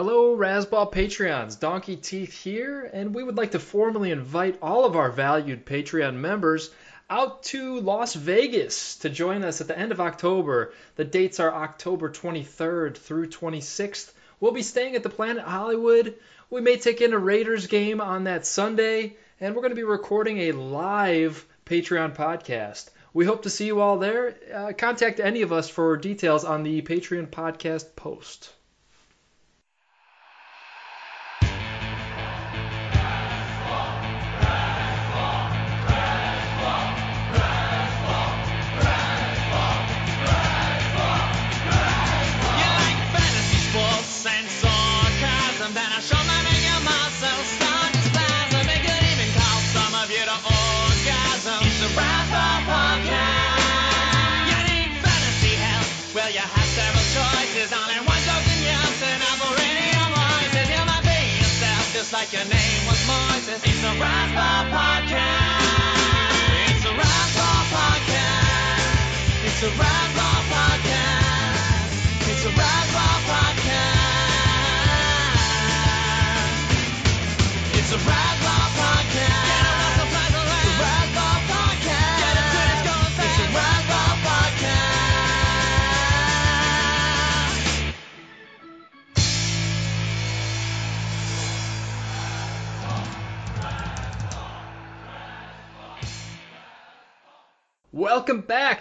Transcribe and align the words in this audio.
Hello, 0.00 0.36
Razzball 0.36 0.92
Patreons. 0.92 1.58
Donkey 1.58 1.96
Teeth 1.96 2.32
here, 2.32 2.88
and 2.92 3.12
we 3.12 3.24
would 3.24 3.36
like 3.36 3.50
to 3.50 3.58
formally 3.58 4.12
invite 4.12 4.56
all 4.62 4.84
of 4.84 4.94
our 4.94 5.10
valued 5.10 5.66
Patreon 5.66 6.14
members 6.14 6.70
out 7.10 7.42
to 7.42 7.80
Las 7.80 8.14
Vegas 8.14 8.94
to 8.98 9.10
join 9.10 9.42
us 9.42 9.60
at 9.60 9.66
the 9.66 9.76
end 9.76 9.90
of 9.90 10.00
October. 10.00 10.72
The 10.94 11.04
dates 11.04 11.40
are 11.40 11.52
October 11.52 12.10
23rd 12.10 12.96
through 12.96 13.26
26th. 13.26 14.12
We'll 14.38 14.52
be 14.52 14.62
staying 14.62 14.94
at 14.94 15.02
the 15.02 15.10
Planet 15.10 15.42
Hollywood. 15.42 16.14
We 16.48 16.60
may 16.60 16.76
take 16.76 17.00
in 17.00 17.12
a 17.12 17.18
Raiders 17.18 17.66
game 17.66 18.00
on 18.00 18.22
that 18.22 18.46
Sunday, 18.46 19.16
and 19.40 19.52
we're 19.56 19.62
going 19.62 19.72
to 19.72 19.74
be 19.74 19.82
recording 19.82 20.38
a 20.38 20.52
live 20.52 21.44
Patreon 21.66 22.14
podcast. 22.14 22.88
We 23.12 23.24
hope 23.24 23.42
to 23.42 23.50
see 23.50 23.66
you 23.66 23.80
all 23.80 23.98
there. 23.98 24.36
Uh, 24.54 24.72
contact 24.78 25.18
any 25.18 25.42
of 25.42 25.52
us 25.52 25.68
for 25.68 25.96
details 25.96 26.44
on 26.44 26.62
the 26.62 26.82
Patreon 26.82 27.30
podcast 27.30 27.96
post. 27.96 28.52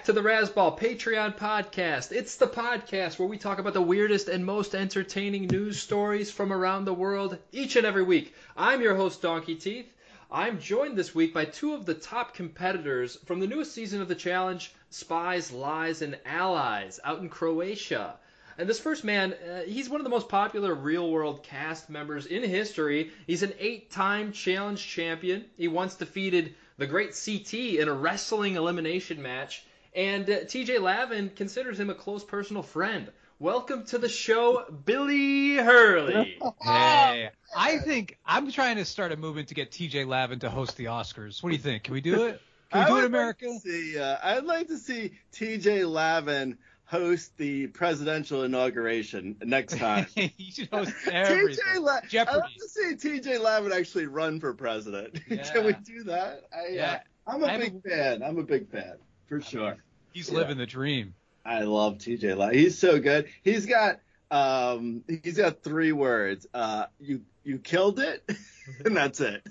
To 0.08 0.14
the 0.14 0.22
Razzball 0.22 0.80
Patreon 0.80 1.36
podcast. 1.36 2.14
It's 2.14 2.38
the 2.38 2.48
podcast 2.48 3.20
where 3.20 3.28
we 3.28 3.38
talk 3.38 3.60
about 3.60 3.74
the 3.74 3.82
weirdest 3.82 4.30
and 4.30 4.46
most 4.46 4.74
entertaining 4.74 5.48
news 5.48 5.82
stories 5.82 6.32
from 6.32 6.54
around 6.54 6.86
the 6.86 6.94
world 6.94 7.38
each 7.52 7.76
and 7.76 7.86
every 7.86 8.04
week. 8.04 8.34
I'm 8.56 8.82
your 8.82 8.96
host, 8.96 9.22
Donkey 9.22 9.56
Teeth. 9.56 9.94
I'm 10.32 10.62
joined 10.62 10.98
this 10.98 11.14
week 11.14 11.34
by 11.34 11.44
two 11.44 11.74
of 11.74 11.86
the 11.86 11.94
top 11.94 12.34
competitors 12.34 13.18
from 13.26 13.42
the 13.42 13.48
newest 13.48 13.74
season 13.74 14.02
of 14.02 14.08
the 14.08 14.16
challenge, 14.16 14.72
Spies, 14.92 15.52
Lies, 15.52 16.02
and 16.02 16.18
Allies, 16.26 17.02
out 17.04 17.20
in 17.20 17.28
Croatia. 17.28 18.16
And 18.58 18.70
this 18.70 18.80
first 18.80 19.04
man, 19.04 19.34
uh, 19.34 19.64
he's 19.64 19.90
one 19.90 20.00
of 20.00 20.06
the 20.06 20.10
most 20.10 20.30
popular 20.30 20.74
real 20.74 21.12
world 21.12 21.44
cast 21.44 21.90
members 21.90 22.28
in 22.28 22.44
history. 22.44 23.12
He's 23.26 23.44
an 23.44 23.52
eight 23.60 23.92
time 23.92 24.32
challenge 24.32 24.88
champion. 24.88 25.44
He 25.58 25.68
once 25.68 25.96
defeated 25.96 26.56
the 26.78 26.88
great 26.88 27.10
CT 27.10 27.54
in 27.82 27.90
a 27.90 27.94
wrestling 27.94 28.56
elimination 28.56 29.22
match. 29.22 29.66
And 29.98 30.30
uh, 30.30 30.34
TJ 30.42 30.80
Lavin 30.80 31.32
considers 31.36 31.80
him 31.80 31.90
a 31.90 31.96
close 31.96 32.24
personal 32.24 32.62
friend. 32.62 33.10
Welcome 33.40 33.84
to 33.88 33.98
the 33.98 34.08
show, 34.08 34.64
Billy 34.86 35.56
Hurley. 35.56 36.38
Hey, 36.64 37.32
I 37.56 37.80
think 37.80 38.20
I'm 38.24 38.52
trying 38.52 38.76
to 38.76 38.86
start 38.86 39.12
a 39.12 39.18
movement 39.18 39.48
to 39.48 39.56
get 39.56 39.72
TJ 39.72 40.06
Lavin 40.06 40.38
to 40.40 40.52
host 40.52 40.78
the 40.78 40.86
Oscars. 40.86 41.42
What 41.42 41.50
do 41.50 41.56
you 41.56 41.62
think? 41.62 41.84
Can 41.84 41.96
we 41.96 42.02
do 42.02 42.26
it? 42.28 42.40
Can 42.72 42.80
we 42.82 42.86
I 42.86 42.90
do 42.90 42.98
it, 43.00 43.06
America? 43.06 43.48
Like 43.50 43.62
see, 43.62 43.98
uh, 43.98 44.18
I'd 44.22 44.44
like 44.44 44.68
to 44.68 44.78
see 44.78 45.14
TJ 45.34 45.90
Lavin 45.92 46.60
host 46.86 47.36
the 47.38 47.66
presidential 47.68 48.44
inauguration 48.44 49.36
next 49.44 49.78
time. 49.80 50.06
he 50.16 50.52
should 50.52 50.70
host 50.70 50.94
everything. 51.12 51.64
TJ 51.76 51.82
La- 51.82 52.02
I'd 52.22 52.38
like 52.38 52.54
to 52.60 52.70
see 52.70 52.94
TJ 52.96 53.40
Lavin 53.42 53.72
actually 53.72 54.06
run 54.06 54.40
for 54.40 54.54
president. 54.54 55.20
Can 55.28 55.66
we 55.66 55.74
do 55.74 56.04
that? 56.04 56.44
I, 56.56 56.68
Yeah. 56.74 57.00
uh, 57.26 57.32
I'm 57.32 57.44
a 57.44 57.48
I 57.48 57.58
big 57.58 57.82
fan. 57.84 58.22
I'm 58.22 58.38
a 58.38 58.44
big 58.44 58.70
fan 58.70 58.98
for 59.28 59.42
sure. 59.42 59.78
He's 60.12 60.30
Yeah. 60.32 60.38
living 60.40 60.58
the 60.58 60.66
dream. 60.66 61.14
I 61.46 61.62
love 61.62 61.98
TJ 61.98 62.36
Lavin. 62.36 62.58
He's 62.58 62.78
so 62.78 63.00
good. 63.00 63.30
He's 63.44 63.66
got 63.66 64.00
um 64.30 65.04
he's 65.24 65.38
got 65.38 65.64
three 65.64 65.92
words. 65.94 66.48
Uh 66.54 66.86
you 67.00 67.22
you 67.44 67.60
killed 67.60 68.00
it 68.00 68.30
and 68.86 68.96
that's 68.98 69.22
it. 69.22 69.48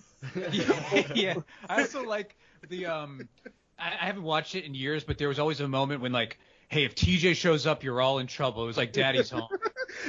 yeah, 0.52 1.06
yeah. 1.14 1.34
I 1.68 1.80
also 1.82 2.02
like 2.04 2.36
the 2.68 2.86
um. 2.86 3.28
I, 3.78 3.88
I 3.88 4.06
haven't 4.06 4.22
watched 4.22 4.54
it 4.54 4.64
in 4.64 4.74
years, 4.74 5.04
but 5.04 5.18
there 5.18 5.28
was 5.28 5.38
always 5.38 5.60
a 5.60 5.68
moment 5.68 6.00
when 6.00 6.10
like, 6.12 6.38
hey, 6.68 6.84
if 6.84 6.94
TJ 6.94 7.36
shows 7.36 7.66
up, 7.66 7.84
you're 7.84 8.00
all 8.00 8.18
in 8.18 8.26
trouble. 8.26 8.64
It 8.64 8.66
was 8.66 8.76
like 8.76 8.92
Daddy's 8.92 9.30
home. 9.30 9.48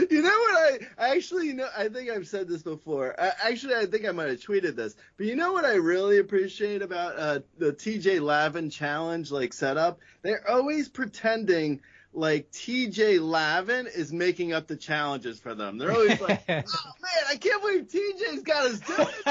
You 0.10 0.22
know 0.22 0.30
what 0.30 0.58
I, 0.58 0.80
I 0.98 1.16
actually 1.16 1.54
know 1.54 1.68
I 1.76 1.88
think 1.88 2.10
I've 2.10 2.28
said 2.28 2.48
this 2.48 2.62
before. 2.62 3.16
I, 3.18 3.32
actually 3.44 3.76
I 3.76 3.86
think 3.86 4.06
I 4.06 4.12
might 4.12 4.28
have 4.30 4.40
tweeted 4.40 4.76
this. 4.76 4.96
But 5.16 5.28
you 5.28 5.36
know 5.36 5.54
what 5.54 5.66
I 5.66 5.76
really 5.76 6.18
appreciate 6.18 6.82
about 6.82 7.18
uh, 7.18 7.40
the 7.58 7.72
TJ 7.72 8.22
Lavin 8.22 8.70
challenge 8.70 9.32
like 9.32 9.54
setup? 9.54 10.00
They're 10.24 10.50
always 10.50 10.90
pretending 10.90 11.82
like 12.14 12.52
TJ 12.52 13.22
Lavin 13.22 13.88
is 13.88 14.12
making 14.12 14.52
up 14.52 14.68
the 14.68 14.76
challenges 14.76 15.40
for 15.40 15.56
them. 15.56 15.78
They're 15.78 15.94
always 15.94 16.20
like, 16.20 16.44
"Oh 16.50 16.92
man, 17.02 17.24
I 17.30 17.36
can't 17.38 17.62
believe 17.62 17.88
TJ's 17.88 18.44
got 18.44 18.66
us 18.66 18.80
doing 18.80 19.08
this." 19.08 19.26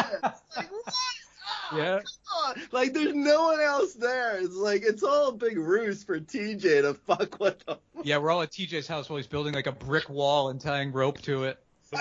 Like 0.57 0.71
what? 0.71 0.95
Yeah. 1.75 2.01
come 2.29 2.47
on. 2.47 2.63
Like 2.73 2.93
there's 2.93 3.15
no 3.15 3.45
one 3.45 3.61
else 3.61 3.95
there. 3.95 4.39
It's 4.39 4.55
like 4.55 4.83
it's 4.83 5.03
all 5.03 5.29
a 5.29 5.33
big 5.33 5.59
ruse 5.59 6.05
for 6.05 6.21
TJ 6.21 6.83
to 6.83 6.95
fuck 6.95 7.39
with 7.41 7.65
them. 7.67 7.79
yeah, 8.03 8.19
we're 8.19 8.31
all 8.31 8.43
at 8.43 8.51
TJ's 8.51 8.87
house 8.87 9.09
while 9.09 9.17
he's 9.17 9.27
building 9.27 9.55
like 9.55 9.67
a 9.67 9.73
brick 9.73 10.09
wall 10.09 10.51
and 10.51 10.61
tying 10.61 10.93
rope 10.93 11.21
to 11.23 11.45
it. 11.45 11.59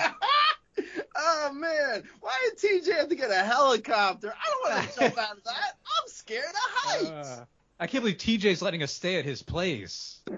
oh 1.16 1.50
man, 1.52 2.02
why 2.20 2.50
did 2.60 2.84
TJ 2.84 2.96
have 2.96 3.08
to 3.08 3.14
get 3.14 3.30
a 3.30 3.44
helicopter? 3.44 4.34
I 4.34 4.50
don't 4.50 4.74
want 4.74 4.92
to 4.92 5.00
jump 5.00 5.18
out 5.18 5.36
of 5.36 5.44
that. 5.44 5.72
I'm 5.84 6.08
scared 6.08 6.44
of 6.44 6.54
heights. 6.54 7.28
Uh, 7.28 7.44
I 7.78 7.86
can't 7.86 8.02
believe 8.02 8.18
TJ's 8.18 8.62
letting 8.62 8.82
us 8.82 8.92
stay 8.92 9.16
at 9.16 9.24
his 9.24 9.42
place. 9.42 10.20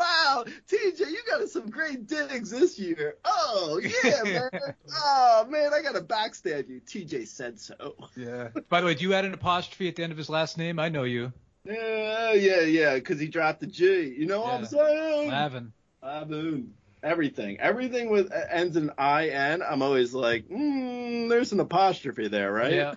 wow, 0.00 0.44
TJ, 0.68 1.00
you 1.00 1.18
got 1.28 1.48
some 1.48 1.68
great 1.68 2.06
digs 2.06 2.50
this 2.50 2.78
year. 2.78 3.16
Oh 3.24 3.80
yeah, 4.04 4.22
man. 4.24 4.50
oh 4.94 5.46
man, 5.48 5.72
I 5.74 5.82
gotta 5.82 6.00
backstab 6.00 6.68
you. 6.68 6.80
TJ 6.80 7.26
said 7.26 7.58
so. 7.58 7.94
Yeah. 8.16 8.48
By 8.68 8.80
the 8.80 8.86
way, 8.86 8.94
do 8.94 9.04
you 9.04 9.14
add 9.14 9.24
an 9.24 9.34
apostrophe 9.34 9.88
at 9.88 9.96
the 9.96 10.02
end 10.02 10.12
of 10.12 10.18
his 10.18 10.28
last 10.28 10.58
name? 10.58 10.78
I 10.78 10.88
know 10.88 11.04
you. 11.04 11.32
Yeah, 11.64 12.32
yeah, 12.32 12.62
yeah, 12.62 12.94
because 12.94 13.20
he 13.20 13.28
dropped 13.28 13.60
the 13.60 13.66
G. 13.66 14.14
You 14.16 14.26
know 14.26 14.40
what 14.40 14.54
I'm 14.54 14.64
saying? 14.64 15.30
Lavin. 15.30 15.72
Lavin. 16.02 16.74
Everything, 17.02 17.58
everything 17.60 18.10
with 18.10 18.30
ends 18.50 18.76
in 18.76 18.90
I 18.98 19.28
N. 19.28 19.62
I'm 19.62 19.80
always 19.80 20.12
like, 20.12 20.48
mm, 20.48 21.30
there's 21.30 21.52
an 21.52 21.60
apostrophe 21.60 22.28
there, 22.28 22.52
right? 22.52 22.74
Yeah. 22.74 22.94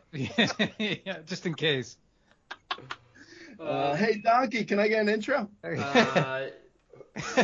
yeah. 0.78 1.18
Just 1.26 1.46
in 1.46 1.54
case. 1.54 1.98
Uh, 3.60 3.96
hey, 3.96 4.18
Donkey, 4.18 4.66
can 4.66 4.80
I 4.80 4.90
get 4.90 5.02
an 5.02 5.10
intro? 5.10 5.50
Uh, 5.64 6.48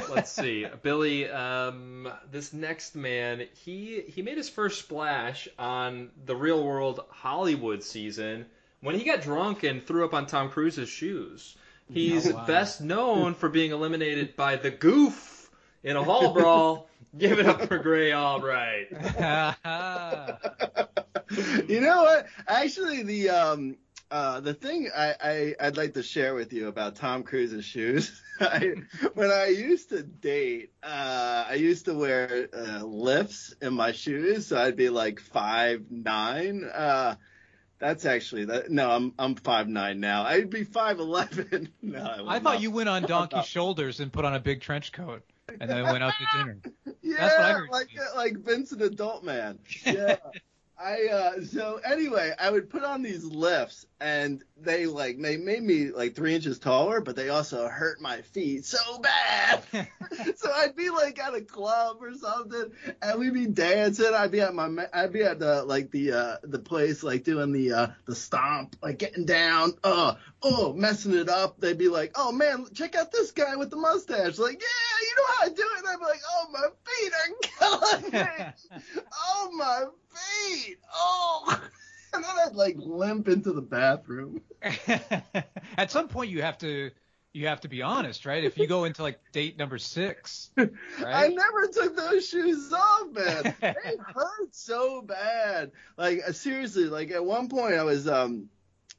let's 0.09 0.31
see, 0.31 0.65
Billy. 0.81 1.29
Um, 1.29 2.09
this 2.31 2.53
next 2.53 2.95
man, 2.95 3.43
he 3.63 4.01
he 4.07 4.21
made 4.21 4.37
his 4.37 4.49
first 4.49 4.79
splash 4.79 5.47
on 5.57 6.09
the 6.25 6.35
Real 6.35 6.63
World 6.63 7.01
Hollywood 7.09 7.83
season 7.83 8.45
when 8.81 8.95
he 8.97 9.05
got 9.05 9.21
drunk 9.21 9.63
and 9.63 9.85
threw 9.85 10.05
up 10.05 10.13
on 10.13 10.25
Tom 10.25 10.49
Cruise's 10.49 10.89
shoes. 10.89 11.55
He's 11.91 12.29
Oh, 12.29 12.35
wow. 12.35 12.45
best 12.45 12.81
known 12.81 13.33
for 13.33 13.49
being 13.49 13.71
eliminated 13.71 14.35
by 14.35 14.57
the 14.57 14.69
Goof 14.71 15.49
in 15.83 15.95
a 15.95 16.03
hall 16.03 16.33
brawl. 16.33 16.87
Give 17.17 17.39
it 17.39 17.47
up 17.47 17.63
for 17.63 17.79
Grey 17.79 18.13
Albright. 18.13 18.89
you 21.67 21.81
know 21.81 22.03
what? 22.03 22.27
Actually, 22.47 23.03
the 23.03 23.29
um 23.29 23.77
uh 24.11 24.39
the 24.39 24.53
thing 24.53 24.89
I, 24.95 25.15
I 25.21 25.55
I'd 25.59 25.77
like 25.77 25.93
to 25.93 26.03
share 26.03 26.35
with 26.35 26.53
you 26.53 26.67
about 26.67 26.95
Tom 26.95 27.23
Cruise's 27.23 27.65
shoes. 27.65 28.21
I, 28.41 28.73
when 29.15 29.31
I 29.31 29.47
used 29.47 29.89
to 29.89 30.01
date, 30.01 30.71
uh, 30.81 31.45
I 31.49 31.55
used 31.55 31.85
to 31.85 31.93
wear 31.93 32.47
uh, 32.53 32.83
lifts 32.83 33.53
in 33.61 33.73
my 33.73 33.91
shoes, 33.91 34.47
so 34.47 34.57
I'd 34.57 34.77
be 34.77 34.89
like 34.89 35.19
five 35.19 35.91
nine. 35.91 36.63
Uh, 36.63 37.15
that's 37.79 38.05
actually 38.05 38.45
that. 38.45 38.69
No, 38.69 38.91
I'm 38.91 39.13
I'm 39.17 39.35
five 39.35 39.67
nine 39.67 39.99
now. 39.99 40.23
I'd 40.23 40.49
be 40.49 40.63
five 40.63 40.99
eleven. 40.99 41.69
no, 41.81 41.99
I, 41.99 42.35
I 42.35 42.39
thought 42.39 42.55
not. 42.55 42.61
you 42.61 42.71
went 42.71 42.89
on 42.89 43.03
donkey's 43.07 43.45
shoulders 43.45 43.99
and 43.99 44.11
put 44.11 44.25
on 44.25 44.35
a 44.35 44.39
big 44.39 44.61
trench 44.61 44.91
coat 44.91 45.23
and 45.47 45.69
then 45.69 45.83
went 45.83 46.03
out 46.03 46.13
to 46.19 46.37
dinner. 46.37 46.57
Yeah, 47.01 47.17
That's 47.17 47.35
what 47.35 47.45
I 47.45 47.51
heard 47.53 47.69
like 47.71 47.89
like 48.15 48.37
Vincent 48.37 48.81
Adultman. 48.81 49.57
Yeah. 49.85 50.17
I 50.81 51.07
uh 51.07 51.43
so 51.43 51.79
anyway, 51.83 52.33
I 52.39 52.49
would 52.49 52.69
put 52.69 52.83
on 52.83 53.01
these 53.01 53.25
lifts 53.25 53.85
and 53.99 54.43
they 54.57 54.85
like 54.85 55.19
they 55.19 55.35
made 55.35 55.63
me 55.63 55.91
like 55.91 56.15
three 56.15 56.33
inches 56.33 56.57
taller, 56.57 57.01
but 57.01 57.15
they 57.15 57.29
also 57.29 57.67
hurt 57.67 57.99
my 57.99 58.21
feet 58.21 58.65
so 58.65 58.99
bad. 58.99 59.61
so 60.39 60.49
I'd 60.53 60.73
be 60.73 60.89
like 60.89 61.19
at 61.19 61.33
a 61.33 61.41
club 61.41 61.97
or 61.99 62.13
something, 62.13 62.71
and 63.01 63.19
we'd 63.19 63.33
be 63.33 63.45
dancing. 63.45 64.13
I'd 64.13 64.31
be 64.31 64.39
at 64.39 64.55
my 64.55 64.87
I'd 64.93 65.11
be 65.11 65.21
at 65.23 65.39
the 65.39 65.63
like 65.63 65.91
the 65.91 66.13
uh 66.13 66.37
the 66.43 66.59
place 66.59 67.03
like 67.03 67.25
doing 67.25 67.51
the 67.51 67.73
uh 67.73 67.87
the 68.05 68.15
stomp, 68.15 68.77
like 68.81 68.99
getting 68.99 69.25
down, 69.25 69.73
uh 69.83 70.15
oh 70.41 70.71
messing 70.71 71.13
it 71.13 71.27
up. 71.27 71.59
They'd 71.59 71.77
be 71.77 71.89
like, 71.89 72.13
oh 72.15 72.31
man, 72.31 72.67
check 72.73 72.95
out 72.95 73.11
this 73.11 73.31
guy 73.31 73.57
with 73.57 73.69
the 73.69 73.75
mustache. 73.75 74.37
Like 74.37 74.61
yeah, 74.61 75.01
you 75.01 75.15
know 75.17 75.23
how 75.27 75.45
I 75.45 75.49
do 75.49 75.61
it. 75.61 75.79
And 75.79 75.87
I'd 75.89 75.99
be 75.99 76.05
like, 76.05 76.21
oh 76.29 76.47
my 76.53 76.67
feet 76.87 77.13
are 77.19 78.01
killing 78.01 78.11
me. 78.13 79.01
oh 79.13 79.51
my 79.53 79.85
feet. 80.15 80.77
Oh. 80.95 81.61
And 82.11 82.23
then 82.23 82.31
I'd 82.43 82.55
like 82.55 82.75
limp 82.79 83.27
into 83.27 83.53
the 83.53 83.61
bathroom. 83.61 84.41
At 85.77 85.91
some 85.91 86.07
point, 86.07 86.31
you 86.31 86.41
have 86.41 86.57
to 86.57 86.89
you 87.33 87.47
have 87.47 87.61
to 87.61 87.67
be 87.67 87.81
honest, 87.81 88.25
right? 88.25 88.43
If 88.43 88.57
you 88.57 88.67
go 88.67 88.85
into 88.85 89.03
like 89.03 89.19
date 89.31 89.57
number 89.57 89.77
six, 89.77 90.49
right? 90.57 90.69
I 91.01 91.27
never 91.27 91.67
took 91.67 91.95
those 91.95 92.27
shoes 92.27 92.73
off, 92.73 93.11
man. 93.11 93.55
they 93.61 93.73
hurt 94.13 94.53
so 94.55 95.01
bad. 95.01 95.71
Like 95.97 96.21
uh, 96.27 96.31
seriously, 96.31 96.85
like 96.85 97.11
at 97.11 97.23
one 97.23 97.47
point 97.49 97.75
I 97.75 97.83
was 97.83 98.07
um 98.07 98.49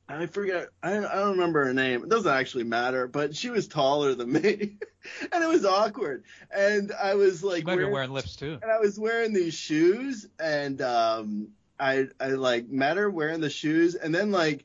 I 0.09 0.27
forget 0.27 0.69
I, 0.83 0.99
I 0.99 1.01
don't 1.17 1.33
remember 1.33 1.65
her 1.65 1.75
name. 1.75 2.03
It 2.05 2.09
doesn't 2.09 2.31
actually 2.33 2.65
matter, 2.65 3.09
but 3.09 3.35
she 3.35 3.51
was 3.51 3.67
taller 3.69 4.15
than 4.15 4.33
me. 4.33 4.77
and 5.33 5.45
it 5.45 5.49
was 5.49 5.65
awkward. 5.65 6.25
And 6.51 6.93
I 6.93 7.15
was 7.15 7.43
like 7.43 7.61
you 7.61 7.67
might 7.67 7.77
wearing- 7.77 7.93
wearing 7.93 8.11
lips 8.13 8.37
too. 8.37 8.59
and 8.63 8.71
I 8.71 8.79
was 8.79 8.99
wearing 8.99 9.33
these 9.33 9.55
shoes 9.55 10.27
and 10.39 10.81
um 10.83 11.49
I 11.81 12.09
I 12.21 12.29
like 12.29 12.69
met 12.69 12.97
her 12.97 13.11
wearing 13.11 13.41
the 13.41 13.51
shoes 13.51 13.95
and 13.97 14.15
then 14.15 14.31
like 14.31 14.65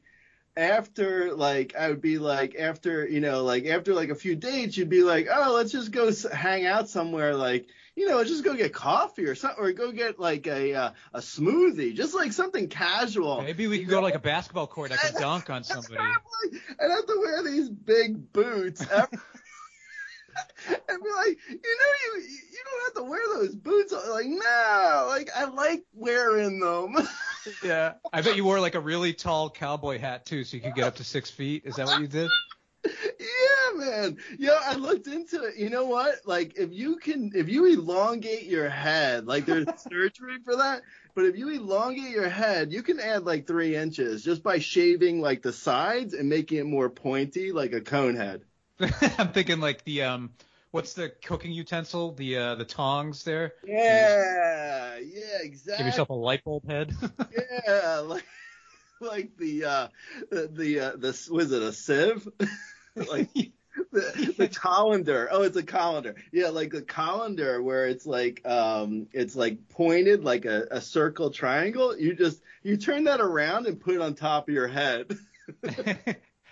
after 0.58 1.34
like 1.36 1.76
I 1.76 1.90
would 1.90 2.02
be 2.02 2.18
like 2.18 2.56
after 2.56 3.08
you 3.08 3.20
know 3.20 3.44
like 3.44 3.66
after 3.66 3.94
like 3.94 4.10
a 4.10 4.16
few 4.16 4.36
dates 4.36 4.78
you'd 4.78 4.90
be 4.90 5.04
like 5.04 5.28
oh 5.32 5.54
let's 5.54 5.72
just 5.72 5.92
go 5.92 6.12
hang 6.34 6.66
out 6.66 6.88
somewhere 6.88 7.36
like 7.36 7.68
you 7.96 8.08
know 8.08 8.24
just 8.24 8.44
go 8.44 8.54
get 8.54 8.74
coffee 8.74 9.26
or 9.26 9.36
something 9.36 9.64
or 9.64 9.72
go 9.74 9.92
get 9.92 10.18
like 10.20 10.48
a 10.48 10.74
uh, 10.74 10.92
a 11.14 11.20
smoothie 11.20 11.94
just 11.94 12.16
like 12.16 12.32
something 12.32 12.68
casual 12.70 13.42
Maybe 13.42 13.68
we 13.68 13.80
could 13.80 13.90
go 13.90 13.98
to 13.98 14.02
like 14.06 14.16
a 14.16 14.20
basketball 14.20 14.68
court. 14.68 14.92
I 14.92 14.98
could 14.98 15.16
dunk 15.20 15.50
on 15.50 15.64
somebody. 15.64 15.98
And 15.98 16.92
I 16.92 16.96
have 16.96 17.06
to 17.06 17.20
wear 17.22 17.44
these 17.44 17.70
big 17.70 18.32
boots. 18.34 18.86
every- 18.90 19.20
and 20.68 21.04
be 21.04 21.10
like, 21.16 21.38
you 21.50 21.56
know, 21.56 21.92
you 22.04 22.22
you 22.22 22.64
don't 22.66 22.84
have 22.86 23.04
to 23.04 23.10
wear 23.10 23.22
those 23.36 23.56
boots. 23.56 23.94
Like, 23.94 24.28
no, 24.28 25.06
like 25.10 25.30
I 25.36 25.46
like 25.46 25.84
wearing 25.94 26.60
them. 26.60 26.96
Yeah. 27.64 27.94
I 28.12 28.22
bet 28.22 28.36
you 28.36 28.44
wore 28.44 28.60
like 28.60 28.74
a 28.74 28.80
really 28.80 29.14
tall 29.14 29.52
cowboy 29.52 30.00
hat 30.00 30.26
too, 30.26 30.44
so 30.44 30.58
you 30.58 30.64
could 30.64 30.74
get 30.74 30.86
up 30.86 30.96
to 30.96 31.04
six 31.04 31.30
feet. 31.30 31.62
Is 31.66 31.76
that 31.76 31.86
what 31.86 32.02
you 32.02 32.08
did? 32.08 32.32
yeah, 32.86 33.76
man. 33.76 34.18
Yo, 34.38 34.56
I 34.60 34.76
looked 34.76 35.08
into 35.08 35.44
it. 35.44 35.56
You 35.58 35.70
know 35.70 35.86
what? 35.86 36.16
Like, 36.26 36.58
if 36.58 36.72
you 36.72 36.98
can, 36.98 37.32
if 37.36 37.50
you 37.50 37.66
elongate 37.66 38.46
your 38.46 38.70
head, 38.70 39.28
like 39.28 39.46
there's 39.46 39.68
surgery 39.78 40.38
for 40.44 40.56
that. 40.56 40.82
But 41.14 41.26
if 41.26 41.38
you 41.38 41.50
elongate 41.50 42.12
your 42.12 42.30
head, 42.30 42.74
you 42.74 42.84
can 42.84 43.00
add 43.00 43.26
like 43.26 43.48
three 43.48 43.76
inches 43.76 44.24
just 44.24 44.44
by 44.44 44.60
shaving 44.60 45.22
like 45.22 45.42
the 45.42 45.54
sides 45.54 46.14
and 46.14 46.28
making 46.28 46.58
it 46.58 46.66
more 46.66 46.90
pointy, 46.90 47.52
like 47.52 47.74
a 47.74 47.82
cone 47.82 48.16
head. 48.16 48.42
I'm 49.18 49.30
thinking 49.30 49.62
like 49.62 49.84
the 49.86 50.04
um, 50.04 50.32
what's 50.76 50.94
the 50.94 51.10
cooking 51.24 51.54
utensil? 51.54 52.12
The 52.12 52.38
uh, 52.38 52.56
the 52.56 52.66
tongs 52.66 53.24
there. 53.24 53.54
Yeah, 53.66 54.98
yeah, 54.98 55.38
exactly. 55.42 55.78
Give 55.78 55.88
yourself 55.88 56.10
a 56.10 56.14
light 56.14 56.44
bulb 56.44 56.70
head. 56.70 56.94
yeah, 57.68 58.00
like 58.00 58.26
like 59.00 59.38
the 59.38 59.64
uh 59.64 59.88
the 60.30 60.50
the 60.52 60.80
uh, 60.82 60.92
the 60.98 61.28
was 61.32 61.52
it 61.54 61.62
a 61.62 61.72
sieve? 61.72 62.28
like 63.10 63.30
the, 63.92 64.36
the 64.38 64.48
colander. 64.50 65.30
Oh, 65.32 65.44
it's 65.44 65.58
a 65.58 65.64
colander. 65.64 66.16
Yeah, 66.34 66.50
like 66.50 66.72
the 66.72 66.82
colander 66.82 67.64
where 67.64 67.88
it's 67.88 68.06
like 68.06 68.46
um 68.46 69.08
it's 69.14 69.36
like 69.36 69.70
pointed 69.70 70.26
like 70.26 70.44
a, 70.44 70.68
a 70.72 70.82
circle 70.82 71.30
triangle. 71.30 71.98
You 71.98 72.14
just 72.14 72.42
you 72.64 72.76
turn 72.76 73.06
that 73.06 73.22
around 73.22 73.66
and 73.66 73.80
put 73.80 73.96
it 73.96 74.02
on 74.02 74.14
top 74.14 74.50
of 74.50 74.54
your 74.54 74.68
head. 74.68 75.18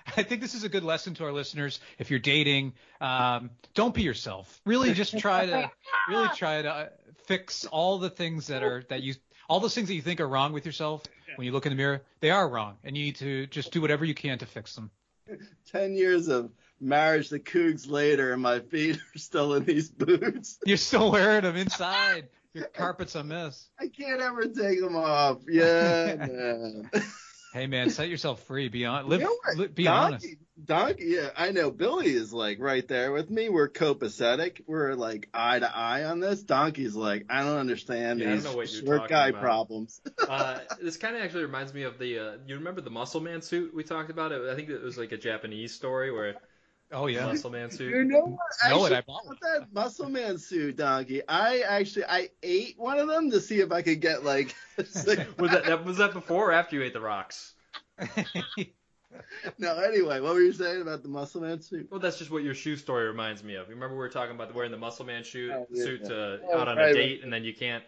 I 0.18 0.24
think 0.24 0.42
this 0.42 0.54
is 0.54 0.64
a 0.64 0.70
good 0.70 0.84
lesson 0.84 1.14
to 1.16 1.26
our 1.26 1.32
listeners. 1.32 1.80
If 1.98 2.10
you're 2.10 2.20
dating, 2.20 2.74
um, 3.02 3.52
don't 3.74 3.94
be 3.94 4.04
yourself. 4.04 4.62
Really, 4.66 4.94
just 4.94 5.18
try 5.18 5.46
to 5.46 5.72
really 6.10 6.30
try 6.36 6.62
to 6.62 6.70
uh, 6.70 6.90
fix 7.26 7.66
all 7.66 8.00
the 8.00 8.10
things 8.10 8.48
that 8.48 8.64
are 8.64 8.84
that 8.90 9.02
you 9.02 9.16
all 9.50 9.60
those 9.60 9.76
things 9.76 9.88
that 9.88 9.96
you 9.96 10.02
think 10.02 10.20
are 10.20 10.28
wrong 10.28 10.54
with 10.54 10.66
yourself 10.66 11.04
when 11.36 11.46
you 11.46 11.52
look 11.52 11.66
in 11.66 11.72
the 11.72 11.76
mirror. 11.76 12.02
They 12.20 12.32
are 12.32 12.48
wrong, 12.48 12.78
and 12.84 12.98
you 12.98 13.06
need 13.06 13.16
to 13.18 13.48
just 13.48 13.72
do 13.72 13.82
whatever 13.82 14.06
you 14.06 14.14
can 14.14 14.38
to 14.40 14.46
fix 14.46 14.76
them. 14.76 14.92
Ten 15.72 15.94
years 15.94 16.28
of 16.28 16.52
marriage, 16.80 17.30
the 17.30 17.40
cougs 17.40 17.90
later, 17.90 18.34
and 18.34 18.42
my 18.42 18.60
feet 18.60 18.98
are 18.98 19.20
still 19.20 19.54
in 19.54 19.66
these 19.66 19.90
boots. 19.90 20.60
You're 20.66 20.78
still 20.78 21.12
wearing 21.12 21.44
them 21.44 21.56
inside. 21.56 22.28
Your 22.54 22.66
carpet's 22.66 23.16
a 23.16 23.24
mess. 23.24 23.68
I 23.80 23.88
can't 23.88 24.22
ever 24.22 24.46
take 24.46 24.80
them 24.80 24.96
off. 24.96 25.40
Yeah. 25.50 26.28
Hey 27.54 27.68
man, 27.68 27.92
set 27.92 28.10
yourself 28.10 28.42
free. 28.44 28.68
Be 28.68 28.86
on. 28.86 29.08
Live. 29.08 29.22
You 29.22 29.28
know 29.28 29.38
what? 29.44 29.58
li- 29.58 29.68
be 29.68 29.84
Donkey, 29.84 30.14
honest. 30.14 30.28
Donkey, 30.66 31.04
yeah, 31.06 31.30
I 31.38 31.52
know. 31.52 31.70
Billy 31.70 32.08
is 32.12 32.34
like 32.34 32.60
right 32.60 32.88
there 32.88 33.12
with 33.12 33.30
me. 33.30 33.48
We're 33.50 33.70
copacetic. 33.70 34.62
We're 34.66 34.96
like 34.96 35.30
eye 35.34 35.60
to 35.60 35.76
eye 35.78 36.06
on 36.06 36.20
this. 36.20 36.42
Donkey's 36.42 36.96
like, 36.96 37.26
I 37.30 37.44
don't 37.44 37.58
understand 37.58 38.20
Yeah, 38.20 38.26
I 38.26 38.30
don't 38.30 38.36
these 38.38 38.46
know 38.46 38.56
what 38.56 38.74
you're 38.74 38.86
short 38.98 39.10
guy 39.10 39.28
about. 39.30 39.42
problems. 39.42 40.02
Uh, 40.28 40.60
this 40.82 40.98
kind 40.98 41.16
of 41.16 41.22
actually 41.22 41.44
reminds 41.44 41.74
me 41.74 41.84
of 41.84 42.00
the. 42.00 42.18
Uh, 42.18 42.32
you 42.48 42.56
remember 42.56 42.82
the 42.82 42.90
Muscle 42.90 43.22
Man 43.22 43.42
suit 43.42 43.74
we 43.76 43.84
talked 43.84 44.10
about? 44.10 44.32
It, 44.32 44.50
I 44.50 44.56
think 44.56 44.70
it 44.70 44.82
was 44.82 44.98
like 44.98 45.12
a 45.12 45.18
Japanese 45.18 45.74
story 45.76 46.12
where 46.12 46.36
Oh 46.94 47.08
yeah. 47.08 47.26
Muscle 47.26 47.50
Man 47.50 47.72
suit. 47.72 47.90
You 47.94 48.04
know 48.06 48.20
what? 48.20 48.70
Know 48.70 48.86
it, 48.86 48.94
Actually, 48.94 48.96
I 48.98 49.02
bought 49.02 49.26
one. 49.26 49.38
that 49.42 49.74
Muscle 49.74 50.10
Man 50.10 50.38
suit, 50.38 50.78
Donkey. 50.78 51.22
I 51.28 51.60
actually 51.62 52.06
I 52.06 52.30
ate 52.44 52.76
one 52.78 53.00
of 53.00 53.08
them 53.08 53.32
to 53.32 53.42
see 53.42 53.60
if 53.62 53.72
I 53.72 53.82
could 53.82 54.00
get 54.00 54.24
like. 54.24 54.56
sick- 54.86 55.28
Was 55.40 55.52
that, 55.52 55.66
that 55.66 55.84
was 55.86 55.98
that 55.98 56.14
before 56.14 56.50
or 56.50 56.52
after 56.54 56.76
you 56.76 56.84
ate 56.84 56.94
the 56.94 57.02
rocks? 57.02 57.54
no, 59.60 59.78
anyway, 59.80 60.20
what 60.20 60.34
were 60.34 60.42
you 60.42 60.54
saying 60.54 60.82
about 60.82 61.04
the 61.04 61.10
Muscle 61.10 61.42
Man 61.42 61.62
suit? 61.62 61.88
Well, 61.92 62.00
that's 62.00 62.18
just 62.18 62.32
what 62.32 62.44
your 62.44 62.54
shoe 62.56 62.76
story 62.76 63.06
reminds 63.08 63.44
me 63.44 63.56
of. 63.56 63.68
You 63.68 63.76
remember 63.76 63.96
we 63.96 64.00
were 64.00 64.10
talking 64.10 64.36
about 64.36 64.54
wearing 64.54 64.72
the 64.72 64.78
Muscle 64.78 65.06
Man 65.06 65.24
shoe, 65.24 65.52
Oh, 65.54 65.68
yeah, 65.70 65.84
suit 65.84 66.02
yeah. 66.06 66.10
uh, 66.16 66.38
Oh, 66.52 66.60
out 66.60 66.68
on 66.68 66.78
right, 66.78 66.84
a 66.84 66.86
right. 66.88 66.96
date, 66.96 67.24
and 67.24 67.32
then 67.32 67.44
you 67.44 67.54
can't. 67.54 67.84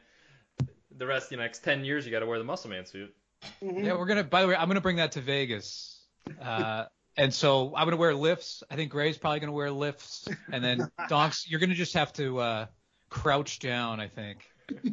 The 0.97 1.05
rest 1.05 1.25
of 1.25 1.29
the 1.31 1.37
next 1.37 1.63
ten 1.63 1.83
years, 1.83 2.05
you 2.05 2.11
got 2.11 2.19
to 2.19 2.25
wear 2.25 2.37
the 2.37 2.45
Muscle 2.45 2.69
Man 2.69 2.85
suit. 2.85 3.13
Yeah, 3.61 3.93
we're 3.97 4.05
gonna. 4.05 4.23
By 4.23 4.41
the 4.41 4.47
way, 4.47 4.55
I'm 4.55 4.67
gonna 4.67 4.81
bring 4.81 4.95
that 4.97 5.11
to 5.13 5.21
Vegas. 5.21 5.99
Uh, 6.41 6.85
and 7.17 7.33
so 7.33 7.73
I'm 7.75 7.85
gonna 7.85 7.97
wear 7.97 8.13
lifts. 8.13 8.63
I 8.69 8.75
think 8.75 8.91
Grey's 8.91 9.17
probably 9.17 9.39
gonna 9.39 9.51
wear 9.51 9.71
lifts, 9.71 10.27
and 10.51 10.63
then 10.63 10.89
Donks, 11.09 11.49
you're 11.49 11.59
gonna 11.59 11.73
just 11.73 11.93
have 11.93 12.13
to 12.13 12.39
uh, 12.39 12.65
crouch 13.09 13.59
down. 13.59 13.99
I 13.99 14.07
think 14.07 14.39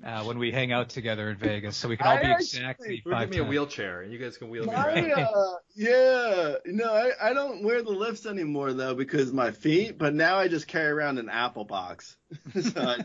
uh, 0.05 0.23
when 0.25 0.39
we 0.39 0.51
hang 0.51 0.73
out 0.73 0.89
together 0.91 1.31
in 1.31 1.37
Vegas, 1.37 1.77
so 1.77 1.89
we 1.89 1.97
can 1.97 2.07
all 2.07 2.17
I 2.17 2.21
be 2.21 2.27
actually- 2.27 2.45
exactly 2.45 3.03
We'll 3.05 3.15
five 3.15 3.31
give 3.31 3.41
me 3.41 3.47
a 3.47 3.49
wheelchair, 3.49 4.03
and 4.03 4.13
you 4.13 4.19
guys 4.19 4.37
can 4.37 4.49
wheel 4.51 4.65
me 4.67 4.73
I, 4.75 5.01
around. 5.01 5.13
uh, 5.13 5.55
yeah, 5.75 6.55
no, 6.67 6.93
I, 6.93 7.31
I 7.31 7.33
don't 7.35 7.63
wear 7.63 7.83
the 7.83 7.91
lifts 7.91 8.27
anymore 8.27 8.73
though 8.73 8.95
because 8.95 9.33
my 9.33 9.51
feet. 9.51 9.99
But 9.99 10.15
now 10.15 10.37
I 10.39 10.49
just 10.49 10.67
carry 10.69 10.91
around 10.91 11.19
an 11.19 11.29
apple 11.29 11.65
box. 11.65 12.17
so 12.61 12.81
I, 12.81 12.99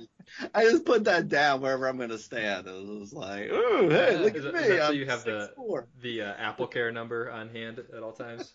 I 0.54 0.64
just 0.64 0.86
put 0.86 1.06
that 1.06 1.28
down 1.30 1.62
wherever 1.62 1.88
I'm 1.88 1.98
gonna 1.98 2.18
stand. 2.18 2.68
It 2.68 2.72
was 2.74 3.14
like, 3.14 3.50
ooh, 3.50 3.90
hey, 3.90 4.18
look 4.18 4.36
Is 4.36 4.46
at 4.46 4.54
that- 4.54 4.62
me. 4.62 4.68
is 4.68 4.78
that 4.80 4.88
so 4.88 4.92
you 4.94 5.06
have 5.06 5.24
the 5.24 5.52
6'4". 5.58 5.84
the 6.02 6.22
uh, 6.24 6.34
AppleCare 6.54 6.94
number 6.94 7.32
on 7.32 7.50
hand 7.50 7.80
at 7.96 8.04
all 8.04 8.14
times? 8.14 8.54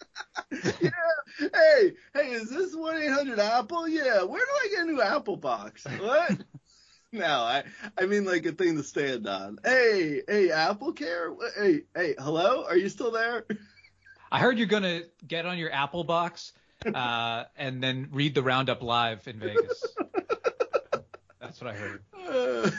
yeah. 0.81 0.91
Hey, 1.39 1.93
hey, 2.15 2.31
is 2.31 2.51
this 2.51 2.75
one 2.75 2.97
eight 3.01 3.11
hundred 3.11 3.39
Apple? 3.39 3.89
Yeah. 3.89 4.23
Where 4.25 4.41
do 4.45 4.53
I 4.53 4.69
get 4.71 4.81
a 4.81 4.85
new 4.93 5.01
Apple 5.01 5.37
box? 5.37 5.85
What? 5.99 6.33
No, 7.13 7.27
I 7.27 7.65
I 7.99 8.07
mean 8.07 8.25
like 8.25 8.47
a 8.47 8.53
thing 8.53 8.77
to 8.79 8.83
stand 8.83 9.27
on. 9.29 9.59
Hey, 9.63 10.23
hey, 10.27 10.49
AppleCare. 10.49 11.37
Hey, 11.57 11.83
hey, 11.95 12.15
hello? 12.19 12.65
Are 12.67 12.77
you 12.77 12.89
still 12.89 13.11
there? 13.11 13.45
I 14.31 14.39
heard 14.39 14.57
you're 14.57 14.67
gonna 14.67 15.03
get 15.27 15.45
on 15.45 15.59
your 15.59 15.71
Apple 15.71 16.05
box 16.05 16.53
uh, 16.87 17.45
and 17.55 17.83
then 17.83 18.09
read 18.13 18.35
the 18.35 18.43
roundup 18.43 18.83
live 18.83 19.29
in 19.29 19.39
Vegas. 19.39 19.85
That's 21.39 21.61
what 21.61 21.71
I 21.75 21.77
heard. 21.77 22.03
Uh, 22.23 22.71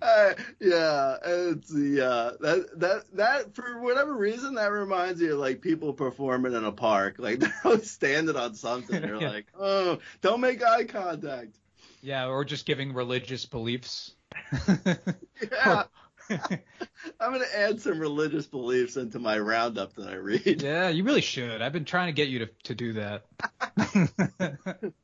uh, 0.00 0.34
yeah, 0.60 1.16
it's 1.24 1.68
the 1.68 2.00
uh, 2.00 2.30
that 2.40 2.78
that 2.78 3.02
that 3.12 3.54
for 3.56 3.80
whatever 3.80 4.14
reason 4.16 4.54
that 4.54 4.70
reminds 4.70 5.20
me 5.20 5.28
of 5.28 5.38
like 5.38 5.60
people 5.60 5.92
performing 5.92 6.54
in 6.54 6.64
a 6.64 6.70
park, 6.70 7.16
like 7.18 7.38
they're 7.40 7.52
always 7.64 7.90
standing 7.90 8.36
on 8.36 8.54
something. 8.54 9.02
They're 9.02 9.16
Yeah. 9.20 9.30
like, 9.30 9.46
oh, 9.58 9.98
don't 10.22 10.40
make 10.40 10.62
eye 10.64 10.84
contact. 10.84 11.58
Yeah, 12.04 12.26
or 12.26 12.44
just 12.44 12.66
giving 12.66 12.92
religious 12.92 13.46
beliefs. 13.46 14.14
Yeah, 15.52 15.84
I'm 16.30 17.32
gonna 17.32 17.44
add 17.54 17.80
some 17.80 17.98
religious 17.98 18.46
beliefs 18.46 18.96
into 18.96 19.18
my 19.18 19.38
roundup 19.38 19.94
that 19.94 20.08
I 20.08 20.14
read. 20.14 20.62
yeah, 20.62 20.88
you 20.88 21.02
really 21.04 21.20
should. 21.20 21.60
I've 21.60 21.72
been 21.72 21.84
trying 21.84 22.06
to 22.06 22.12
get 22.12 22.28
you 22.28 22.38
to, 22.40 22.50
to 22.64 22.74
do 22.74 22.92
that. 22.94 23.24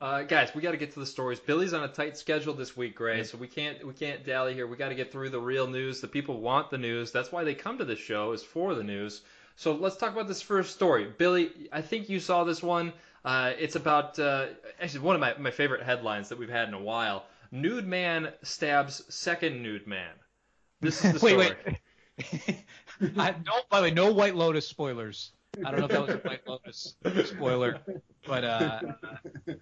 Uh, 0.00 0.22
guys, 0.22 0.54
we 0.54 0.62
got 0.62 0.70
to 0.70 0.76
get 0.76 0.92
to 0.92 1.00
the 1.00 1.06
stories. 1.06 1.40
Billy's 1.40 1.72
on 1.72 1.82
a 1.82 1.88
tight 1.88 2.16
schedule 2.16 2.54
this 2.54 2.76
week, 2.76 2.94
Grey, 2.94 3.24
so 3.24 3.36
we 3.36 3.48
can't 3.48 3.84
we 3.84 3.92
can't 3.92 4.24
dally 4.24 4.54
here. 4.54 4.64
We 4.64 4.76
got 4.76 4.90
to 4.90 4.94
get 4.94 5.10
through 5.10 5.30
the 5.30 5.40
real 5.40 5.66
news. 5.66 6.00
The 6.00 6.06
people 6.06 6.40
want 6.40 6.70
the 6.70 6.78
news. 6.78 7.10
That's 7.10 7.32
why 7.32 7.42
they 7.42 7.54
come 7.54 7.78
to 7.78 7.84
this 7.84 7.98
show 7.98 8.30
is 8.30 8.44
for 8.44 8.76
the 8.76 8.84
news. 8.84 9.22
So 9.56 9.74
let's 9.74 9.96
talk 9.96 10.12
about 10.12 10.28
this 10.28 10.40
first 10.40 10.72
story. 10.72 11.12
Billy, 11.18 11.50
I 11.72 11.82
think 11.82 12.08
you 12.08 12.20
saw 12.20 12.44
this 12.44 12.62
one. 12.62 12.92
Uh, 13.28 13.52
it's 13.58 13.76
about 13.76 14.18
uh, 14.18 14.46
actually 14.80 15.00
one 15.00 15.14
of 15.14 15.20
my, 15.20 15.34
my 15.38 15.50
favorite 15.50 15.82
headlines 15.82 16.30
that 16.30 16.38
we've 16.38 16.48
had 16.48 16.66
in 16.66 16.72
a 16.72 16.80
while. 16.80 17.26
Nude 17.52 17.86
man 17.86 18.32
stabs 18.42 19.02
second 19.14 19.62
nude 19.62 19.86
man. 19.86 20.12
This 20.80 21.04
is 21.04 21.12
the 21.12 21.18
wait, 21.36 21.50
story. 21.56 21.78
wait. 22.46 22.64
I, 23.18 23.30
no, 23.44 23.52
by 23.68 23.80
the 23.80 23.82
way, 23.88 23.90
no 23.90 24.12
White 24.12 24.34
Lotus 24.34 24.66
spoilers. 24.66 25.32
I 25.64 25.70
don't 25.70 25.80
know 25.80 25.86
if 25.86 25.90
that 25.92 26.06
was 26.06 26.14
a 26.14 26.18
White 26.18 26.46
Lotus 26.48 26.94
spoiler, 27.28 27.80
but 28.26 28.44
uh, 28.44 28.80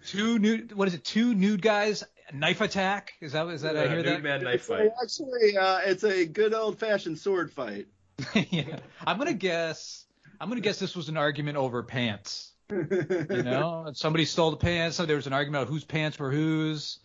two 0.06 0.38
nude. 0.38 0.72
What 0.72 0.86
is 0.88 0.94
it? 0.94 1.04
Two 1.04 1.34
nude 1.34 1.60
guys 1.62 2.04
knife 2.32 2.60
attack. 2.60 3.14
Is 3.20 3.32
that 3.32 3.48
is 3.48 3.62
that 3.62 3.76
I 3.76 3.86
Uh, 3.86 3.88
hear 3.88 3.96
nude 3.96 4.06
that? 4.06 4.22
man 4.22 4.42
knife 4.44 4.54
It's 4.54 4.66
fight. 4.68 4.90
actually 5.02 5.56
uh, 5.56 5.78
it's 5.86 6.04
a 6.04 6.24
good 6.26 6.54
old 6.54 6.78
fashioned 6.78 7.18
sword 7.18 7.50
fight. 7.52 7.86
yeah. 8.50 8.78
I'm 9.06 9.18
gonna 9.18 9.32
guess. 9.34 10.04
I'm 10.40 10.48
gonna 10.48 10.60
guess 10.60 10.78
this 10.78 10.94
was 10.94 11.08
an 11.08 11.16
argument 11.16 11.56
over 11.56 11.82
pants. 11.82 12.52
You 12.70 13.42
know, 13.42 13.90
somebody 13.94 14.24
stole 14.24 14.50
the 14.50 14.56
pants. 14.56 14.96
So 14.96 15.06
there 15.06 15.16
was 15.16 15.26
an 15.26 15.32
argument 15.32 15.62
about 15.62 15.72
whose 15.72 15.84
pants 15.84 16.18
were 16.18 16.30
whose. 16.30 16.98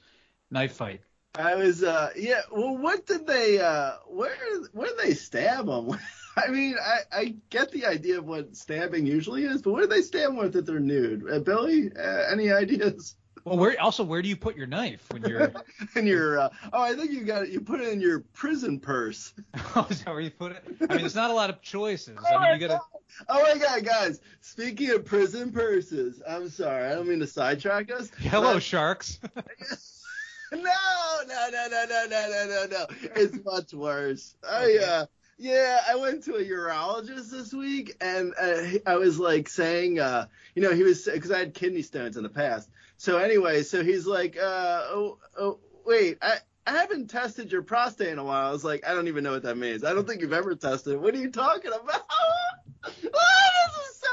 Knife 0.52 0.74
fight. 0.74 1.02
I 1.36 1.56
was 1.56 1.82
uh 1.82 2.10
yeah. 2.16 2.42
Well, 2.52 2.78
what 2.78 3.06
did 3.06 3.26
they 3.26 3.60
uh 3.60 3.94
where 4.08 4.36
where 4.74 4.88
did 4.88 4.98
they 4.98 5.14
stab 5.14 5.68
him? 5.68 5.98
I 6.38 6.50
mean, 6.50 6.76
I 6.82 7.00
I 7.12 7.36
get 7.50 7.72
the 7.72 7.86
idea 7.86 8.20
of 8.20 8.26
what 8.26 8.56
stabbing 8.56 9.06
usually 9.06 9.44
is, 9.46 9.62
but 9.62 9.72
what 9.72 9.82
did 9.82 9.90
they 9.90 10.02
stab 10.02 10.36
with 10.36 10.56
if 10.56 10.66
they're 10.66 10.80
nude? 10.80 11.30
Uh, 11.30 11.40
Billy, 11.40 11.92
uh, 11.98 12.32
any 12.32 12.52
ideas? 12.52 13.16
Well, 13.44 13.58
where 13.58 13.80
also 13.82 14.04
where 14.04 14.22
do 14.22 14.30
you 14.30 14.36
put 14.36 14.56
your 14.56 14.68
knife 14.68 15.06
when 15.12 15.24
you're? 15.24 15.52
in 15.96 16.06
your 16.06 16.40
uh, 16.40 16.50
oh, 16.74 16.82
I 16.82 16.94
think 16.96 17.12
you 17.12 17.24
got 17.24 17.44
it. 17.44 17.50
You 17.50 17.62
put 17.62 17.82
it 17.82 17.90
in 17.90 18.00
your 18.00 18.20
prison 18.34 18.80
purse. 18.80 19.34
oh, 19.76 19.88
is 19.90 20.04
that 20.04 20.12
where 20.12 20.22
you 20.22 20.32
put 20.32 20.54
it? 20.54 20.64
I 20.68 20.94
mean, 20.94 21.00
there's 21.00 21.16
not 21.16 21.30
a 21.32 21.34
lot 21.34 21.50
of 21.50 21.62
choices. 21.62 22.18
I 22.32 22.42
mean, 22.42 22.62
you 22.62 22.68
gotta. 22.68 22.82
Oh 23.28 23.42
my 23.42 23.58
god, 23.58 23.84
guys! 23.84 24.20
Speaking 24.42 24.92
of 24.92 25.06
prison 25.06 25.52
purses, 25.52 26.22
I'm 26.28 26.50
sorry, 26.50 26.86
I 26.86 26.96
don't 26.96 27.08
mean 27.08 27.20
to 27.20 27.28
sidetrack 27.28 27.92
us. 27.92 28.10
Hello, 28.18 28.54
but- 28.56 28.64
sharks. 28.64 29.20
No, 30.54 30.60
no, 30.60 31.48
no, 31.50 31.68
no, 31.72 31.86
no, 31.88 32.06
no, 32.10 32.28
no, 32.30 32.46
no, 32.46 32.66
no. 32.70 32.86
It's 33.16 33.38
much 33.46 33.74
worse. 33.74 34.36
I 34.46 34.80
uh 34.86 35.06
yeah, 35.42 35.80
I 35.90 35.96
went 35.96 36.24
to 36.26 36.36
a 36.36 36.44
urologist 36.44 37.32
this 37.32 37.52
week 37.52 37.96
and 38.00 38.34
uh, 38.40 38.78
I 38.86 38.98
was 38.98 39.20
like 39.20 39.50
saying 39.50 40.00
uh 40.00 40.28
you 40.54 40.62
know, 40.62 40.72
he 40.74 40.84
was 40.84 41.10
cuz 41.12 41.32
I 41.32 41.40
had 41.40 41.54
kidney 41.56 41.82
stones 41.82 42.16
in 42.16 42.24
the 42.24 42.30
past. 42.30 42.70
So 42.98 43.18
anyway, 43.18 43.64
so 43.64 43.84
he's 43.84 44.06
like 44.06 44.38
uh 44.38 44.84
oh, 44.90 45.18
oh 45.40 45.60
wait, 45.84 46.20
I 46.22 46.38
I 46.68 46.74
haven't 46.78 47.10
tested 47.10 47.52
your 47.52 47.64
prostate 47.64 48.10
in 48.10 48.20
a 48.20 48.24
while. 48.24 48.48
I 48.48 48.52
was 48.52 48.64
like, 48.64 48.88
I 48.88 48.94
don't 48.94 49.08
even 49.08 49.24
know 49.24 49.32
what 49.32 49.42
that 49.44 49.58
means. 49.58 49.84
I 49.84 49.94
don't 49.94 50.08
think 50.08 50.22
you've 50.22 50.32
ever 50.32 50.54
tested. 50.54 51.02
What 51.02 51.16
are 51.16 51.18
you 51.18 51.32
talking 51.32 51.72
about? 51.72 52.06
oh, 52.12 52.92
this 52.94 53.76
is 53.90 53.96
so 54.00 54.08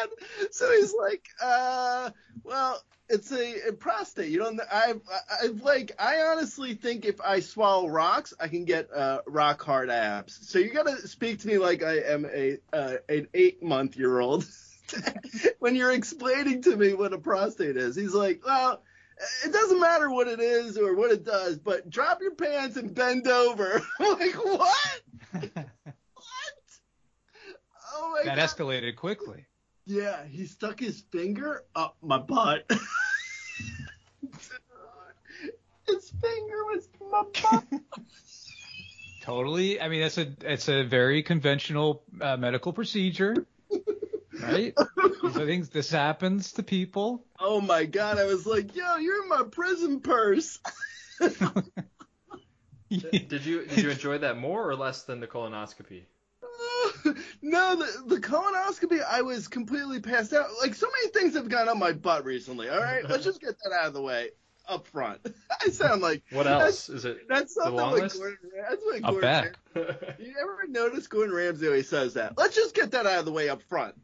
bad. 0.00 0.52
So 0.52 0.70
he's 0.72 0.94
like, 0.94 1.26
uh, 1.42 2.10
well, 2.44 2.82
it's 3.08 3.32
a, 3.32 3.68
a 3.68 3.72
prostate. 3.72 4.30
You 4.30 4.38
don't. 4.38 4.60
I've, 4.72 5.00
I've 5.42 5.62
like. 5.62 5.92
I 5.98 6.22
honestly 6.22 6.74
think 6.74 7.04
if 7.04 7.20
I 7.20 7.40
swallow 7.40 7.88
rocks, 7.88 8.32
I 8.40 8.48
can 8.48 8.64
get 8.64 8.88
uh, 8.92 9.20
rock 9.26 9.62
hard 9.62 9.90
abs. 9.90 10.48
So 10.48 10.58
you 10.58 10.72
gotta 10.72 11.06
speak 11.08 11.40
to 11.40 11.48
me 11.48 11.58
like 11.58 11.82
I 11.82 11.98
am 11.98 12.24
a 12.26 12.58
uh, 12.72 12.96
an 13.08 13.28
eight 13.34 13.62
month 13.62 13.96
year 13.96 14.20
old. 14.20 14.46
when 15.58 15.74
you're 15.76 15.92
explaining 15.92 16.62
to 16.62 16.76
me 16.76 16.94
what 16.94 17.12
a 17.12 17.18
prostate 17.18 17.76
is, 17.76 17.96
he's 17.96 18.14
like, 18.14 18.42
well. 18.44 18.82
It 19.44 19.52
doesn't 19.52 19.78
matter 19.78 20.10
what 20.10 20.28
it 20.28 20.40
is 20.40 20.78
or 20.78 20.94
what 20.94 21.10
it 21.10 21.26
does, 21.26 21.58
but 21.58 21.90
drop 21.90 22.22
your 22.22 22.34
pants 22.34 22.78
and 22.78 22.94
bend 22.94 23.28
over. 23.28 23.82
I'm 24.00 24.18
like, 24.18 24.34
what? 24.34 25.02
What? 26.14 26.60
Oh 27.94 28.12
my 28.12 28.24
that 28.24 28.36
god. 28.36 28.48
escalated 28.48 28.96
quickly. 28.96 29.44
Yeah, 29.86 30.24
he 30.26 30.46
stuck 30.46 30.78
his 30.80 31.02
finger 31.10 31.64
up 31.74 31.96
my 32.02 32.18
butt. 32.18 32.64
his 35.86 36.10
finger 36.10 36.64
was 36.66 36.88
my 37.10 37.22
butt. 37.42 37.64
Totally. 39.22 39.80
I 39.80 39.88
mean, 39.88 40.00
that's 40.00 40.18
a 40.18 40.32
it's 40.42 40.68
a 40.68 40.82
very 40.84 41.22
conventional 41.22 42.02
uh, 42.20 42.36
medical 42.36 42.72
procedure, 42.72 43.46
right? 44.40 44.74
These 45.22 45.36
are 45.36 45.46
things. 45.46 45.68
This 45.68 45.90
happens 45.90 46.52
to 46.52 46.62
people. 46.62 47.24
oh 47.38 47.60
my 47.60 47.84
god, 47.84 48.18
I 48.18 48.24
was 48.24 48.46
like, 48.46 48.74
yo, 48.74 48.96
you're 48.96 49.22
in 49.22 49.28
my 49.28 49.42
prison 49.50 50.00
purse. 50.00 50.58
Did 52.90 53.44
you 53.46 53.66
did 53.66 53.78
you 53.78 53.90
enjoy 53.90 54.18
that 54.18 54.36
more 54.38 54.68
or 54.68 54.74
less 54.74 55.04
than 55.04 55.20
the 55.20 55.28
colonoscopy? 55.28 56.02
No, 57.42 57.76
the, 57.76 58.14
the 58.14 58.20
colonoscopy, 58.20 59.02
I 59.08 59.22
was 59.22 59.48
completely 59.48 60.00
passed 60.00 60.32
out. 60.32 60.48
Like, 60.60 60.74
so 60.74 60.86
many 61.00 61.10
things 61.12 61.34
have 61.34 61.48
gone 61.48 61.68
up 61.68 61.76
my 61.76 61.92
butt 61.92 62.24
recently, 62.24 62.68
all 62.68 62.80
right? 62.80 63.08
Let's 63.08 63.24
just 63.24 63.40
get 63.40 63.56
that 63.64 63.72
out 63.72 63.86
of 63.86 63.94
the 63.94 64.02
way 64.02 64.30
up 64.68 64.86
front. 64.86 65.20
I 65.64 65.70
sound 65.70 66.02
like. 66.02 66.22
What 66.30 66.46
else? 66.46 66.88
Is 66.88 67.04
it 67.04 67.28
That's 67.28 67.54
the 67.54 67.62
something 67.62 67.76
long 67.76 67.92
like 67.92 68.02
list? 68.02 68.18
Gordon, 68.18 68.38
that's 68.68 68.84
what 68.84 69.02
Gordon 69.02 69.20
bet. 69.74 70.20
You 70.20 70.34
ever 70.40 70.66
notice 70.68 71.06
Gordon 71.06 71.34
Ramsay 71.34 71.66
always 71.66 71.88
says 71.88 72.14
that? 72.14 72.38
Let's 72.38 72.54
just 72.54 72.74
get 72.74 72.90
that 72.92 73.06
out 73.06 73.20
of 73.20 73.24
the 73.24 73.32
way 73.32 73.48
up 73.48 73.62
front. 73.62 73.94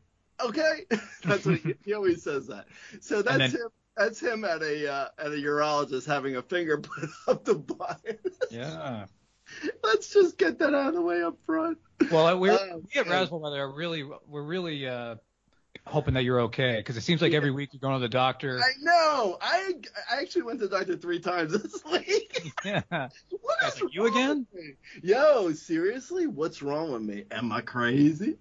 Okay? 0.45 0.85
That's 1.25 1.47
what 1.47 1.57
he, 1.61 1.75
he 1.83 1.95
always 1.95 2.23
says 2.23 2.47
that. 2.49 2.67
So 3.01 3.23
that's 3.23 3.39
then- 3.39 3.51
him 3.53 3.69
that's 3.97 4.21
him 4.21 4.45
at 4.45 4.63
a 4.63 4.93
uh, 4.93 5.09
at 5.19 5.29
a 5.29 5.37
urologist 5.37 6.07
having 6.07 6.37
a 6.37 6.43
finger 6.43 6.77
put 6.83 7.09
up 7.27 7.45
the 7.45 7.55
butt. 7.55 8.01
Yeah. 8.51 9.07
Let's 9.85 10.13
just 10.13 10.39
get 10.39 10.59
that 10.59 10.75
out 10.75 10.89
of 10.89 10.95
the 10.95 11.03
way 11.03 11.23
up 11.23 11.37
front. 11.47 11.79
Well, 12.11 12.39
we're 12.39 12.53
Oh, 12.53 12.83
we 12.83 13.01
at. 13.01 13.09
Razzle 13.09 13.41
Mother 13.41 13.61
are 13.61 13.73
really 13.73 14.05
we're 14.29 14.43
really 14.43 14.87
uh, 14.87 15.17
hoping 15.87 16.15
that 16.15 16.25
you're 16.25 16.43
okay 16.43 16.77
because 16.77 16.97
it 16.97 17.03
seems 17.03 17.23
like 17.23 17.33
every 17.33 17.51
week 17.51 17.71
you're 17.73 17.81
going 17.81 17.95
to 17.95 18.01
the 18.01 18.09
doctor. 18.09 18.61
I 18.61 18.73
know. 18.81 19.39
I 19.41 19.75
I 20.11 20.21
actually 20.21 20.43
went 20.43 20.61
to 20.61 20.69
the 20.69 20.77
doctor 20.77 20.97
three 20.97 21.21
times 21.21 21.53
this 21.63 21.83
week. 21.91 22.53
Yeah. 22.65 22.83
what 22.91 23.57
is 23.67 23.81
like, 23.81 23.95
you 23.95 24.07
again? 24.07 24.47
Yo, 25.03 25.53
seriously, 25.53 26.27
what's 26.27 26.63
wrong 26.63 26.93
with 26.93 27.03
me? 27.03 27.25
Am 27.31 27.53
I 27.53 27.61
crazy? 27.61 28.37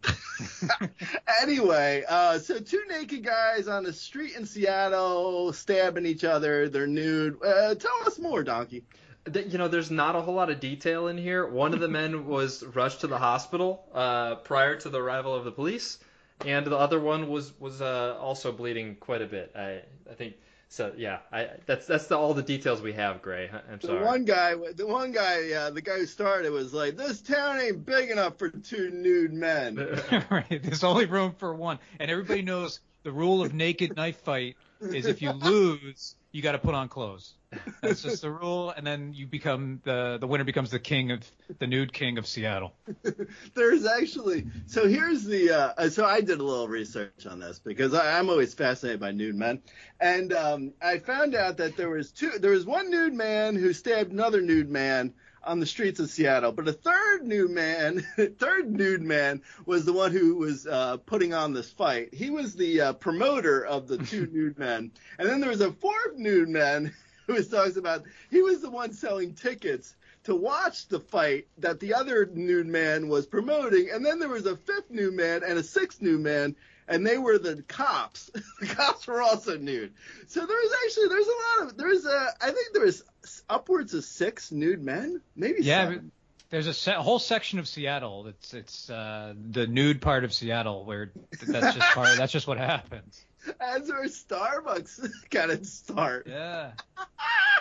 anyway, 1.41 2.03
uh, 2.07 2.39
so 2.39 2.59
two 2.59 2.83
naked 2.89 3.23
guys 3.23 3.67
on 3.67 3.83
the 3.83 3.93
street 3.93 4.35
in 4.35 4.45
Seattle 4.45 5.53
stabbing 5.53 6.05
each 6.05 6.23
other. 6.23 6.67
They're 6.69 6.87
nude. 6.87 7.41
Uh, 7.43 7.75
tell 7.75 8.03
us 8.05 8.19
more, 8.19 8.43
Donkey. 8.43 8.83
Th- 9.31 9.47
You 9.51 9.57
know, 9.57 9.67
there's 9.67 9.91
not 9.91 10.15
a 10.15 10.21
whole 10.21 10.35
lot 10.35 10.49
of 10.49 10.59
detail 10.59 11.07
in 11.07 11.17
here. 11.17 11.45
One 11.47 11.73
of 11.73 11.79
the 11.79 11.87
men 11.87 12.25
was 12.35 12.63
rushed 12.63 13.01
to 13.01 13.07
the 13.07 13.17
hospital 13.17 13.83
uh, 13.93 14.35
prior 14.35 14.75
to 14.77 14.89
the 14.89 15.01
arrival 15.01 15.33
of 15.33 15.45
the 15.45 15.51
police, 15.51 15.99
and 16.45 16.65
the 16.65 16.77
other 16.77 16.99
one 16.99 17.27
was 17.29 17.53
was 17.59 17.81
uh, 17.81 18.17
also 18.19 18.51
bleeding 18.51 18.95
quite 18.95 19.21
a 19.21 19.25
bit. 19.25 19.51
I 19.55 19.81
I 20.09 20.13
think 20.15 20.35
so. 20.69 20.91
Yeah, 20.97 21.19
I 21.31 21.49
that's 21.65 21.87
that's 21.87 22.07
the, 22.07 22.17
all 22.17 22.33
the 22.33 22.43
details 22.43 22.81
we 22.81 22.93
have, 22.93 23.21
Grey. 23.21 23.49
I- 23.51 23.71
I'm 23.71 23.79
The 23.79 23.87
sorry. 23.87 24.05
one 24.05 24.25
guy, 24.25 24.55
the 24.75 24.85
one 24.85 25.11
guy, 25.11 25.51
uh, 25.53 25.69
the 25.71 25.81
guy 25.81 25.97
who 25.99 26.05
started 26.05 26.51
was 26.51 26.73
like, 26.73 26.95
"This 26.97 27.21
town 27.21 27.59
ain't 27.59 27.85
big 27.85 28.11
enough 28.11 28.37
for 28.37 28.49
two 28.49 28.91
nude 28.91 29.33
men." 29.33 29.77
right. 30.29 30.61
There's 30.61 30.83
only 30.83 31.05
room 31.05 31.33
for 31.37 31.53
one, 31.53 31.79
and 31.99 32.11
everybody 32.11 32.41
knows 32.41 32.79
the 33.03 33.11
rule 33.11 33.43
of 33.43 33.53
naked 33.53 33.95
knife 33.95 34.17
fight 34.21 34.55
is 34.81 35.05
if 35.05 35.21
you 35.21 35.31
lose, 35.31 36.15
you 36.31 36.41
got 36.41 36.51
to 36.53 36.59
put 36.59 36.73
on 36.75 36.89
clothes. 36.89 37.33
That's 37.81 38.01
just 38.01 38.21
the 38.21 38.31
rule, 38.31 38.71
and 38.71 38.85
then 38.85 39.13
you 39.13 39.27
become 39.27 39.81
the 39.83 40.17
the 40.19 40.27
winner 40.27 40.43
becomes 40.43 40.71
the 40.71 40.79
king 40.79 41.11
of 41.11 41.29
the 41.59 41.67
nude 41.67 41.93
king 41.93 42.17
of 42.17 42.27
Seattle. 42.27 42.73
There's 43.53 43.85
actually 43.85 44.47
so 44.65 44.87
here's 44.87 45.23
the 45.23 45.51
uh, 45.77 45.89
so 45.89 46.05
I 46.05 46.21
did 46.21 46.39
a 46.39 46.43
little 46.43 46.67
research 46.67 47.25
on 47.29 47.39
this 47.39 47.59
because 47.59 47.93
I, 47.93 48.17
I'm 48.17 48.29
always 48.29 48.53
fascinated 48.53 48.99
by 48.99 49.11
nude 49.11 49.35
men, 49.35 49.61
and 49.99 50.33
um, 50.33 50.73
I 50.81 50.99
found 50.99 51.35
out 51.35 51.57
that 51.57 51.77
there 51.77 51.89
was 51.89 52.11
two 52.11 52.31
there 52.39 52.51
was 52.51 52.65
one 52.65 52.89
nude 52.89 53.13
man 53.13 53.55
who 53.55 53.73
stabbed 53.73 54.11
another 54.11 54.41
nude 54.41 54.69
man 54.69 55.13
on 55.45 55.59
the 55.59 55.65
streets 55.65 55.99
of 55.99 56.09
Seattle, 56.09 56.51
but 56.51 56.67
a 56.67 56.73
third 56.73 57.25
nude 57.25 57.51
man, 57.51 58.05
third 58.39 58.71
nude 58.71 59.01
man 59.01 59.41
was 59.65 59.85
the 59.85 59.93
one 59.93 60.11
who 60.11 60.35
was 60.35 60.65
uh, 60.65 60.97
putting 61.05 61.33
on 61.33 61.53
this 61.53 61.69
fight. 61.71 62.13
He 62.13 62.29
was 62.29 62.55
the 62.55 62.81
uh, 62.81 62.93
promoter 62.93 63.63
of 63.63 63.87
the 63.87 63.97
two 63.97 64.27
nude 64.31 64.57
men, 64.57 64.91
and 65.17 65.29
then 65.29 65.39
there 65.39 65.49
was 65.49 65.61
a 65.61 65.71
fourth 65.71 66.17
nude 66.17 66.49
man 66.49 66.93
was 67.33 67.47
talks 67.47 67.75
about 67.77 68.03
he 68.29 68.41
was 68.41 68.61
the 68.61 68.69
one 68.69 68.93
selling 68.93 69.33
tickets 69.33 69.95
to 70.23 70.35
watch 70.35 70.87
the 70.87 70.99
fight 70.99 71.47
that 71.59 71.79
the 71.79 71.93
other 71.93 72.25
nude 72.25 72.65
man 72.67 73.09
was 73.09 73.25
promoting, 73.27 73.89
and 73.93 74.05
then 74.05 74.19
there 74.19 74.29
was 74.29 74.45
a 74.45 74.57
fifth 74.57 74.89
nude 74.89 75.13
man 75.13 75.43
and 75.47 75.57
a 75.59 75.63
sixth 75.63 76.01
nude 76.01 76.19
man, 76.21 76.55
and 76.87 77.05
they 77.05 77.17
were 77.17 77.37
the 77.37 77.61
cops. 77.67 78.31
the 78.59 78.65
cops 78.67 79.05
were 79.05 79.21
also 79.21 79.57
nude. 79.57 79.93
So 80.27 80.45
there 80.45 80.57
was 80.57 80.73
actually 80.85 81.07
there's 81.09 81.27
a 81.27 81.61
lot 81.61 81.69
of 81.71 81.77
there's 81.77 82.05
a 82.05 82.27
I 82.41 82.45
think 82.51 82.73
there 82.73 82.83
was 82.83 83.03
upwards 83.49 83.93
of 83.93 84.03
six 84.03 84.51
nude 84.51 84.81
men, 84.83 85.21
maybe 85.35 85.61
Yeah, 85.61 85.83
seven. 85.85 86.11
there's 86.49 86.67
a 86.67 86.73
se- 86.73 86.93
whole 86.93 87.19
section 87.19 87.59
of 87.59 87.67
Seattle 87.67 88.23
that's 88.23 88.53
it's 88.55 88.89
uh, 88.89 89.33
the 89.51 89.67
nude 89.67 90.01
part 90.01 90.23
of 90.23 90.33
Seattle 90.33 90.85
where 90.85 91.11
that's 91.45 91.75
just 91.75 91.87
part. 91.93 92.17
that's 92.17 92.31
just 92.31 92.47
what 92.47 92.57
happens. 92.57 93.23
That's 93.59 93.89
where 93.89 94.05
Starbucks 94.05 95.09
got 95.29 95.49
its 95.49 95.71
start. 95.71 96.27
Yeah. 96.27 96.71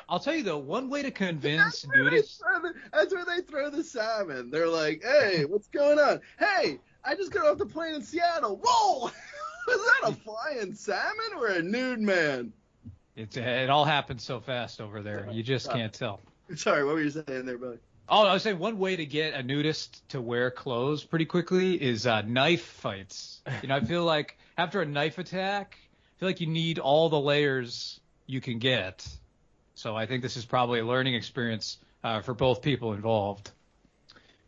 I'll 0.09 0.21
tell 0.21 0.35
you 0.35 0.43
though, 0.43 0.59
one 0.59 0.89
way 0.91 1.03
to 1.03 1.11
convince 1.11 1.83
That's 1.83 1.87
where, 1.89 2.11
they 2.11 2.19
nudists. 2.19 2.41
that's 2.93 3.15
where 3.15 3.25
they 3.25 3.41
throw 3.43 3.71
the 3.71 3.83
salmon. 3.83 4.51
They're 4.51 4.69
like, 4.69 5.03
hey, 5.03 5.45
what's 5.45 5.69
going 5.69 5.99
on? 5.99 6.21
Hey, 6.39 6.79
I 7.05 7.15
just 7.15 7.33
got 7.33 7.47
off 7.47 7.59
the 7.59 7.67
plane 7.67 7.95
in 7.95 8.03
Seattle. 8.03 8.61
Whoa! 8.63 9.11
Was 9.67 9.93
that 10.03 10.11
a 10.11 10.15
flying 10.15 10.75
salmon 10.75 11.39
or 11.39 11.49
a 11.49 11.63
nude 11.63 12.01
man? 12.01 12.53
It's, 13.17 13.37
it 13.37 13.71
all 13.71 13.85
happens 13.85 14.25
so 14.25 14.41
fast 14.41 14.81
over 14.81 15.01
there, 15.01 15.29
you 15.31 15.43
just 15.43 15.71
can't 15.71 15.93
tell. 15.93 16.21
Sorry, 16.57 16.85
what 16.85 16.95
were 16.95 17.03
you 17.03 17.11
saying 17.11 17.47
there, 17.47 17.59
buddy? 17.59 17.79
Oh, 18.09 18.27
I 18.27 18.35
was 18.35 18.43
saying 18.43 18.59
one 18.59 18.79
way 18.79 18.97
to 18.97 19.07
get 19.07 19.33
a 19.33 19.43
nudist 19.43 20.07
to 20.11 20.21
wear 20.21 20.51
clothes 20.51 21.05
pretty 21.05 21.25
quickly 21.25 21.81
is 21.81 22.07
uh, 22.07 22.21
knife 22.23 22.65
fights. 22.65 23.41
You 23.63 23.69
know, 23.69 23.77
I 23.77 23.81
feel 23.81 24.05
like 24.05 24.37
after 24.57 24.81
a 24.81 24.87
knife 24.87 25.19
attack, 25.19 25.77
I 25.81 26.21
feel 26.21 26.29
like 26.29 26.41
you 26.41 26.47
need 26.47 26.79
all 26.79 27.09
the 27.09 27.21
layers 27.21 28.01
you 28.27 28.41
can 28.41 28.59
get. 28.59 29.07
So 29.75 29.97
I 29.97 30.07
think 30.07 30.23
this 30.23 30.37
is 30.37 30.45
probably 30.45 30.81
a 30.81 30.85
learning 30.87 31.15
experience 31.15 31.79
uh, 32.03 32.21
for 32.21 32.35
both 32.35 32.63
people 32.63 32.93
involved. 32.93 33.51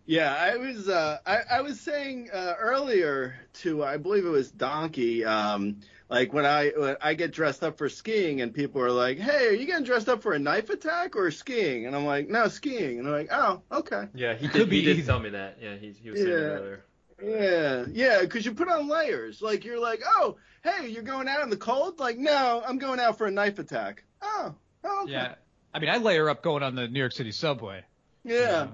Yeah, 0.08 0.32
I 0.32 0.56
was 0.56 0.88
uh, 0.88 1.18
I, 1.26 1.38
I 1.50 1.60
was 1.62 1.80
saying 1.80 2.30
uh, 2.32 2.54
earlier 2.60 3.34
to 3.54 3.82
I 3.82 3.96
believe 3.96 4.24
it 4.24 4.28
was 4.30 4.52
Donkey. 4.52 5.24
Um, 5.24 5.78
like 6.08 6.32
when 6.32 6.46
I 6.46 6.70
when 6.76 6.96
I 7.02 7.14
get 7.14 7.32
dressed 7.32 7.64
up 7.64 7.76
for 7.76 7.88
skiing 7.88 8.40
and 8.40 8.54
people 8.54 8.80
are 8.82 8.92
like, 8.92 9.18
"Hey, 9.18 9.48
are 9.48 9.52
you 9.52 9.66
getting 9.66 9.84
dressed 9.84 10.08
up 10.08 10.22
for 10.22 10.32
a 10.32 10.38
knife 10.38 10.70
attack 10.70 11.16
or 11.16 11.32
skiing?" 11.32 11.86
And 11.86 11.96
I'm 11.96 12.04
like, 12.06 12.28
"No, 12.28 12.46
skiing." 12.46 12.98
And 13.00 13.06
they're 13.08 13.14
like, 13.18 13.30
"Oh, 13.32 13.62
okay." 13.72 14.04
Yeah, 14.14 14.34
he 14.34 14.46
Could 14.46 14.70
be 14.70 14.76
He 14.78 14.84
did 14.84 14.98
either. 14.98 15.06
tell 15.08 15.18
me 15.18 15.30
that. 15.30 15.58
Yeah, 15.60 15.74
he, 15.74 15.90
he 16.00 16.10
was 16.10 16.20
saying 16.20 16.30
it 16.30 16.34
Yeah. 16.34 16.36
earlier. 16.36 16.84
Yeah, 17.22 17.86
yeah, 17.90 18.20
because 18.20 18.44
you 18.44 18.52
put 18.52 18.68
on 18.68 18.88
layers. 18.88 19.40
Like 19.40 19.64
you're 19.64 19.80
like, 19.80 20.02
"Oh, 20.04 20.36
hey, 20.62 20.88
you're 20.88 21.02
going 21.02 21.28
out 21.28 21.42
in 21.42 21.50
the 21.50 21.56
cold?" 21.56 21.98
Like, 21.98 22.18
"No, 22.18 22.62
I'm 22.66 22.78
going 22.78 23.00
out 23.00 23.16
for 23.16 23.26
a 23.26 23.30
knife 23.30 23.58
attack." 23.58 24.04
Oh, 24.20 24.54
oh 24.84 25.02
okay. 25.04 25.12
Yeah. 25.12 25.34
I 25.72 25.78
mean, 25.78 25.90
I 25.90 25.98
layer 25.98 26.30
up 26.30 26.42
going 26.42 26.62
on 26.62 26.74
the 26.74 26.88
New 26.88 26.98
York 26.98 27.12
City 27.12 27.32
subway. 27.32 27.82
yeah, 28.24 28.68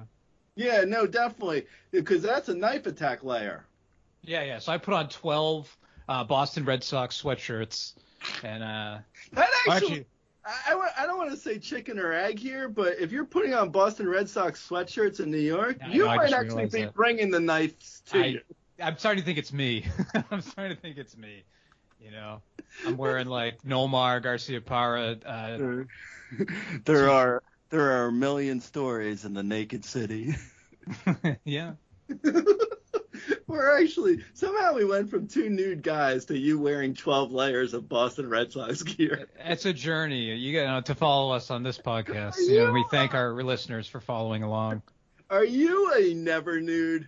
yeah, 0.54 0.84
no, 0.84 1.06
definitely, 1.06 1.66
because 1.90 2.22
that's 2.22 2.48
a 2.48 2.54
knife 2.54 2.86
attack 2.86 3.24
layer. 3.24 3.64
Yeah, 4.22 4.44
yeah. 4.44 4.58
So 4.60 4.72
I 4.72 4.78
put 4.78 4.94
on 4.94 5.08
12 5.08 5.76
uh, 6.08 6.24
Boston 6.24 6.64
Red 6.64 6.84
Sox 6.84 7.20
sweatshirts, 7.20 7.94
and 8.44 8.62
uh, 8.62 8.98
That 9.32 9.48
actually, 9.66 9.72
actually, 9.72 10.06
I, 10.44 10.74
I, 10.74 11.02
I 11.02 11.06
don't 11.06 11.18
want 11.18 11.30
to 11.30 11.36
say 11.36 11.58
chicken 11.58 11.98
or 11.98 12.12
egg 12.12 12.38
here, 12.38 12.68
but 12.68 12.98
if 12.98 13.12
you're 13.12 13.24
putting 13.24 13.54
on 13.54 13.70
Boston 13.70 14.08
Red 14.08 14.28
Sox 14.28 14.66
sweatshirts 14.68 15.20
in 15.20 15.30
New 15.30 15.38
York, 15.38 15.78
I 15.84 15.88
you 15.88 16.00
know, 16.00 16.06
might 16.06 16.32
actually 16.32 16.66
be 16.66 16.82
that. 16.82 16.94
bringing 16.94 17.30
the 17.30 17.40
knives 17.40 18.02
to 18.06 18.18
I, 18.18 18.24
you. 18.26 18.40
I'm 18.82 18.98
starting 18.98 19.22
to 19.22 19.26
think 19.26 19.38
it's 19.38 19.52
me. 19.52 19.86
I'm 20.30 20.40
starting 20.40 20.74
to 20.76 20.82
think 20.82 20.98
it's 20.98 21.16
me. 21.16 21.44
You 22.00 22.10
know, 22.10 22.42
I'm 22.84 22.96
wearing 22.96 23.28
like 23.28 23.62
Nomar 23.62 24.20
Garciaparra. 24.20 25.22
Uh, 25.24 25.84
there 26.84 27.10
are 27.10 27.42
there 27.70 27.92
are 27.92 28.06
a 28.06 28.12
million 28.12 28.60
stories 28.60 29.24
in 29.24 29.34
the 29.34 29.42
naked 29.42 29.84
city. 29.84 30.34
yeah. 31.44 31.74
We're 33.52 33.78
actually 33.82 34.24
somehow 34.32 34.72
we 34.72 34.86
went 34.86 35.10
from 35.10 35.28
two 35.28 35.50
nude 35.50 35.82
guys 35.82 36.24
to 36.24 36.38
you 36.38 36.58
wearing 36.58 36.94
12 36.94 37.32
layers 37.32 37.74
of 37.74 37.86
Boston 37.86 38.30
Red 38.30 38.50
Sox 38.50 38.82
gear. 38.82 39.28
It's 39.38 39.66
a 39.66 39.74
journey. 39.74 40.34
You 40.34 40.64
know, 40.64 40.80
to 40.80 40.94
follow 40.94 41.34
us 41.34 41.50
on 41.50 41.62
this 41.62 41.76
podcast. 41.76 42.38
You 42.38 42.64
know, 42.64 42.72
we 42.72 42.82
thank 42.90 43.12
our 43.12 43.30
listeners 43.42 43.86
for 43.86 44.00
following 44.00 44.42
along. 44.42 44.80
Are 45.28 45.44
you 45.44 45.92
a 45.92 46.14
never 46.14 46.62
nude? 46.62 47.06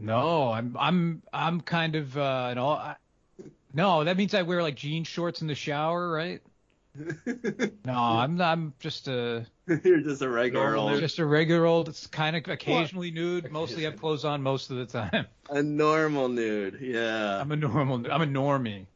No, 0.00 0.50
I'm 0.50 0.76
I'm 0.80 1.22
I'm 1.32 1.60
kind 1.60 1.94
of 1.94 2.18
uh, 2.18 2.48
an 2.50 2.58
all. 2.58 2.72
I, 2.72 2.96
no, 3.72 4.02
that 4.02 4.16
means 4.16 4.34
I 4.34 4.42
wear 4.42 4.64
like 4.64 4.74
jean 4.74 5.04
shorts 5.04 5.42
in 5.42 5.46
the 5.46 5.54
shower, 5.54 6.10
right? 6.10 6.42
No, 7.84 7.94
I'm 7.94 8.40
I'm 8.40 8.74
just 8.78 9.08
a 9.08 9.46
You're 9.84 10.00
just 10.00 10.22
a 10.22 10.28
regular 10.28 10.74
Normal 10.74 10.90
old, 10.90 11.00
just 11.00 11.18
a 11.18 11.26
regular 11.26 11.66
old. 11.66 11.88
It's 11.88 12.06
kind 12.06 12.36
of 12.36 12.46
occasionally 12.48 13.10
nude. 13.10 13.50
Mostly 13.50 13.82
have 13.82 13.98
clothes 13.98 14.24
on 14.24 14.42
most 14.42 14.70
of 14.70 14.76
the 14.76 14.86
time. 14.86 15.26
a 15.50 15.62
normal 15.62 16.28
nude. 16.28 16.78
Yeah. 16.80 17.40
I'm 17.40 17.50
a 17.50 17.56
normal. 17.56 18.10
I'm 18.10 18.22
a 18.22 18.26
normie. 18.26 18.86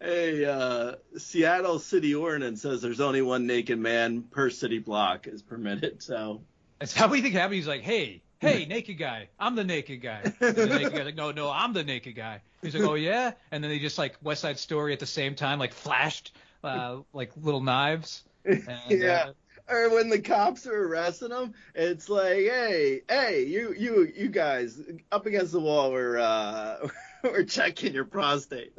hey, 0.00 0.44
uh, 0.44 0.94
Seattle 1.16 1.78
city 1.78 2.16
ordinance 2.16 2.62
says 2.62 2.82
there's 2.82 3.00
only 3.00 3.22
one 3.22 3.46
naked 3.46 3.78
man 3.78 4.22
per 4.22 4.50
city 4.50 4.80
block 4.80 5.28
is 5.28 5.40
permitted. 5.40 6.02
So 6.02 6.42
That's 6.80 6.94
how 6.94 7.06
we 7.06 7.22
think 7.22 7.34
happy. 7.34 7.54
He's 7.54 7.68
like, 7.68 7.82
hey, 7.82 8.23
hey, 8.44 8.66
naked 8.66 8.98
guy. 8.98 9.28
I'm 9.38 9.54
the 9.56 9.64
naked 9.64 10.00
guy. 10.02 10.20
And 10.40 10.54
the 10.56 10.66
naked 10.66 10.92
guy's 10.92 11.04
like, 11.04 11.16
no, 11.16 11.32
no, 11.32 11.50
I'm 11.50 11.72
the 11.72 11.84
naked 11.84 12.14
guy. 12.14 12.40
He's 12.62 12.74
like, 12.74 12.84
oh 12.88 12.94
yeah. 12.94 13.32
And 13.50 13.62
then 13.62 13.70
they 13.70 13.78
just 13.78 13.98
like 13.98 14.16
West 14.22 14.42
Side 14.42 14.58
Story 14.58 14.92
at 14.92 15.00
the 15.00 15.06
same 15.06 15.34
time, 15.34 15.58
like 15.58 15.72
flashed, 15.72 16.34
uh, 16.62 16.98
like 17.12 17.32
little 17.40 17.60
knives. 17.62 18.22
And, 18.44 18.62
yeah. 18.88 19.28
uh, 19.68 19.72
Or 19.74 19.88
when 19.94 20.10
the 20.10 20.20
cops 20.20 20.66
are 20.66 20.86
arresting 20.86 21.30
them, 21.30 21.54
it's 21.74 22.10
like, 22.10 22.36
hey, 22.36 23.00
hey, 23.08 23.44
you, 23.46 23.74
you, 23.76 24.12
you 24.14 24.28
guys, 24.28 24.78
up 25.10 25.24
against 25.24 25.52
the 25.52 25.60
wall, 25.60 25.90
we're, 25.92 26.18
uh, 26.18 26.88
we're 27.24 27.44
checking 27.44 27.94
your 27.94 28.04
prostate. 28.04 28.74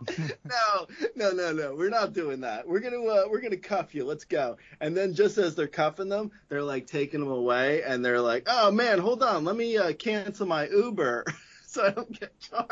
no, 0.18 0.86
no, 1.14 1.30
no, 1.30 1.52
no, 1.52 1.74
we're 1.74 1.88
not 1.88 2.12
doing 2.12 2.40
that. 2.40 2.68
We're 2.68 2.80
gonna, 2.80 3.02
uh, 3.02 3.24
we're 3.30 3.40
gonna 3.40 3.56
cuff 3.56 3.94
you. 3.94 4.04
Let's 4.04 4.24
go. 4.24 4.58
And 4.80 4.96
then 4.96 5.14
just 5.14 5.38
as 5.38 5.54
they're 5.54 5.66
cuffing 5.66 6.08
them, 6.08 6.30
they're 6.48 6.62
like 6.62 6.86
taking 6.86 7.20
them 7.20 7.30
away, 7.30 7.82
and 7.82 8.04
they're 8.04 8.20
like, 8.20 8.44
oh 8.46 8.70
man, 8.70 8.98
hold 8.98 9.22
on, 9.22 9.44
let 9.44 9.56
me 9.56 9.76
uh, 9.78 9.92
cancel 9.94 10.46
my 10.46 10.68
Uber 10.68 11.24
so 11.66 11.86
I 11.86 11.90
don't 11.90 12.18
get 12.18 12.38
charged. 12.40 12.70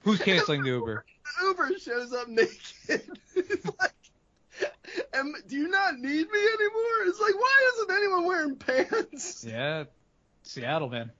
who's 0.00 0.20
canceling 0.20 0.62
the 0.62 0.70
Uber? 0.70 1.04
The 1.40 1.46
Uber 1.46 1.78
shows 1.78 2.12
up 2.12 2.28
naked. 2.28 3.02
It's 3.36 3.66
like, 3.80 3.92
um, 5.18 5.34
do 5.46 5.56
you 5.56 5.68
not 5.68 5.94
need 5.94 6.30
me 6.30 6.40
anymore? 6.40 7.06
It's 7.06 7.20
like, 7.20 7.34
why 7.34 7.70
isn't 7.74 7.90
anyone 7.96 8.24
wearing 8.24 8.56
pants? 8.56 9.44
Yeah, 9.46 9.84
Seattle 10.42 10.88
man. 10.88 11.12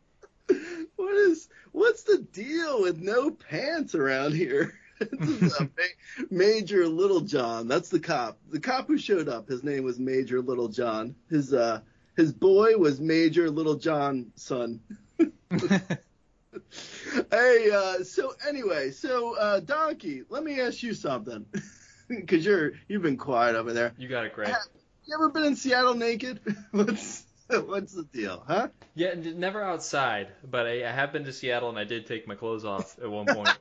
What 0.96 1.14
is, 1.14 1.48
what's 1.72 2.04
the 2.04 2.18
deal 2.18 2.80
with 2.80 2.98
no 2.98 3.30
pants 3.30 3.94
around 3.94 4.32
here? 4.32 4.74
This 4.98 5.42
is 5.42 5.60
a 5.60 5.64
ma- 6.18 6.24
Major 6.30 6.86
Little 6.86 7.20
John. 7.20 7.68
That's 7.68 7.88
the 7.88 8.00
cop. 8.00 8.38
The 8.50 8.60
cop 8.60 8.86
who 8.86 8.98
showed 8.98 9.28
up. 9.28 9.48
His 9.48 9.62
name 9.62 9.84
was 9.84 9.98
Major 9.98 10.40
Little 10.40 10.68
John. 10.68 11.14
His 11.30 11.52
uh, 11.52 11.80
his 12.16 12.32
boy 12.32 12.76
was 12.76 13.00
Major 13.00 13.50
Little 13.50 13.76
John 13.76 14.32
son. 14.36 14.80
Hey, 17.30 17.70
uh, 17.72 18.02
so 18.02 18.34
anyway, 18.48 18.90
so 18.90 19.36
uh, 19.36 19.60
Donkey, 19.60 20.22
let 20.28 20.42
me 20.42 20.60
ask 20.60 20.82
you 20.82 20.94
something, 20.94 21.46
because 22.08 22.44
you're 22.44 22.72
you've 22.88 23.02
been 23.02 23.16
quiet 23.16 23.56
over 23.56 23.72
there. 23.72 23.92
You 23.98 24.08
got 24.08 24.24
it, 24.24 24.32
Greg. 24.32 24.54
You 25.06 25.14
ever 25.14 25.28
been 25.28 25.44
in 25.44 25.56
Seattle 25.56 25.94
naked? 25.94 26.40
what's 26.72 27.24
what's 27.48 27.92
the 27.92 28.04
deal, 28.04 28.42
huh? 28.46 28.68
Yeah, 28.94 29.14
never 29.14 29.62
outside, 29.62 30.28
but 30.48 30.66
I, 30.66 30.88
I 30.88 30.90
have 30.90 31.12
been 31.12 31.24
to 31.24 31.32
Seattle 31.32 31.68
and 31.68 31.78
I 31.78 31.84
did 31.84 32.06
take 32.06 32.26
my 32.26 32.34
clothes 32.34 32.64
off 32.64 32.98
at 32.98 33.10
one 33.10 33.26
point. 33.26 33.56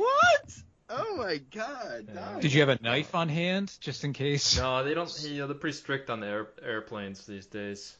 What? 0.00 0.62
Oh 0.88 1.16
my 1.18 1.38
God! 1.54 2.08
Yeah. 2.12 2.38
Did 2.40 2.52
you 2.52 2.60
have 2.60 2.68
a 2.68 2.78
knife 2.82 3.14
on 3.14 3.28
hand 3.28 3.72
just 3.80 4.02
in 4.04 4.12
case? 4.12 4.56
no, 4.58 4.82
they 4.82 4.94
don't. 4.94 5.12
You 5.22 5.38
know, 5.40 5.46
they're 5.46 5.54
pretty 5.56 5.76
strict 5.76 6.10
on 6.10 6.20
the 6.20 6.26
air, 6.26 6.48
airplanes 6.64 7.26
these 7.26 7.46
days. 7.46 7.96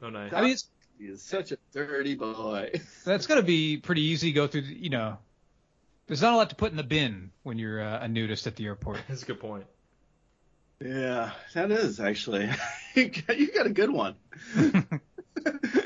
No 0.00 0.10
knife. 0.10 0.32
I 0.32 0.40
mean, 0.42 0.52
it's, 0.52 0.68
He 0.98 1.06
is 1.06 1.22
such 1.22 1.52
a 1.52 1.58
dirty 1.72 2.14
boy. 2.14 2.70
that's 3.04 3.26
gonna 3.26 3.42
be 3.42 3.76
pretty 3.76 4.02
easy 4.02 4.30
to 4.30 4.34
go 4.34 4.46
through. 4.46 4.62
the- 4.62 4.74
You 4.74 4.90
know, 4.90 5.18
There's 6.06 6.22
not 6.22 6.32
a 6.32 6.36
lot 6.36 6.50
to 6.50 6.56
put 6.56 6.70
in 6.70 6.76
the 6.76 6.82
bin 6.84 7.30
when 7.42 7.58
you're 7.58 7.82
uh, 7.82 8.04
a 8.04 8.08
nudist 8.08 8.46
at 8.46 8.56
the 8.56 8.64
airport. 8.66 9.00
That's 9.08 9.22
a 9.22 9.26
good 9.26 9.40
point. 9.40 9.66
Yeah, 10.82 11.32
that 11.52 11.70
is 11.70 12.00
actually. 12.00 12.48
you 12.94 13.08
got 13.10 13.38
you 13.38 13.52
got 13.52 13.66
a 13.66 13.70
good 13.70 13.90
one. 13.90 14.14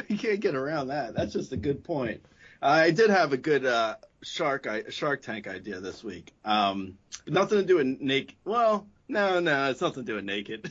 you 0.09 0.18
can't 0.18 0.40
get 0.40 0.55
around 0.55 0.88
that. 0.88 1.14
That's 1.14 1.33
just 1.33 1.53
a 1.53 1.57
good 1.57 1.83
point. 1.85 2.24
I 2.62 2.92
did 2.92 3.11
have 3.11 3.33
a 3.33 3.37
good 3.37 3.66
uh, 3.66 3.96
shark 4.24 4.66
I, 4.66 4.84
Shark 4.90 5.22
Tank 5.22 5.46
idea 5.46 5.80
this 5.80 6.02
week. 6.02 6.32
Um, 6.44 6.98
nothing 7.26 7.58
to 7.58 7.64
do 7.64 7.76
with 7.76 8.00
naked. 8.00 8.37
Well, 8.44 8.87
no, 9.08 9.40
no, 9.40 9.70
it's 9.70 9.80
nothing 9.80 10.04
to 10.04 10.12
do 10.12 10.16
with 10.16 10.24
naked. 10.24 10.70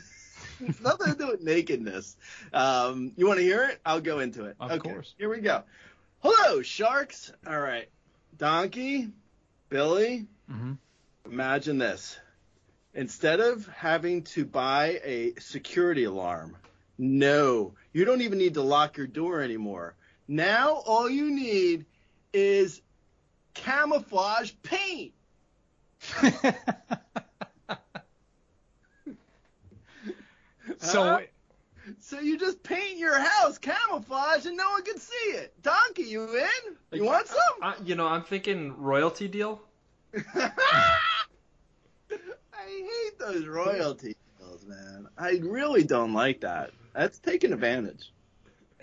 it's 0.60 0.82
nothing 0.82 1.14
to 1.14 1.18
do 1.18 1.28
with 1.28 1.42
nakedness. 1.42 2.18
Um, 2.52 3.14
you 3.16 3.28
want 3.28 3.40
to 3.40 3.44
hear 3.44 3.64
it? 3.66 3.80
I'll 3.86 4.02
go 4.02 4.20
into 4.20 4.46
it. 4.46 4.56
Of 4.60 4.72
okay, 4.72 4.90
course. 4.90 5.14
Here 5.18 5.30
we 5.30 5.40
go. 5.40 5.64
Hello, 6.20 6.62
sharks. 6.62 7.32
All 7.48 7.60
right, 7.60 7.90
Donkey, 8.38 9.10
Billy. 9.70 10.28
Mm-hmm. 10.52 10.74
Imagine 11.32 11.78
this. 11.78 12.18
Instead 12.94 13.40
of 13.40 13.68
having 13.68 14.24
to 14.24 14.46
buy 14.46 15.02
a 15.04 15.34
security 15.40 16.04
alarm, 16.04 16.56
no, 16.98 17.74
you 17.92 18.06
don't 18.06 18.22
even 18.22 18.38
need 18.38 18.54
to 18.54 18.62
lock 18.62 18.98
your 18.98 19.08
door 19.08 19.42
anymore. 19.42 19.96
Now 20.28 20.74
all 20.86 21.10
you 21.10 21.32
need 21.32 21.86
is 22.34 22.82
camouflage 23.54 24.52
paint. 24.64 25.14
so 30.80 31.04
Huh? 31.04 31.20
So 32.00 32.20
you 32.20 32.38
just 32.38 32.64
paint 32.64 32.98
your 32.98 33.20
house 33.20 33.58
camouflage 33.58 34.46
and 34.46 34.56
no 34.56 34.70
one 34.72 34.84
can 34.84 34.98
see 34.98 35.32
it. 35.32 35.54
Donkey, 35.62 36.04
you 36.04 36.38
in? 36.38 36.76
You 36.92 37.04
want 37.04 37.28
some? 37.28 37.38
I, 37.62 37.76
you 37.84 37.96
know, 37.96 38.08
I'm 38.08 38.24
thinking 38.24 38.78
royalty 38.78 39.28
deal. 39.28 39.62
I 40.36 40.60
hate 42.66 43.20
those 43.20 43.46
royalty 43.48 44.16
deals, 44.40 44.66
man. 44.66 45.08
I 45.18 45.42
really 45.44 45.84
don't 45.84 46.14
like 46.14 46.42
that. 46.42 46.72
That's 46.94 47.20
taking 47.20 47.52
advantage. 47.52 48.12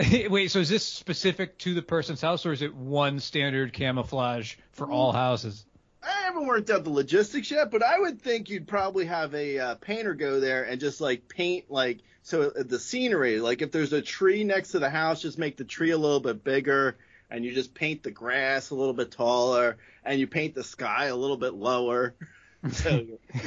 wait, 0.30 0.50
so 0.50 0.60
is 0.60 0.68
this 0.68 0.86
specific 0.86 1.58
to 1.58 1.74
the 1.74 1.82
person's 1.82 2.20
house, 2.20 2.46
or 2.46 2.52
is 2.52 2.62
it 2.62 2.74
one 2.74 3.20
standard 3.20 3.72
camouflage 3.72 4.56
for 4.72 4.90
all 4.90 5.12
houses? 5.12 5.64
I 6.02 6.22
haven't 6.22 6.46
worked 6.46 6.70
out 6.70 6.84
the 6.84 6.90
logistics 6.90 7.50
yet, 7.50 7.70
but 7.70 7.82
I 7.82 7.98
would 7.98 8.22
think 8.22 8.48
you'd 8.48 8.66
probably 8.66 9.04
have 9.06 9.34
a 9.34 9.58
uh, 9.58 9.74
painter 9.74 10.14
go 10.14 10.40
there 10.40 10.64
and 10.64 10.80
just 10.80 11.00
like 11.00 11.28
paint 11.28 11.70
like 11.70 11.98
so 12.22 12.50
uh, 12.58 12.62
the 12.64 12.78
scenery. 12.78 13.40
Like 13.40 13.60
if 13.60 13.72
there's 13.72 13.92
a 13.92 14.00
tree 14.00 14.44
next 14.44 14.70
to 14.70 14.78
the 14.78 14.88
house, 14.88 15.20
just 15.20 15.38
make 15.38 15.56
the 15.56 15.64
tree 15.64 15.90
a 15.90 15.98
little 15.98 16.20
bit 16.20 16.42
bigger, 16.42 16.96
and 17.30 17.44
you 17.44 17.52
just 17.52 17.74
paint 17.74 18.02
the 18.02 18.10
grass 18.10 18.70
a 18.70 18.74
little 18.74 18.94
bit 18.94 19.10
taller, 19.10 19.76
and 20.04 20.18
you 20.18 20.26
paint 20.26 20.54
the 20.54 20.64
sky 20.64 21.06
a 21.06 21.16
little 21.16 21.36
bit 21.36 21.54
lower. 21.54 22.14
So, 22.72 23.06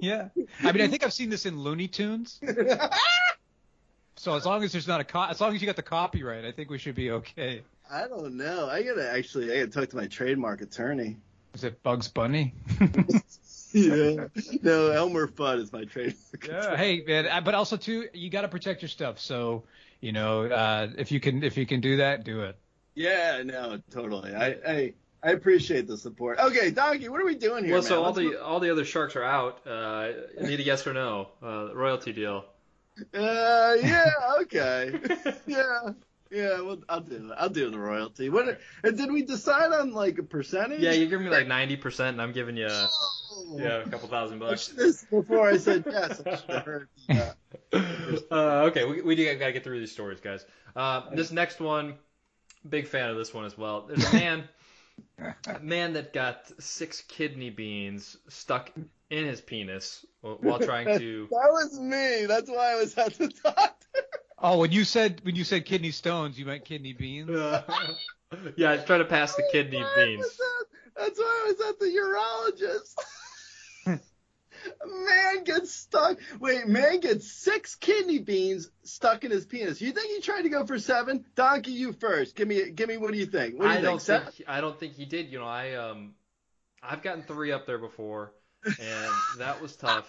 yeah. 0.00 0.28
I 0.62 0.72
mean, 0.72 0.80
I 0.80 0.88
think 0.88 1.04
I've 1.04 1.12
seen 1.12 1.28
this 1.28 1.44
in 1.44 1.60
Looney 1.60 1.86
Tunes. 1.86 2.40
So 4.24 4.34
as 4.34 4.46
long 4.46 4.64
as 4.64 4.72
there's 4.72 4.88
not 4.88 5.02
a 5.02 5.04
co- 5.04 5.24
as 5.24 5.38
long 5.38 5.54
as 5.54 5.60
you 5.60 5.66
got 5.66 5.76
the 5.76 5.82
copyright, 5.82 6.46
I 6.46 6.50
think 6.52 6.70
we 6.70 6.78
should 6.78 6.94
be 6.94 7.10
okay. 7.10 7.60
I 7.92 8.08
don't 8.08 8.38
know. 8.38 8.70
I 8.70 8.82
gotta 8.82 9.12
actually, 9.12 9.52
I 9.52 9.56
gotta 9.58 9.70
talk 9.70 9.90
to 9.90 9.96
my 9.96 10.06
trademark 10.06 10.62
attorney. 10.62 11.18
Is 11.52 11.62
it 11.62 11.82
Bugs 11.82 12.08
Bunny? 12.08 12.54
Yeah. 13.76 14.28
no, 14.62 14.92
Elmer 14.92 15.26
Fudd 15.26 15.58
is 15.58 15.72
my 15.72 15.84
trademark. 15.84 16.46
yeah. 16.48 16.76
Hey, 16.76 17.02
man. 17.04 17.26
uh, 17.26 17.40
But 17.40 17.54
also 17.54 17.76
too, 17.76 18.06
you 18.12 18.30
got 18.30 18.42
to 18.42 18.48
protect 18.48 18.82
your 18.82 18.88
stuff. 18.88 19.18
So 19.18 19.64
you 20.00 20.12
know, 20.12 20.44
uh, 20.44 20.90
if 20.96 21.10
you 21.10 21.18
can 21.18 21.42
if 21.42 21.56
you 21.56 21.66
can 21.66 21.80
do 21.80 21.96
that, 21.96 22.22
do 22.24 22.42
it. 22.42 22.56
Yeah, 22.94 23.42
no, 23.44 23.80
totally. 23.90 24.32
I, 24.32 24.46
I, 24.46 24.92
I 25.24 25.30
appreciate 25.32 25.88
the 25.88 25.98
support. 25.98 26.38
Okay, 26.38 26.70
Donkey, 26.70 27.08
what 27.08 27.20
are 27.20 27.26
we 27.26 27.34
doing 27.34 27.64
here? 27.64 27.72
well, 27.74 27.82
man? 27.82 27.88
so 27.88 28.04
all 28.04 28.12
Let's 28.12 28.18
the 28.18 28.42
all 28.42 28.60
the 28.60 28.70
other 28.70 28.84
sharks 28.84 29.16
are 29.16 29.24
out. 29.24 29.66
Uh, 29.66 30.12
need 30.40 30.60
a 30.60 30.62
yes 30.62 30.86
or 30.86 30.94
no 30.94 31.28
uh, 31.42 31.74
royalty 31.74 32.12
deal. 32.12 32.44
Uh, 33.12 33.76
yeah, 33.82 34.10
okay. 34.42 34.98
yeah, 35.46 35.90
yeah. 36.30 36.60
Well, 36.60 36.78
I'll 36.88 37.00
do 37.00 37.16
it. 37.16 37.34
I'll 37.36 37.48
do 37.48 37.70
the 37.70 37.78
royalty. 37.78 38.28
What? 38.30 38.60
uh, 38.84 38.90
Did 38.90 39.10
we 39.10 39.22
decide 39.22 39.72
on 39.72 39.92
like 39.92 40.18
a 40.18 40.22
percentage? 40.22 40.80
Yeah, 40.80 40.92
you 40.92 41.06
give 41.06 41.20
me 41.20 41.28
like 41.28 41.46
ninety 41.48 41.76
percent, 41.76 42.14
and 42.14 42.22
I'm 42.22 42.32
giving 42.32 42.56
you 42.56 42.68
Oh. 43.36 43.56
yeah 43.58 43.78
a 43.82 43.88
couple 43.88 44.08
thousand 44.08 44.38
bucks. 44.38 44.68
should 44.68 44.78
have- 44.78 45.10
Before 45.10 45.48
I 45.48 45.56
said 45.56 45.84
yes, 45.90 46.22
I 46.24 46.36
should 46.36 46.50
have 46.50 46.64
heard. 46.64 46.88
Yeah. 47.08 47.32
uh, 48.30 48.66
okay, 48.68 48.84
we, 48.84 49.02
we 49.02 49.16
gotta 49.16 49.52
get 49.52 49.64
through 49.64 49.80
these 49.80 49.92
stories, 49.92 50.20
guys. 50.20 50.46
Uh, 50.76 51.10
this 51.14 51.32
next 51.32 51.58
one, 51.60 51.94
big 52.68 52.86
fan 52.86 53.10
of 53.10 53.16
this 53.16 53.34
one 53.34 53.44
as 53.44 53.58
well. 53.58 53.86
There's 53.88 54.04
a 54.12 54.14
man, 54.16 54.44
a 55.48 55.58
man 55.60 55.94
that 55.94 56.12
got 56.12 56.50
six 56.60 57.00
kidney 57.02 57.50
beans 57.50 58.16
stuck 58.28 58.70
in 59.10 59.24
his 59.26 59.40
penis 59.40 60.04
while 60.20 60.36
while 60.40 60.58
trying 60.58 60.98
to. 60.98 61.28
That 61.30 61.48
was 61.50 61.78
me. 61.78 62.26
That's 62.26 62.50
why 62.50 62.72
I 62.72 62.76
was 62.76 62.96
at 62.98 63.14
the 63.14 63.28
doctor. 63.28 63.86
Oh, 64.38 64.58
when 64.58 64.72
you 64.72 64.84
said 64.84 65.20
when 65.24 65.34
you 65.36 65.44
said 65.44 65.64
kidney 65.64 65.90
stones, 65.90 66.38
you 66.38 66.44
meant 66.46 66.64
kidney 66.64 66.92
beans. 66.92 67.30
yeah, 68.56 68.72
I 68.72 68.76
trying 68.78 68.98
to 69.00 69.04
pass 69.04 69.34
the 69.36 69.44
kidney 69.52 69.78
That's 69.78 69.96
why 69.96 70.04
beans. 70.04 70.24
at- 70.26 71.02
That's 71.02 71.18
why 71.18 71.44
I 71.44 71.52
was 71.52 71.68
at 71.68 71.78
the 71.78 71.86
urologist. 73.86 74.00
man 74.86 75.44
gets 75.44 75.72
stuck. 75.72 76.18
Wait, 76.40 76.66
man 76.66 77.00
gets 77.00 77.30
six 77.30 77.74
kidney 77.74 78.18
beans 78.18 78.70
stuck 78.82 79.24
in 79.24 79.30
his 79.30 79.44
penis. 79.46 79.80
You 79.80 79.92
think 79.92 80.10
he 80.10 80.20
tried 80.20 80.42
to 80.42 80.48
go 80.48 80.66
for 80.66 80.78
seven? 80.78 81.24
Donkey, 81.36 81.72
you 81.72 81.92
first. 81.92 82.34
Give 82.36 82.48
me, 82.48 82.70
give 82.70 82.88
me. 82.88 82.96
What 82.96 83.12
do 83.12 83.18
you 83.18 83.26
think? 83.26 83.54
What 83.58 83.62
do 83.62 83.68
you 83.68 83.70
I 83.70 83.74
think? 83.76 83.84
don't 83.86 84.02
Seven? 84.02 84.32
think 84.32 84.48
I 84.48 84.60
don't 84.60 84.78
think 84.78 84.94
he 84.94 85.04
did. 85.04 85.30
You 85.30 85.38
know, 85.38 85.46
I 85.46 85.74
um, 85.74 86.14
I've 86.82 87.02
gotten 87.02 87.22
three 87.22 87.52
up 87.52 87.66
there 87.66 87.78
before, 87.78 88.32
and 88.64 89.12
that 89.38 89.60
was 89.60 89.76
tough. 89.76 90.08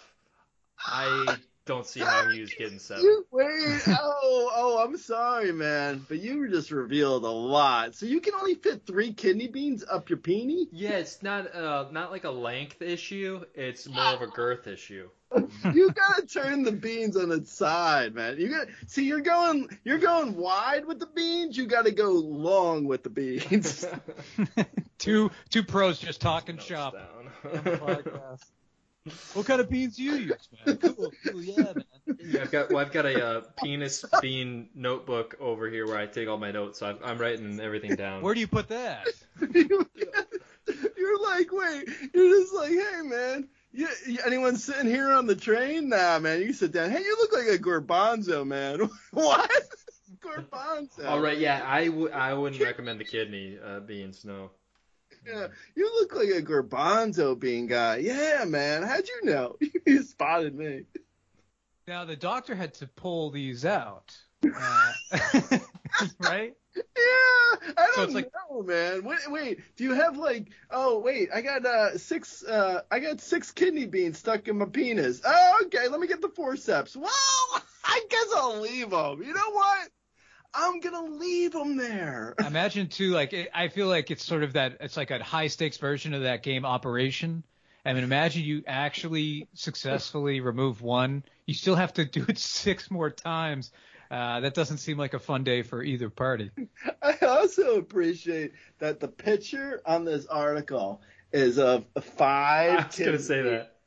I 0.79 1.37
don't 1.65 1.85
see 1.85 2.01
how 2.01 2.29
he 2.29 2.41
was 2.41 2.53
getting 2.53 2.77
seven. 2.79 3.03
You 3.03 3.25
wait. 3.31 3.81
Oh, 3.87 4.51
oh, 4.53 4.83
I'm 4.83 4.97
sorry, 4.97 5.51
man, 5.51 6.05
but 6.07 6.19
you 6.19 6.47
just 6.49 6.69
revealed 6.69 7.23
a 7.23 7.29
lot. 7.29 7.95
So 7.95 8.05
you 8.05 8.21
can 8.21 8.35
only 8.35 8.55
fit 8.55 8.85
three 8.85 9.13
kidney 9.13 9.47
beans 9.47 9.83
up 9.89 10.09
your 10.09 10.17
peenie? 10.17 10.67
Yeah, 10.71 10.91
it's 10.91 11.23
not 11.23 11.53
uh 11.55 11.85
not 11.91 12.11
like 12.11 12.23
a 12.23 12.29
length 12.29 12.81
issue. 12.81 13.43
It's 13.55 13.87
more 13.89 14.13
of 14.13 14.21
a 14.21 14.27
girth 14.27 14.67
issue. 14.67 15.09
you 15.73 15.91
gotta 15.91 16.25
turn 16.27 16.63
the 16.63 16.71
beans 16.71 17.17
on 17.17 17.31
its 17.31 17.51
side, 17.51 18.13
man. 18.13 18.37
You 18.37 18.49
got 18.49 18.67
to 18.67 18.73
see 18.85 19.05
you're 19.05 19.21
going 19.21 19.67
you're 19.83 19.97
going 19.97 20.35
wide 20.35 20.85
with 20.85 20.99
the 20.99 21.07
beans. 21.07 21.57
You 21.57 21.65
got 21.65 21.85
to 21.85 21.91
go 21.91 22.11
long 22.11 22.85
with 22.85 23.03
the 23.03 23.09
beans. 23.09 23.85
two 24.99 25.31
two 25.49 25.63
pros 25.63 25.99
just 25.99 26.21
talking 26.21 26.57
shop. 26.59 26.93
down. 26.93 27.24
What 29.33 29.45
kind 29.45 29.61
of 29.61 29.69
beans 29.69 29.97
do 29.97 30.03
you 30.03 30.13
use, 30.13 30.49
man? 30.65 30.77
Cool, 30.77 31.11
cool, 31.27 31.41
yeah, 31.43 31.55
man. 31.57 32.17
Yeah, 32.19 32.41
I've 32.41 32.51
got 32.51 32.69
well, 32.71 32.79
I've 32.79 32.91
got 32.91 33.05
a 33.05 33.23
uh, 33.25 33.41
penis 33.63 34.03
bean 34.19 34.69
notebook 34.73 35.35
over 35.39 35.69
here 35.69 35.85
where 35.85 35.97
I 35.97 36.07
take 36.07 36.27
all 36.27 36.39
my 36.39 36.51
notes. 36.51 36.79
So 36.79 36.87
I'm, 36.87 36.97
I'm 37.03 37.17
writing 37.19 37.59
everything 37.59 37.95
down. 37.95 38.23
Where 38.23 38.33
do 38.33 38.39
you 38.39 38.47
put 38.47 38.69
that? 38.69 39.05
you're 39.53 41.23
like, 41.23 41.51
wait, 41.51 41.87
you're 42.13 42.39
just 42.41 42.53
like, 42.55 42.71
hey, 42.71 43.01
man. 43.03 43.47
You, 43.71 43.87
you- 44.07 44.19
anyone 44.25 44.55
sitting 44.57 44.87
here 44.87 45.11
on 45.11 45.27
the 45.27 45.35
train? 45.35 45.89
Nah, 45.89 46.17
man. 46.17 46.41
You 46.41 46.51
sit 46.53 46.71
down. 46.71 46.89
Hey, 46.89 47.03
you 47.03 47.15
look 47.19 47.33
like 47.33 47.47
a 47.59 47.61
garbanzo, 47.61 48.45
man. 48.47 48.89
what? 49.11 49.51
garbanzo. 50.19 51.05
All 51.05 51.19
right, 51.19 51.37
yeah, 51.37 51.61
I 51.63 51.89
would 51.89 52.11
I 52.11 52.33
wouldn't 52.33 52.61
recommend 52.61 52.99
the 52.99 53.05
kidney 53.05 53.59
uh, 53.63 53.81
beans. 53.81 54.25
No. 54.25 54.49
Yeah, 55.25 55.47
you 55.75 55.91
look 55.99 56.15
like 56.15 56.29
a 56.29 56.41
garbanzo 56.41 57.37
bean 57.39 57.67
guy. 57.67 57.97
Yeah, 57.97 58.45
man. 58.45 58.83
How'd 58.83 59.07
you 59.07 59.25
know? 59.31 59.57
you 59.85 60.03
spotted 60.03 60.55
me. 60.55 60.83
Now 61.87 62.05
the 62.05 62.15
doctor 62.15 62.55
had 62.55 62.73
to 62.75 62.87
pull 62.87 63.29
these 63.31 63.65
out, 63.65 64.15
uh, 64.43 64.91
right? 66.19 66.53
Yeah, 66.75 66.83
I 67.77 67.91
don't 67.95 68.05
it's 68.05 68.13
like- 68.13 68.31
know, 68.49 68.61
man. 68.63 69.03
Wait, 69.03 69.19
wait. 69.29 69.59
Do 69.77 69.83
you 69.83 69.93
have 69.93 70.17
like? 70.17 70.47
Oh, 70.71 70.99
wait. 70.99 71.29
I 71.33 71.41
got 71.41 71.65
uh 71.65 71.97
six. 71.97 72.43
Uh, 72.43 72.81
I 72.91 72.99
got 72.99 73.21
six 73.21 73.51
kidney 73.51 73.85
beans 73.85 74.17
stuck 74.17 74.47
in 74.47 74.57
my 74.57 74.65
penis. 74.65 75.21
Oh, 75.25 75.61
okay. 75.67 75.87
Let 75.87 75.99
me 75.99 76.07
get 76.07 76.21
the 76.21 76.29
forceps. 76.29 76.95
Well, 76.95 77.11
I 77.85 78.01
guess 78.09 78.25
I'll 78.35 78.59
leave 78.59 78.89
them. 78.89 79.21
You 79.23 79.33
know 79.33 79.51
what? 79.51 79.89
I'm 80.55 80.79
gonna 80.79 81.03
leave 81.03 81.51
them 81.51 81.75
there. 81.75 82.35
Imagine 82.45 82.87
too, 82.87 83.11
like 83.11 83.33
it, 83.33 83.49
I 83.53 83.67
feel 83.67 83.87
like 83.87 84.09
it's 84.09 84.23
sort 84.23 84.43
of 84.43 84.53
that. 84.53 84.77
It's 84.79 84.97
like 84.97 85.11
a 85.11 85.21
high 85.23 85.47
stakes 85.47 85.77
version 85.77 86.13
of 86.13 86.23
that 86.23 86.43
game 86.43 86.65
Operation. 86.65 87.43
I 87.85 87.93
mean, 87.93 88.03
imagine 88.03 88.43
you 88.43 88.63
actually 88.65 89.47
successfully 89.53 90.39
remove 90.39 90.81
one. 90.81 91.23
You 91.45 91.53
still 91.53 91.75
have 91.75 91.93
to 91.93 92.05
do 92.05 92.25
it 92.27 92.37
six 92.39 92.89
more 92.89 93.11
times. 93.11 93.71
Uh, 94.09 94.39
that 94.39 94.53
doesn't 94.55 94.77
seem 94.77 94.97
like 94.97 95.13
a 95.13 95.19
fun 95.19 95.43
day 95.43 95.61
for 95.61 95.83
either 95.83 96.09
party. 96.09 96.49
I 97.03 97.17
also 97.21 97.77
appreciate 97.77 98.53
that 98.79 98.99
the 98.99 99.07
picture 99.07 99.81
on 99.85 100.03
this 100.03 100.25
article 100.25 101.01
is 101.31 101.59
of 101.59 101.85
five. 102.01 102.79
I 102.79 102.85
was 102.87 102.97
gonna 102.97 103.19
say 103.19 103.41
that. 103.43 103.77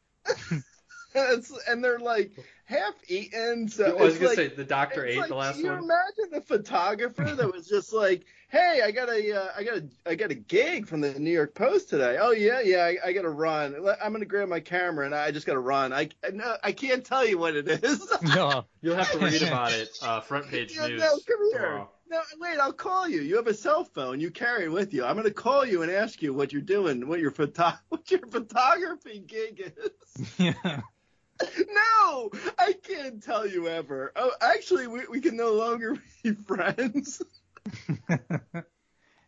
It's, 1.15 1.53
and 1.67 1.83
they're 1.83 1.99
like 1.99 2.33
half 2.65 2.95
eaten. 3.09 3.69
So 3.69 3.97
I 3.99 4.03
was 4.03 4.15
gonna 4.15 4.29
like, 4.29 4.37
say 4.37 4.49
the 4.49 4.65
doctor 4.65 5.05
it's 5.05 5.15
ate 5.17 5.21
like, 5.21 5.29
the 5.29 5.35
last 5.37 5.57
can 5.57 5.65
you 5.65 5.71
one. 5.73 5.85
imagine 5.85 6.33
the 6.33 6.41
photographer 6.43 7.25
that 7.25 7.51
was 7.53 7.67
just 7.67 7.93
like, 7.95 8.25
"Hey, 8.51 8.83
I 8.85 8.91
got 8.91 9.09
a, 9.09 9.33
uh, 9.33 9.49
I 9.57 9.65
got 9.65 9.77
a, 9.79 9.89
I 10.07 10.15
got 10.15 10.31
a 10.31 10.35
gig 10.35 10.87
from 10.87 11.01
the 11.01 11.19
New 11.19 11.31
York 11.31 11.55
Post 11.55 11.89
today. 11.89 12.19
Oh 12.21 12.33
yeah, 12.33 12.61
yeah, 12.61 12.85
I, 12.85 12.97
I 13.09 13.13
got 13.13 13.23
to 13.23 13.31
run. 13.31 13.75
I'm 14.03 14.13
gonna 14.13 14.27
grab 14.27 14.49
my 14.49 14.61
camera 14.61 15.07
and 15.07 15.15
I 15.15 15.31
just 15.31 15.47
got 15.47 15.55
to 15.55 15.61
run. 15.61 15.93
I, 15.95 16.11
I, 16.25 16.31
no, 16.33 16.57
I 16.63 16.73
can't 16.73 17.05
tell 17.05 17.27
you 17.27 17.39
what 17.39 17.57
it 17.57 17.69
is. 17.69 18.07
No. 18.23 18.67
You'll 18.83 18.97
have 18.97 19.11
to 19.13 19.19
read 19.19 19.43
about 19.47 19.73
it. 19.73 19.89
Uh, 20.03 20.21
front 20.21 20.49
page 20.49 20.77
Yeah, 20.77 20.89
news. 20.89 21.01
no, 21.01 21.11
come 21.27 21.51
here. 21.53 21.61
tomorrow. 21.61 21.91
No, 22.11 22.21
wait, 22.41 22.59
I'll 22.59 22.73
call 22.73 23.09
you. 23.09 23.21
You 23.21 23.37
have 23.37 23.47
a 23.49 23.55
cell 23.55 23.85
phone 23.85 24.19
you 24.21 24.31
carry 24.31 24.65
it 24.65 24.73
with 24.73 24.93
you. 24.95 25.05
I'm 25.05 25.17
gonna 25.17 25.31
call 25.31 25.65
you 25.65 25.83
and 25.83 25.91
ask 25.91 26.23
you 26.23 26.33
what 26.35 26.53
you're 26.53 26.63
doing, 26.63 27.07
what 27.09 27.21
your 27.21 27.31
photo, 27.31 27.73
what 27.89 28.11
your 28.11 28.27
photography 28.27 29.21
gig 29.27 29.73
is. 29.77 30.29
Yeah. 30.39 30.81
No, 32.01 32.31
I 32.59 32.75
can't 32.83 33.23
tell 33.23 33.47
you 33.47 33.69
ever. 33.69 34.13
Oh, 34.17 34.33
actually, 34.41 34.87
we, 34.87 35.07
we 35.09 35.21
can 35.21 35.37
no 35.37 35.53
longer 35.53 35.97
be 36.23 36.33
friends. 36.33 37.23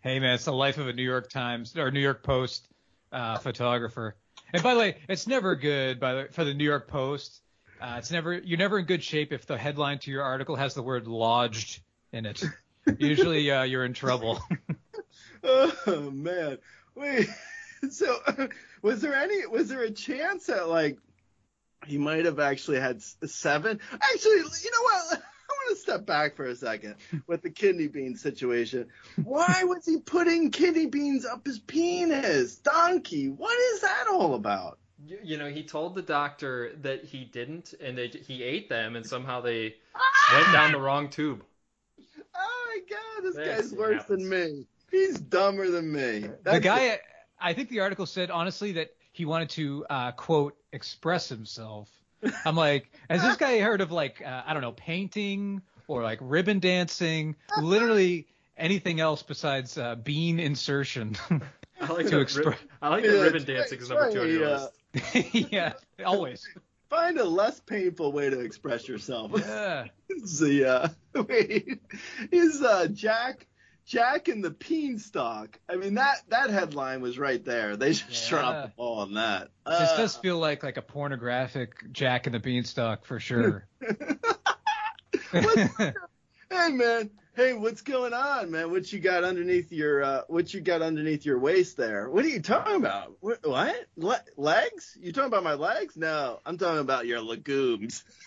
hey 0.02 0.18
man, 0.18 0.34
it's 0.34 0.44
the 0.44 0.52
life 0.52 0.78
of 0.78 0.88
a 0.88 0.92
New 0.92 1.04
York 1.04 1.30
Times 1.30 1.76
or 1.76 1.90
New 1.90 2.00
York 2.00 2.22
Post 2.22 2.66
uh, 3.12 3.38
photographer. 3.38 4.16
And 4.52 4.62
by 4.62 4.74
the 4.74 4.80
way, 4.80 4.96
it's 5.08 5.26
never 5.26 5.54
good 5.56 6.00
by 6.00 6.14
the, 6.14 6.28
for 6.32 6.44
the 6.44 6.54
New 6.54 6.64
York 6.64 6.88
Post. 6.88 7.42
Uh, 7.80 7.96
it's 7.98 8.10
never 8.10 8.34
you're 8.34 8.58
never 8.58 8.78
in 8.78 8.86
good 8.86 9.02
shape 9.02 9.32
if 9.32 9.46
the 9.46 9.56
headline 9.56 9.98
to 10.00 10.10
your 10.10 10.22
article 10.22 10.56
has 10.56 10.74
the 10.74 10.82
word 10.82 11.06
lodged 11.06 11.80
in 12.12 12.26
it. 12.26 12.42
Usually 12.98 13.50
uh, 13.50 13.62
you're 13.62 13.84
in 13.84 13.94
trouble. 13.94 14.40
Oh 15.42 16.10
man, 16.10 16.58
wait. 16.94 17.28
So, 17.88 18.18
was 18.82 19.00
there 19.00 19.14
any? 19.14 19.46
Was 19.46 19.68
there 19.68 19.82
a 19.82 19.90
chance 19.90 20.46
that 20.46 20.68
like 20.68 20.98
he 21.86 21.98
might 21.98 22.24
have 22.24 22.38
actually 22.38 22.80
had 22.80 23.02
seven? 23.02 23.80
Actually, 23.92 24.30
you 24.38 24.70
know 24.70 24.82
what? 24.82 25.12
I 25.50 25.52
want 25.66 25.76
to 25.76 25.82
step 25.82 26.06
back 26.06 26.36
for 26.36 26.46
a 26.46 26.54
second 26.54 26.94
with 27.26 27.42
the 27.42 27.50
kidney 27.50 27.88
bean 27.88 28.16
situation. 28.16 28.88
Why 29.24 29.64
was 29.64 29.84
he 29.84 29.98
putting 29.98 30.50
kidney 30.50 30.86
beans 30.86 31.26
up 31.26 31.44
his 31.46 31.58
penis? 31.58 32.56
Donkey, 32.56 33.28
what 33.28 33.58
is 33.74 33.80
that 33.80 34.06
all 34.10 34.34
about? 34.34 34.78
You, 35.04 35.18
you 35.22 35.36
know, 35.38 35.48
he 35.48 35.64
told 35.64 35.94
the 35.96 36.02
doctor 36.02 36.72
that 36.82 37.04
he 37.04 37.24
didn't, 37.24 37.74
and 37.80 37.96
they, 37.98 38.08
he 38.08 38.42
ate 38.42 38.68
them, 38.68 38.96
and 38.96 39.04
somehow 39.04 39.40
they 39.40 39.74
went 40.32 40.52
down 40.52 40.72
the 40.72 40.78
wrong 40.80 41.08
tube. 41.08 41.42
Oh 42.34 42.66
my 42.68 42.80
god, 42.88 43.24
this 43.24 43.34
That's 43.36 43.70
guy's 43.70 43.78
worse 43.78 44.02
happens. 44.02 44.20
than 44.20 44.28
me. 44.28 44.66
He's 44.90 45.18
dumber 45.18 45.70
than 45.70 45.90
me. 45.92 46.20
the 46.20 46.38
That's 46.42 46.64
guy, 46.64 46.98
I 47.40 47.52
think 47.54 47.68
the 47.70 47.80
article 47.80 48.06
said 48.06 48.30
honestly 48.30 48.72
that 48.72 48.90
he 49.20 49.26
wanted 49.26 49.50
to 49.50 49.84
uh, 49.90 50.12
quote 50.12 50.56
express 50.72 51.28
himself. 51.28 51.90
I'm 52.46 52.56
like, 52.56 52.90
has 53.10 53.20
this 53.20 53.36
guy 53.36 53.58
heard 53.60 53.82
of 53.82 53.92
like 53.92 54.22
uh, 54.24 54.42
I 54.46 54.54
don't 54.54 54.62
know 54.62 54.72
painting 54.72 55.60
or 55.88 56.02
like 56.02 56.18
ribbon 56.22 56.58
dancing? 56.58 57.36
Literally 57.60 58.26
anything 58.56 58.98
else 58.98 59.22
besides 59.22 59.76
uh, 59.76 59.96
bean 59.96 60.40
insertion. 60.40 61.16
I 61.82 61.92
like 61.92 62.06
To 62.06 62.10
the, 62.12 62.24
expre- 62.24 62.44
rib- 62.46 62.54
I 62.80 62.88
like 62.88 63.04
Yeah, 63.04 63.10
the 63.10 63.20
ribbon 63.24 63.44
try- 63.44 63.54
dancing 63.56 63.80
is 63.80 63.90
number 63.90 64.10
two 64.10 64.22
on 64.22 64.28
your 64.30 64.48
list. 64.48 65.34
yeah, 65.52 65.72
always. 66.02 66.48
Find 66.88 67.18
a 67.18 67.24
less 67.24 67.60
painful 67.60 68.12
way 68.12 68.30
to 68.30 68.40
express 68.40 68.88
yourself. 68.88 69.32
Yeah. 69.36 69.84
The 70.40 70.64
uh, 71.14 71.22
wait, 71.28 71.78
is 72.32 72.62
uh 72.62 72.86
Jack 72.88 73.46
Jack 73.86 74.28
and 74.28 74.42
the 74.44 74.50
Beanstalk? 74.50 75.58
I 75.68 75.76
mean 75.76 75.94
that 75.94 76.22
that 76.28 76.50
headline 76.50 77.00
was 77.00 77.18
right 77.18 77.44
there. 77.44 77.76
They 77.76 77.92
just 77.92 78.30
Yeah. 78.30 78.38
dropped 78.38 78.62
the 78.68 78.72
ball 78.76 78.98
on 79.00 79.14
that. 79.14 79.50
This 79.66 79.90
Uh, 79.90 79.96
does 79.96 80.16
feel 80.16 80.38
like 80.38 80.62
like 80.62 80.76
a 80.76 80.82
pornographic 80.82 81.92
Jack 81.92 82.26
and 82.26 82.34
the 82.34 82.40
Beanstalk 82.40 83.04
for 83.04 83.18
sure. 83.18 83.66
hey 85.32 86.68
man, 86.70 87.10
hey, 87.34 87.52
what's 87.52 87.82
going 87.82 88.12
on, 88.12 88.50
man? 88.50 88.70
What 88.70 88.92
you 88.92 88.98
got 89.00 89.24
underneath 89.24 89.72
your 89.72 90.02
uh, 90.02 90.22
what 90.28 90.52
you 90.52 90.60
got 90.60 90.82
underneath 90.82 91.24
your 91.24 91.38
waist 91.38 91.76
there? 91.76 92.10
What 92.10 92.24
are 92.24 92.28
you 92.28 92.40
talking 92.42 92.76
about? 92.76 93.16
What? 93.20 93.46
what? 93.46 93.86
Le- 93.96 94.24
legs? 94.36 94.96
You 95.00 95.12
talking 95.12 95.28
about 95.28 95.44
my 95.44 95.54
legs? 95.54 95.96
No, 95.96 96.40
I'm 96.44 96.58
talking 96.58 96.80
about 96.80 97.06
your 97.06 97.20
legumes. 97.20 98.04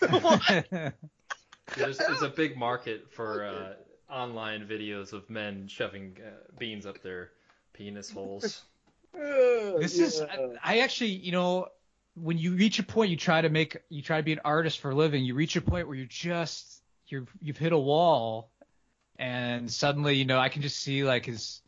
There's, 1.76 1.96
there's 1.96 2.20
a 2.22 2.28
big 2.28 2.58
market 2.58 3.10
for 3.10 3.42
uh, 3.42 3.72
online 4.14 4.66
videos 4.66 5.12
of 5.12 5.28
men 5.28 5.66
shoving 5.66 6.16
uh, 6.24 6.30
beans 6.58 6.86
up 6.86 7.02
their 7.02 7.30
penis 7.72 8.10
holes. 8.10 8.62
this 9.14 9.98
is 9.98 10.20
I, 10.20 10.48
I 10.62 10.78
actually 10.80 11.10
you 11.10 11.30
know 11.30 11.68
when 12.16 12.36
you 12.36 12.52
reach 12.52 12.80
a 12.80 12.82
point 12.82 13.10
you 13.10 13.16
try 13.16 13.40
to 13.40 13.48
make 13.48 13.76
you 13.88 14.02
try 14.02 14.16
to 14.16 14.24
be 14.24 14.32
an 14.32 14.40
artist 14.44 14.80
for 14.80 14.90
a 14.90 14.94
living 14.94 15.24
you 15.24 15.34
reach 15.34 15.54
a 15.54 15.60
point 15.60 15.86
where 15.86 15.96
you're 15.96 16.06
just 16.06 16.82
you're 17.06 17.24
you've 17.40 17.56
hit 17.56 17.72
a 17.72 17.78
wall 17.78 18.50
and 19.16 19.70
suddenly 19.70 20.14
you 20.16 20.24
know 20.24 20.38
i 20.38 20.48
can 20.48 20.62
just 20.62 20.78
see 20.78 21.04
like 21.04 21.26
his 21.26 21.62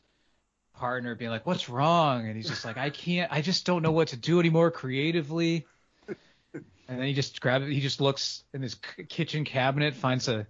partner 0.75 1.15
being 1.15 1.31
like 1.31 1.47
what's 1.47 1.69
wrong? 1.69 2.27
And 2.27 2.37
he's 2.37 2.49
just 2.49 2.65
like 2.65 2.77
i 2.77 2.91
can't 2.91 3.33
i 3.33 3.41
just 3.43 3.65
don't 3.65 3.83
know 3.83 3.93
what 3.93 4.09
to 4.09 4.17
do 4.17 4.41
anymore 4.41 4.71
creatively. 4.71 5.67
And 6.89 7.01
then 7.01 7.09
he 7.09 7.15
just 7.15 7.41
grabs 7.41 7.67
it 7.67 7.73
he 7.73 7.81
just 7.81 8.01
looks 8.01 8.45
in 8.55 8.63
his 8.63 8.77
k- 8.77 9.03
kitchen 9.05 9.45
cabinet 9.45 9.95
finds 9.95 10.29
a 10.29 10.47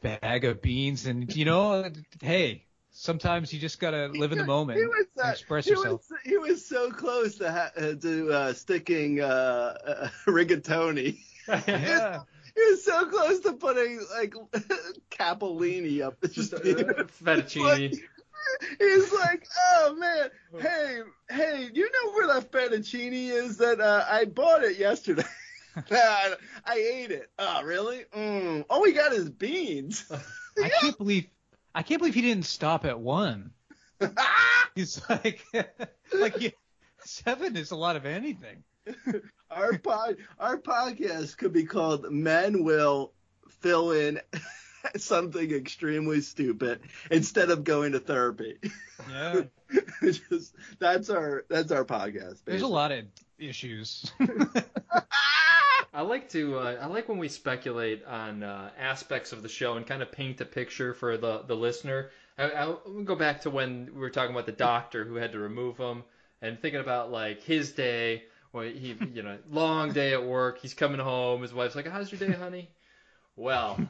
bag 0.00 0.44
of 0.44 0.62
beans 0.62 1.06
and 1.06 1.34
you 1.34 1.44
know 1.44 1.90
hey 2.22 2.64
sometimes 2.90 3.52
you 3.52 3.60
just 3.60 3.78
gotta 3.80 4.08
live 4.08 4.32
in 4.32 4.38
the 4.38 4.44
moment 4.44 4.78
He 4.78 4.86
was, 4.86 5.06
uh, 5.22 5.28
express 5.28 5.64
he 5.64 5.70
yourself 5.70 6.04
Was, 6.10 6.20
he 6.24 6.36
was 6.38 6.64
so 6.64 6.90
close 6.90 7.36
to 7.36 7.50
ha- 7.50 7.70
uh, 7.76 7.94
to 7.94 8.32
uh, 8.32 8.52
sticking 8.52 9.20
uh, 9.20 9.76
uh, 9.86 10.08
rigatoni. 10.26 11.18
yeah 11.48 12.20
He 12.54 12.60
was 12.70 12.84
so 12.84 13.06
close 13.06 13.40
to 13.40 13.52
putting 13.52 14.00
like 14.12 14.34
capellini 15.10 16.02
up 16.02 16.20
his 16.22 16.34
Just 16.34 16.54
uh, 16.54 16.58
fettuccine. 16.58 17.98
He's 18.78 19.12
like, 19.12 19.46
oh 19.68 19.94
man, 19.98 20.30
hey, 20.60 21.00
hey, 21.28 21.68
you 21.72 21.84
know 21.84 22.12
where 22.12 22.26
that 22.28 22.50
fettuccine 22.50 23.12
is? 23.12 23.58
That 23.58 23.80
uh, 23.80 24.04
I 24.08 24.24
bought 24.24 24.64
it 24.64 24.78
yesterday. 24.78 25.22
I, 25.90 26.36
ate 26.74 27.10
it. 27.10 27.30
Oh, 27.38 27.62
really? 27.62 28.04
Mm. 28.14 28.64
All 28.68 28.82
we 28.82 28.92
got 28.92 29.12
is 29.12 29.28
beans. 29.28 30.10
I 30.62 30.68
can't 30.80 30.98
believe 30.98 31.26
I 31.74 31.82
can't 31.82 32.00
believe 32.00 32.14
he 32.14 32.22
didn't 32.22 32.46
stop 32.46 32.84
at 32.84 32.98
one. 32.98 33.52
He's 34.74 35.00
like 35.08 35.44
like 36.12 36.38
he, 36.38 36.52
seven 37.04 37.56
is 37.56 37.70
a 37.70 37.76
lot 37.76 37.96
of 37.96 38.06
anything. 38.06 38.64
our 39.50 39.78
pod, 39.78 40.16
our 40.38 40.58
podcast 40.58 41.36
could 41.36 41.52
be 41.52 41.64
called 41.64 42.10
"Men 42.10 42.64
Will 42.64 43.12
Fill 43.60 43.92
In 43.92 44.20
Something 44.96 45.52
Extremely 45.52 46.22
Stupid" 46.22 46.80
instead 47.10 47.50
of 47.50 47.62
going 47.62 47.92
to 47.92 48.00
therapy. 48.00 48.56
Yeah. 49.10 49.42
Just, 50.02 50.54
that's 50.78 51.10
our 51.10 51.44
that's 51.48 51.70
our 51.70 51.84
podcast. 51.84 52.38
There's 52.44 52.62
a 52.62 52.66
lot 52.66 52.90
of 52.90 53.04
issues. 53.38 54.12
I 55.92 56.02
like 56.02 56.28
to 56.30 56.58
uh, 56.58 56.76
I 56.80 56.86
like 56.86 57.08
when 57.08 57.18
we 57.18 57.28
speculate 57.28 58.04
on 58.04 58.42
uh, 58.42 58.70
aspects 58.78 59.32
of 59.32 59.42
the 59.42 59.48
show 59.48 59.76
and 59.76 59.86
kind 59.86 60.02
of 60.02 60.12
paint 60.12 60.40
a 60.40 60.44
picture 60.44 60.94
for 60.94 61.16
the 61.16 61.42
the 61.46 61.56
listener. 61.56 62.10
I, 62.38 62.50
I'll 62.50 63.02
go 63.04 63.16
back 63.16 63.40
to 63.42 63.50
when 63.50 63.86
we 63.92 64.00
were 64.00 64.10
talking 64.10 64.32
about 64.32 64.46
the 64.46 64.52
doctor 64.52 65.04
who 65.04 65.16
had 65.16 65.32
to 65.32 65.38
remove 65.38 65.76
him 65.76 66.04
and 66.42 66.60
thinking 66.60 66.80
about 66.80 67.10
like 67.10 67.42
his 67.42 67.72
day. 67.72 68.24
Where 68.52 68.68
he 68.68 68.96
you 69.14 69.22
know 69.22 69.38
long 69.50 69.92
day 69.92 70.12
at 70.12 70.24
work. 70.24 70.60
He's 70.60 70.74
coming 70.74 71.00
home. 71.00 71.42
His 71.42 71.52
wife's 71.52 71.74
like 71.74 71.88
how's 71.88 72.10
your 72.12 72.18
day 72.18 72.36
honey? 72.36 72.70
Well 73.36 73.80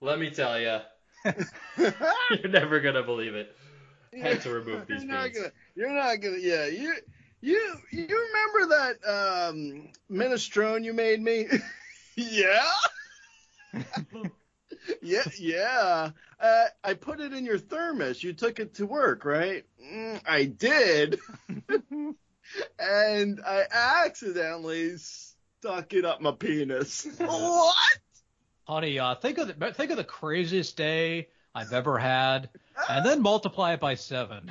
let 0.00 0.18
me 0.18 0.30
tell 0.30 0.60
you 0.60 0.78
you're 1.76 2.48
never 2.48 2.80
gonna 2.80 3.02
believe 3.02 3.34
it. 3.34 3.54
Had 4.20 4.40
to 4.42 4.50
remove 4.50 4.86
these 4.88 5.02
you're 5.02 5.12
not 5.12 5.32
gonna, 5.32 5.52
you're 5.74 5.92
not 5.92 6.20
gonna. 6.20 6.38
Yeah, 6.38 6.66
you 6.66 6.94
you 7.40 7.74
you 7.90 8.28
remember 8.32 8.74
that 8.74 9.48
um 9.50 9.88
minestrone 10.10 10.84
you 10.84 10.92
made 10.92 11.22
me? 11.22 11.46
yeah. 12.16 12.70
yeah, 15.02 15.22
yeah. 15.38 16.10
Uh, 16.40 16.64
I 16.84 16.94
put 16.94 17.20
it 17.20 17.32
in 17.32 17.44
your 17.44 17.58
thermos. 17.58 18.22
You 18.22 18.32
took 18.32 18.58
it 18.58 18.74
to 18.74 18.86
work, 18.86 19.24
right? 19.24 19.64
Mm, 19.82 20.20
I 20.26 20.44
did. 20.44 21.18
and 22.78 23.40
I 23.46 23.64
accidentally 23.70 24.96
stuck 24.96 25.92
it 25.92 26.04
up 26.04 26.20
my 26.20 26.32
penis. 26.32 27.06
what? 27.18 27.76
Honey, 28.64 28.98
uh, 28.98 29.14
think 29.14 29.38
of 29.38 29.48
the 29.48 29.72
think 29.72 29.90
of 29.90 29.96
the 29.96 30.04
craziest 30.04 30.76
day 30.76 31.28
I've 31.54 31.72
ever 31.72 31.98
had, 31.98 32.50
and 32.88 33.04
then 33.04 33.22
multiply 33.22 33.72
it 33.72 33.80
by 33.80 33.94
seven. 33.94 34.50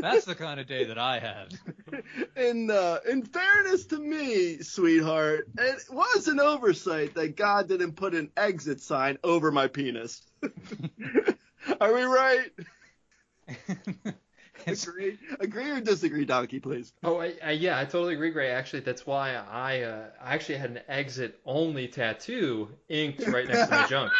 That's 0.00 0.24
the 0.24 0.34
kind 0.34 0.60
of 0.60 0.66
day 0.66 0.84
that 0.84 0.98
I 0.98 1.18
had. 1.18 1.54
in 2.36 2.70
uh, 2.70 2.98
in 3.08 3.22
fairness 3.22 3.86
to 3.86 3.98
me, 3.98 4.58
sweetheart, 4.62 5.48
it 5.58 5.84
was 5.90 6.28
an 6.28 6.40
oversight 6.40 7.14
that 7.14 7.36
God 7.36 7.68
didn't 7.68 7.92
put 7.92 8.14
an 8.14 8.30
exit 8.36 8.80
sign 8.80 9.18
over 9.24 9.50
my 9.50 9.68
penis. 9.68 10.22
Are 11.80 11.94
we 11.94 12.02
right? 12.02 12.50
agree, 14.66 15.18
agree 15.40 15.70
or 15.70 15.80
disagree, 15.80 16.24
Donkey, 16.24 16.60
please. 16.60 16.92
Oh, 17.02 17.20
I, 17.20 17.34
I, 17.44 17.52
yeah, 17.52 17.78
I 17.78 17.84
totally 17.84 18.14
agree, 18.14 18.30
Grey. 18.30 18.50
Actually, 18.50 18.80
that's 18.80 19.06
why 19.06 19.34
I 19.34 19.82
uh, 19.82 20.06
I 20.22 20.34
actually 20.34 20.58
had 20.58 20.70
an 20.70 20.80
exit 20.88 21.40
only 21.44 21.88
tattoo 21.88 22.68
inked 22.88 23.26
right 23.26 23.46
next 23.46 23.68
to 23.68 23.74
my 23.74 23.86
junk. 23.86 24.12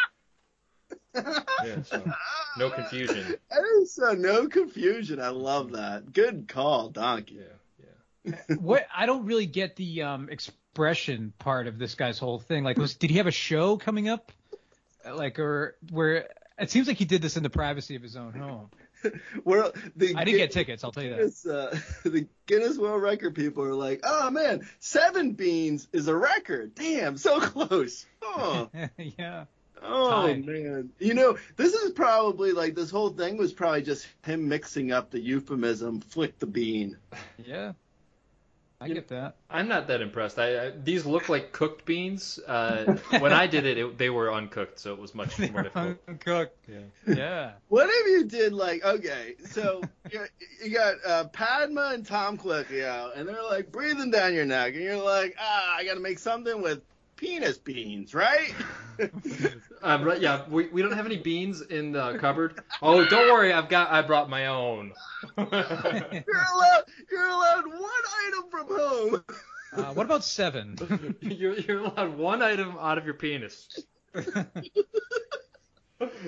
Yeah, 1.14 1.82
so 1.82 2.02
no 2.58 2.70
confusion. 2.70 3.36
That 3.50 3.64
is 3.80 3.98
uh, 3.98 4.14
no 4.14 4.48
confusion. 4.48 5.20
I 5.20 5.28
love 5.28 5.72
that. 5.72 6.12
Good 6.12 6.46
call, 6.48 6.90
Donkey. 6.90 7.40
Yeah, 7.40 8.34
yeah. 8.48 8.56
what 8.60 8.86
I 8.94 9.06
don't 9.06 9.24
really 9.24 9.46
get 9.46 9.76
the 9.76 10.02
um, 10.02 10.28
expression 10.28 11.32
part 11.38 11.68
of 11.68 11.78
this 11.78 11.94
guy's 11.94 12.18
whole 12.18 12.38
thing. 12.38 12.64
Like, 12.64 12.76
was 12.76 12.94
did 12.94 13.10
he 13.10 13.16
have 13.16 13.26
a 13.26 13.32
show 13.32 13.76
coming 13.76 14.08
up? 14.08 14.32
Like, 15.10 15.38
or 15.38 15.76
where 15.90 16.28
it 16.58 16.70
seems 16.70 16.86
like 16.86 16.96
he 16.96 17.04
did 17.04 17.22
this 17.22 17.36
in 17.36 17.42
the 17.42 17.50
privacy 17.50 17.96
of 17.96 18.02
his 18.02 18.16
own 18.16 18.32
home. 18.32 18.70
Well, 19.44 19.72
the 19.94 20.16
I 20.16 20.24
didn't 20.24 20.38
get 20.38 20.50
tickets. 20.50 20.82
I'll 20.82 20.90
tell 20.90 21.04
you 21.04 21.10
that. 21.10 21.18
Guinness, 21.18 21.46
uh, 21.46 21.78
the 22.02 22.26
Guinness 22.46 22.76
World 22.76 23.02
Record 23.02 23.36
people 23.36 23.62
are 23.62 23.74
like, 23.74 24.00
oh 24.02 24.30
man, 24.30 24.66
seven 24.80 25.32
beans 25.32 25.86
is 25.92 26.08
a 26.08 26.16
record. 26.16 26.74
Damn, 26.74 27.16
so 27.16 27.38
close. 27.40 28.04
Oh, 28.22 28.68
yeah. 28.98 29.44
Oh 29.82 30.26
Time. 30.26 30.46
man. 30.46 30.90
You 30.98 31.14
know, 31.14 31.36
this 31.56 31.74
is 31.74 31.92
probably 31.92 32.52
like 32.52 32.74
this 32.74 32.90
whole 32.90 33.10
thing 33.10 33.36
was 33.36 33.52
probably 33.52 33.82
just 33.82 34.06
him 34.24 34.48
mixing 34.48 34.92
up 34.92 35.10
the 35.10 35.20
euphemism, 35.20 36.00
flick 36.00 36.38
the 36.38 36.46
bean. 36.46 36.96
Yeah. 37.44 37.72
I 38.78 38.86
You- 38.88 38.94
get 38.94 39.08
that. 39.08 39.36
I'm 39.48 39.68
not 39.68 39.86
that 39.88 40.02
impressed. 40.02 40.38
I, 40.38 40.66
I 40.66 40.70
these 40.70 41.06
look 41.06 41.30
like 41.30 41.50
cooked 41.50 41.86
beans. 41.86 42.38
Uh, 42.46 42.98
when 43.20 43.32
I 43.32 43.46
did 43.46 43.64
it, 43.64 43.78
it, 43.78 43.96
they 43.96 44.10
were 44.10 44.30
uncooked, 44.30 44.78
so 44.78 44.92
it 44.92 44.98
was 45.00 45.14
much 45.14 45.38
more 45.50 45.62
difficult. 45.62 46.20
Cook. 46.20 46.50
Yeah. 46.68 47.14
Yeah. 47.14 47.52
What 47.68 47.88
if 47.90 48.06
you 48.06 48.24
did 48.24 48.52
like 48.52 48.84
okay, 48.84 49.36
so 49.48 49.80
you, 50.12 50.26
you 50.62 50.74
got 50.74 50.94
uh, 51.06 51.24
Padma 51.28 51.92
and 51.94 52.04
Tom 52.04 52.36
Colicchio, 52.36 53.16
and 53.16 53.26
they're 53.26 53.42
like 53.44 53.72
breathing 53.72 54.10
down 54.10 54.34
your 54.34 54.44
neck, 54.44 54.74
and 54.74 54.82
you're 54.84 55.02
like, 55.02 55.34
ah, 55.40 55.76
I 55.78 55.84
got 55.86 55.94
to 55.94 56.00
make 56.00 56.18
something 56.18 56.60
with 56.60 56.82
penis 57.16 57.58
beans, 57.58 58.14
right? 58.14 58.54
Um, 59.82 60.04
right, 60.04 60.20
yeah, 60.20 60.42
we, 60.48 60.68
we 60.68 60.80
don't 60.80 60.92
have 60.92 61.04
any 61.04 61.18
beans 61.18 61.60
in 61.60 61.92
the 61.92 62.16
cupboard. 62.18 62.60
Oh, 62.80 63.04
don't 63.04 63.30
worry, 63.30 63.52
I've 63.52 63.68
got 63.68 63.90
I 63.90 64.00
brought 64.00 64.30
my 64.30 64.46
own. 64.46 64.92
you're 65.36 65.44
allowed, 65.46 66.82
you're 67.12 67.26
allowed 67.28 67.66
one 67.66 68.04
item 68.26 68.50
from 68.50 68.66
home. 68.68 69.24
Uh, 69.74 69.92
what 69.92 70.06
about 70.06 70.24
seven? 70.24 70.76
you're 71.20 71.58
you're 71.58 71.80
allowed 71.80 72.16
one 72.16 72.40
item 72.40 72.76
out 72.80 72.96
of 72.96 73.04
your 73.04 73.14
penis. 73.14 73.68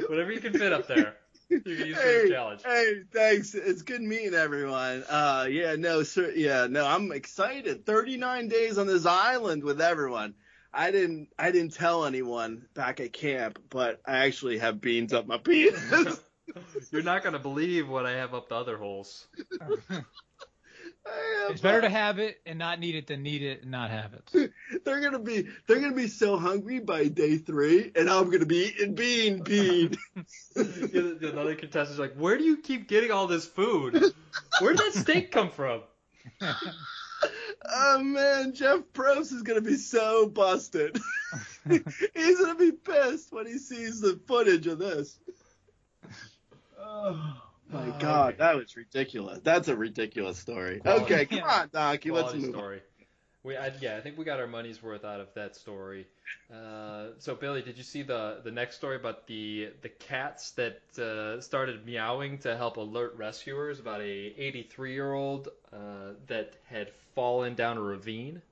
Whatever 0.08 0.32
you 0.32 0.40
can 0.40 0.52
fit 0.52 0.72
up 0.72 0.86
there. 0.86 1.16
You 1.48 1.60
can 1.60 1.72
use 1.72 1.96
for 1.96 2.02
Hey, 2.02 2.22
the 2.24 2.30
challenge. 2.30 2.62
hey, 2.64 3.02
thanks. 3.12 3.54
It's 3.54 3.80
good 3.82 4.02
meeting 4.02 4.34
everyone. 4.34 5.04
Uh, 5.08 5.46
yeah, 5.50 5.74
no, 5.76 6.02
sir, 6.02 6.32
yeah, 6.36 6.66
no, 6.68 6.86
I'm 6.86 7.12
excited. 7.12 7.86
39 7.86 8.48
days 8.48 8.76
on 8.76 8.86
this 8.86 9.06
island 9.06 9.64
with 9.64 9.80
everyone. 9.80 10.34
I 10.78 10.92
didn't, 10.92 11.28
I 11.36 11.50
didn't 11.50 11.74
tell 11.74 12.04
anyone 12.04 12.66
back 12.74 13.00
at 13.00 13.12
camp, 13.12 13.58
but 13.68 14.00
I 14.06 14.18
actually 14.18 14.58
have 14.58 14.80
beans 14.80 15.12
up 15.12 15.26
my 15.26 15.36
penis. 15.36 16.20
You're 16.92 17.02
not 17.02 17.24
gonna 17.24 17.40
believe 17.40 17.88
what 17.88 18.06
I 18.06 18.12
have 18.12 18.32
up 18.32 18.48
the 18.48 18.54
other 18.54 18.78
holes. 18.78 19.26
It's 21.48 21.62
better 21.62 21.80
to 21.80 21.88
have 21.88 22.18
it 22.18 22.38
and 22.44 22.58
not 22.58 22.78
need 22.78 22.94
it 22.94 23.06
than 23.06 23.22
need 23.22 23.40
it 23.42 23.62
and 23.62 23.70
not 23.70 23.90
have 23.90 24.12
it. 24.12 24.52
They're 24.84 25.00
gonna 25.00 25.18
be, 25.18 25.48
they're 25.66 25.80
gonna 25.80 25.94
be 25.94 26.06
so 26.06 26.36
hungry 26.36 26.80
by 26.80 27.08
day 27.08 27.38
three, 27.38 27.90
and 27.96 28.10
I'm 28.10 28.28
gonna 28.28 28.44
be 28.44 28.66
eating 28.66 28.94
bean, 28.94 29.42
bean. 29.42 29.96
The 30.54 31.16
the 31.18 31.40
other 31.40 31.54
contestant's 31.54 31.98
like, 31.98 32.14
where 32.14 32.36
do 32.36 32.44
you 32.44 32.58
keep 32.58 32.88
getting 32.88 33.10
all 33.10 33.26
this 33.26 33.46
food? 33.46 34.12
Where 34.60 34.74
did 34.74 34.92
that 34.92 35.00
steak 35.00 35.30
come 35.30 35.50
from? 35.50 35.80
Oh 37.64 38.02
man, 38.02 38.54
Jeff 38.54 38.80
Probst 38.92 39.32
is 39.32 39.42
gonna 39.42 39.60
be 39.60 39.76
so 39.76 40.28
busted. 40.28 40.98
He's 41.68 42.40
gonna 42.40 42.54
be 42.54 42.72
pissed 42.72 43.32
when 43.32 43.46
he 43.46 43.58
sees 43.58 44.00
the 44.00 44.18
footage 44.26 44.66
of 44.66 44.78
this. 44.78 45.18
Oh 46.80 47.36
my 47.70 47.88
Oh, 47.88 47.96
god, 47.98 48.28
okay. 48.28 48.36
that 48.38 48.56
was 48.56 48.76
ridiculous. 48.76 49.40
That's 49.42 49.68
a 49.68 49.76
ridiculous 49.76 50.38
story. 50.38 50.80
Quality. 50.80 51.04
Okay, 51.04 51.26
come 51.26 51.42
on, 51.48 51.68
Donkey, 51.72 52.10
let's 52.10 52.34
move 52.34 52.54
on. 52.56 52.80
Story. 53.42 53.54
We, 53.54 53.56
I, 53.56 53.72
yeah, 53.80 53.96
I 53.96 54.00
think 54.00 54.18
we 54.18 54.24
got 54.24 54.40
our 54.40 54.46
money's 54.46 54.82
worth 54.82 55.04
out 55.04 55.20
of 55.20 55.32
that 55.34 55.56
story. 55.56 56.06
Uh, 56.52 57.08
so 57.18 57.34
Billy, 57.34 57.62
did 57.62 57.76
you 57.76 57.84
see 57.84 58.02
the 58.02 58.40
the 58.42 58.50
next 58.50 58.76
story 58.76 58.96
about 58.96 59.26
the 59.26 59.70
the 59.82 59.88
cats 59.88 60.52
that 60.52 60.80
uh, 60.98 61.40
started 61.40 61.86
meowing 61.86 62.38
to 62.38 62.56
help 62.56 62.76
alert 62.76 63.14
rescuers 63.16 63.80
about 63.80 64.00
a 64.00 64.04
83 64.04 64.92
year 64.92 65.12
old 65.12 65.48
uh, 65.72 66.12
that 66.26 66.54
had 66.66 66.90
fallen 67.14 67.54
down 67.54 67.76
a 67.76 67.80
ravine? 67.80 68.42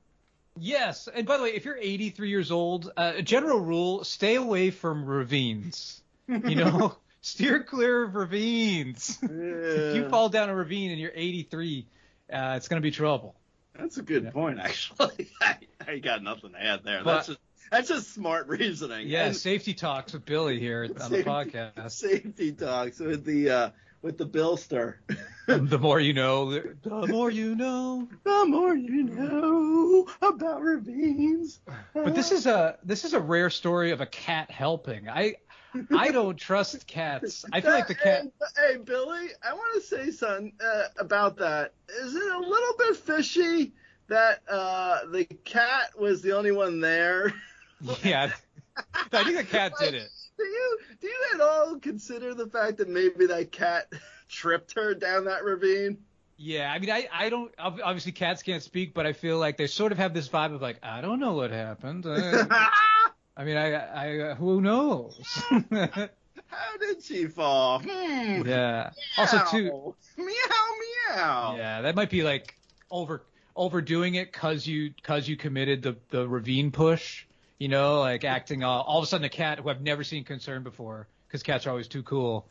Yes, 0.58 1.08
and 1.08 1.26
by 1.26 1.36
the 1.36 1.42
way, 1.42 1.50
if 1.50 1.66
you're 1.66 1.76
83 1.76 2.30
years 2.30 2.50
old, 2.50 2.90
uh, 2.96 3.12
a 3.16 3.22
general 3.22 3.60
rule: 3.60 4.04
stay 4.04 4.36
away 4.36 4.70
from 4.70 5.04
ravines. 5.04 6.00
You 6.28 6.56
know, 6.56 6.96
steer 7.20 7.62
clear 7.62 8.04
of 8.04 8.14
ravines. 8.14 9.18
if 9.22 9.94
you 9.94 10.08
fall 10.08 10.28
down 10.28 10.48
a 10.48 10.54
ravine 10.54 10.90
and 10.90 11.00
you're 11.00 11.12
83, 11.14 11.86
uh, 12.32 12.54
it's 12.56 12.68
gonna 12.68 12.80
be 12.80 12.90
trouble. 12.90 13.34
That's 13.78 13.96
a 13.98 14.02
good 14.02 14.24
Yeah. 14.24 14.30
point, 14.30 14.58
actually. 14.58 15.30
I, 15.40 15.56
I 15.86 15.98
got 15.98 16.22
nothing 16.22 16.52
to 16.52 16.62
add 16.62 16.80
there. 16.84 17.02
But- 17.04 17.14
that's 17.16 17.26
just 17.28 17.38
that's 17.70 17.88
just 17.88 18.14
smart 18.14 18.46
reasoning. 18.46 19.08
Yeah, 19.08 19.24
And 19.24 19.34
safety 19.36 19.74
talks 19.74 20.12
with 20.12 20.24
Billy 20.24 20.60
here 20.60 20.84
on 21.00 21.10
the 21.10 21.24
podcast. 21.24 21.90
safety 21.90 22.52
talks 22.52 23.00
with 23.00 23.24
the 23.24 23.50
uh, 23.50 23.70
with 24.02 24.18
the 24.18 24.26
Billster. 24.26 24.94
the 25.48 25.78
more 25.78 25.98
you 25.98 26.12
know, 26.12 26.52
the 26.52 27.06
more 27.08 27.28
you 27.28 27.56
know. 27.56 28.06
The 28.22 28.44
more 28.46 28.74
you 28.76 29.02
know 29.04 30.06
about 30.22 30.62
ravines. 30.62 31.58
But 31.92 32.14
this 32.14 32.30
is 32.30 32.46
a 32.46 32.78
this 32.84 33.04
is 33.04 33.14
a 33.14 33.20
rare 33.20 33.50
story 33.50 33.90
of 33.90 34.00
a 34.00 34.06
cat 34.06 34.48
helping. 34.50 35.08
I 35.08 35.34
I 35.96 36.10
don't 36.10 36.36
trust 36.36 36.86
cats. 36.86 37.44
I 37.52 37.60
feel 37.60 37.72
like 37.72 37.88
the 37.88 37.94
cat. 37.94 38.26
Hey, 38.56 38.72
hey, 38.72 38.76
Billy, 38.78 39.28
I 39.42 39.52
want 39.54 39.74
to 39.74 39.80
say 39.80 40.10
something 40.10 40.52
uh, 40.64 40.84
about 40.98 41.38
that. 41.38 41.72
Is 42.02 42.14
it 42.14 42.32
a 42.32 42.38
little 42.38 42.74
bit 42.78 42.96
fishy 42.96 43.72
that 44.08 44.42
uh, 44.48 45.06
the 45.10 45.24
cat 45.24 45.98
was 45.98 46.22
the 46.22 46.36
only 46.36 46.52
one 46.52 46.80
there? 46.80 47.32
Yeah, 48.02 48.32
I 49.12 49.22
think 49.22 49.36
the 49.36 49.44
cat 49.44 49.74
did 49.78 49.92
it. 49.92 50.08
Do 50.38 50.44
you 50.44 50.78
do 50.98 51.06
you 51.06 51.24
at 51.34 51.40
all 51.42 51.78
consider 51.78 52.34
the 52.34 52.46
fact 52.46 52.78
that 52.78 52.88
maybe 52.88 53.26
that 53.26 53.52
cat 53.52 53.92
tripped 54.28 54.74
her 54.76 54.94
down 54.94 55.26
that 55.26 55.44
ravine? 55.44 55.98
Yeah, 56.38 56.70
I 56.72 56.78
mean, 56.78 56.90
I, 56.90 57.08
I 57.12 57.28
don't 57.30 57.52
obviously 57.58 58.12
cats 58.12 58.42
can't 58.42 58.62
speak, 58.62 58.92
but 58.94 59.06
I 59.06 59.12
feel 59.12 59.38
like 59.38 59.56
they 59.56 59.66
sort 59.66 59.92
of 59.92 59.98
have 59.98 60.14
this 60.14 60.28
vibe 60.28 60.54
of 60.54 60.62
like 60.62 60.78
I 60.82 61.00
don't 61.00 61.20
know 61.20 61.34
what 61.34 61.50
happened. 61.50 62.06
I, 63.36 63.44
mean, 63.44 63.56
I 63.56 64.30
I 64.30 64.34
who 64.34 64.60
knows? 64.60 65.18
How 66.48 66.76
did 66.80 67.02
she 67.02 67.26
fall? 67.26 67.80
Hmm. 67.80 68.46
yeah. 68.46 68.90
Also, 69.18 69.38
too, 69.50 69.94
Meow 70.16 70.26
meow. 70.28 71.54
yeah, 71.56 71.80
that 71.82 71.94
might 71.94 72.10
be 72.10 72.22
like 72.22 72.54
over 72.90 73.22
overdoing 73.54 74.14
it 74.14 74.32
cause 74.32 74.66
you 74.66 74.92
cause 75.02 75.26
you 75.26 75.36
committed 75.36 75.82
the 75.82 75.96
the 76.10 76.26
ravine 76.28 76.70
push. 76.70 77.24
You 77.58 77.68
know, 77.68 78.00
like 78.00 78.24
acting 78.24 78.62
all, 78.64 78.82
all 78.82 78.98
of 78.98 79.04
a 79.04 79.06
sudden 79.06 79.24
a 79.24 79.30
cat 79.30 79.58
who 79.60 79.70
I've 79.70 79.80
never 79.80 80.04
seen 80.04 80.24
concerned 80.24 80.64
before 80.64 81.08
because 81.26 81.42
cats 81.42 81.66
are 81.66 81.70
always 81.70 81.88
too 81.88 82.02
cool. 82.02 82.46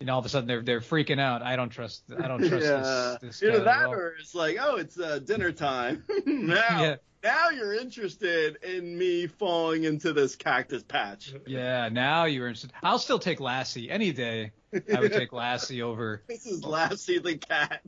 And 0.00 0.08
all 0.10 0.18
of 0.18 0.24
a 0.26 0.28
sudden 0.28 0.48
they're 0.48 0.62
they're 0.62 0.80
freaking 0.80 1.20
out. 1.20 1.42
I 1.42 1.54
don't 1.54 1.68
trust 1.70 2.02
I 2.18 2.28
don't 2.28 2.40
trust 2.48 2.64
yeah. 2.66 3.16
this 3.20 3.40
this 3.40 3.42
Either 3.42 3.64
that 3.64 3.86
or 3.88 4.16
it's 4.18 4.34
like, 4.34 4.56
oh, 4.60 4.76
it's 4.76 4.98
uh, 4.98 5.18
dinner 5.20 5.52
time. 5.52 6.02
now, 6.26 6.54
Yeah. 6.80 6.96
Now 7.22 7.50
you're 7.50 7.74
interested 7.74 8.56
in 8.62 8.96
me 8.96 9.26
falling 9.26 9.84
into 9.84 10.12
this 10.12 10.36
cactus 10.36 10.82
patch. 10.82 11.34
Yeah, 11.46 11.88
now 11.88 12.24
you're 12.24 12.48
interested. 12.48 12.72
I'll 12.82 12.98
still 12.98 13.18
take 13.18 13.40
Lassie 13.40 13.90
any 13.90 14.12
day. 14.12 14.52
I 14.72 15.00
would 15.00 15.12
take 15.12 15.32
Lassie 15.32 15.82
over. 15.82 16.22
This 16.28 16.46
is 16.46 16.64
Lassie 16.64 17.18
the 17.18 17.36
cat. 17.36 17.82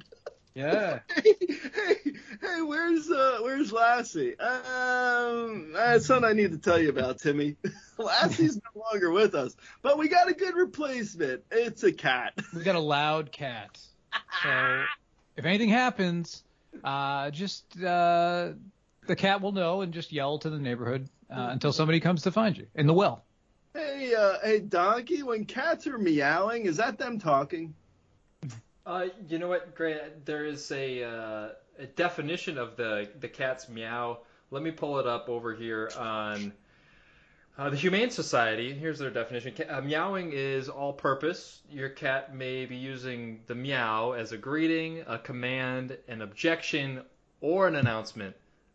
Yeah. 0.55 1.01
hey, 1.14 1.35
hey, 1.40 2.12
hey, 2.40 2.62
where's 2.62 3.11
uh, 3.11 3.38
where's 3.42 3.73
Lassie? 3.73 4.38
Um, 4.38 5.73
that's 5.73 6.07
something 6.07 6.29
I 6.29 6.33
need 6.33 6.53
to 6.53 6.59
tell 6.59 6.79
you 6.79 6.90
about, 6.90 7.18
Timmy. 7.18 7.57
Lassie's 7.99 8.57
no 8.57 8.83
longer 8.92 9.11
with 9.11 9.35
us, 9.35 9.57
but 9.83 9.99
we 9.99 10.09
got 10.09 10.29
a 10.29 10.33
good 10.33 10.55
replacement. 10.55 11.42
It's 11.51 11.83
a 11.83 11.92
cat. 11.92 12.35
We 12.55 12.62
got 12.62 12.77
a 12.77 12.81
loud 12.81 13.33
cat. 13.33 13.77
So 14.42 14.85
if 15.37 15.44
anything 15.44 15.71
happens, 15.71 16.44
uh, 16.85 17.31
just 17.31 17.83
uh, 17.83 18.52
the 19.07 19.17
cat 19.17 19.40
will 19.40 19.52
know 19.52 19.81
and 19.83 19.92
just 19.92 20.13
yell 20.13 20.38
to 20.38 20.50
the 20.50 20.59
neighborhood 20.59 21.09
uh, 21.31 21.48
until 21.50 21.73
somebody 21.73 22.00
comes 22.00 22.23
to 22.23 22.33
find 22.33 22.57
you 22.57 22.67
in 22.75 22.87
the 22.87 22.94
well. 22.94 23.25
Hey, 23.75 24.15
uh, 24.15 24.35
hey, 24.42 24.61
Donkey. 24.61 25.23
When 25.23 25.44
cats 25.44 25.87
are 25.87 25.98
meowing, 25.98 26.67
is 26.67 26.77
that 26.77 26.98
them 26.98 27.19
talking? 27.19 27.75
Uh, 28.87 29.07
you 29.29 29.38
know 29.38 29.48
what, 29.48 29.75
Grant? 29.75 30.25
There 30.27 30.44
is 30.44 30.71
a, 30.71 31.02
uh, 31.02 31.48
a 31.79 31.87
definition 31.96 32.59
of 32.59 32.77
the 32.77 33.09
the 33.21 33.29
cat's 33.29 33.69
meow. 33.69 34.19
Let 34.50 34.63
me 34.63 34.71
pull 34.71 34.98
it 34.98 35.07
up 35.07 35.29
over 35.29 35.55
here 35.55 35.90
on 35.98 36.52
Uh, 37.57 37.71
the 37.71 37.77
Humane 37.77 38.11
Society, 38.11 38.75
here's 38.75 38.98
their 38.98 39.11
definition. 39.11 39.55
Uh, 39.71 39.81
meowing 39.81 40.33
is 40.33 40.69
all 40.69 40.92
purpose. 40.92 41.61
Your 41.71 41.88
cat 41.88 42.35
may 42.35 42.67
be 42.67 42.75
using 42.75 43.42
the 43.46 43.55
meow 43.55 44.11
as 44.11 44.33
a 44.33 44.37
greeting, 44.37 45.05
a 45.07 45.19
command, 45.19 45.96
an 46.09 46.21
objection, 46.21 47.02
or 47.40 47.69
an 47.69 47.77
announcement. 47.77 48.35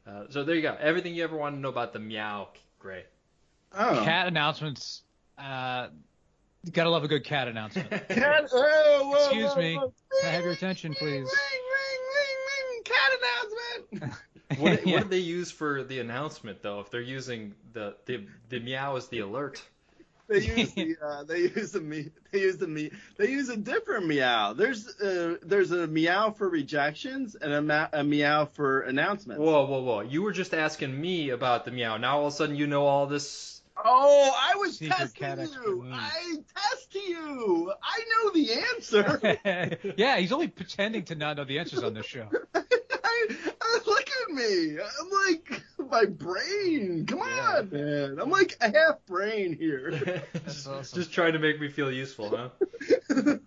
Uh, 0.10 0.24
so 0.30 0.44
there 0.44 0.56
you 0.56 0.62
go. 0.62 0.76
Everything 0.80 1.14
you 1.14 1.24
ever 1.24 1.38
want 1.38 1.56
to 1.56 1.60
know 1.60 1.70
about 1.70 1.94
the 1.94 2.00
meow, 2.00 2.48
Grey. 2.80 3.04
Oh. 3.78 4.02
Cat 4.04 4.28
announcements. 4.28 5.04
Uh, 5.38 5.90
gotta 6.72 6.90
love 6.90 7.04
a 7.04 7.08
good 7.08 7.24
cat 7.24 7.48
announcement. 7.48 7.90
Cat. 8.10 8.50
Oh, 8.52 9.10
whoa, 9.12 9.18
Excuse 9.18 9.52
whoa, 9.52 9.62
me. 9.62 9.76
whoa. 9.76 9.94
Can 10.22 10.30
I 10.30 10.34
have 10.34 10.44
your 10.44 10.54
attention, 10.54 10.94
please? 10.96 11.12
ring, 11.12 11.26
ring, 11.26 12.34
ring, 12.74 12.84
cat 12.84 13.12
announcement. 13.20 14.14
What, 14.58 14.88
Yeah. 14.88 14.96
what 14.96 15.04
do 15.04 15.10
they 15.10 15.20
use 15.20 15.52
for 15.52 15.84
the 15.84 16.00
announcement, 16.00 16.64
though? 16.64 16.80
If 16.80 16.90
they're 16.90 17.02
using 17.02 17.54
the 17.74 17.96
the, 18.06 18.26
the 18.50 18.60
meow 18.60 18.96
as 18.96 19.08
the 19.10 19.20
alert. 19.20 19.62
They 20.30 20.42
use 20.42 20.74
the 20.74 20.96
uh, 21.04 21.24
they 21.24 21.40
use 21.40 21.72
the 21.72 21.82
me 21.82 22.12
they 22.32 22.42
use 22.42 22.58
the 22.58 22.68
me 22.68 22.92
they 23.18 23.32
use 23.32 23.50
a 23.50 23.58
different 23.58 24.06
meow. 24.06 24.54
There's 24.54 24.88
uh, 24.88 25.38
there's 25.42 25.72
a 25.72 25.88
meow 25.88 26.32
for 26.32 26.48
rejections 26.48 27.34
and 27.36 27.52
a, 27.52 27.62
ma- 27.64 27.90
a 27.92 28.04
meow 28.04 28.46
for 28.46 28.82
announcements. 28.82 29.42
Whoa, 29.42 29.66
whoa, 29.66 29.82
whoa! 29.82 30.02
You 30.02 30.22
were 30.22 30.32
just 30.32 30.54
asking 30.54 31.00
me 31.00 31.32
about 31.32 31.66
the 31.66 31.72
meow. 31.72 31.98
Now 31.98 32.20
all 32.20 32.28
of 32.28 32.34
a 32.34 32.36
sudden 32.36 32.56
you 32.56 32.68
know 32.68 32.86
all 32.86 33.08
this. 33.08 33.62
Oh, 33.84 34.32
I 34.38 34.56
was 34.58 34.78
Secret 34.78 34.98
testing 34.98 35.22
cat 35.22 35.40
you. 35.40 35.90
I 35.92 36.36
test 36.56 36.94
you. 36.94 37.74
I 37.82 38.04
know 38.12 38.32
the 38.32 38.54
answer. 38.76 39.94
yeah, 39.98 40.18
he's 40.18 40.32
only 40.32 40.50
pretending 40.50 41.06
to 41.06 41.16
not 41.16 41.38
know 41.38 41.46
the 41.46 41.58
answers 41.58 41.82
on 41.82 41.96
this 41.96 42.06
show. 42.06 42.28
I, 42.54 42.64
I, 43.62 43.80
look 43.88 44.10
at 44.10 44.36
me. 44.36 44.78
I'm 44.80 45.10
like 45.28 45.64
my 45.90 46.06
brain. 46.06 47.06
Come 47.06 47.20
on, 47.22 47.70
man. 47.70 48.20
I'm 48.20 48.30
like 48.30 48.58
a 48.62 48.72
half 48.72 49.06
brain 49.08 49.56
here. 49.58 50.24
Just 50.46 51.12
trying 51.12 51.34
to 51.34 51.40
make 51.40 51.60
me 51.60 51.70
feel 51.70 51.92
useful, 51.92 52.30
huh? 52.30 52.50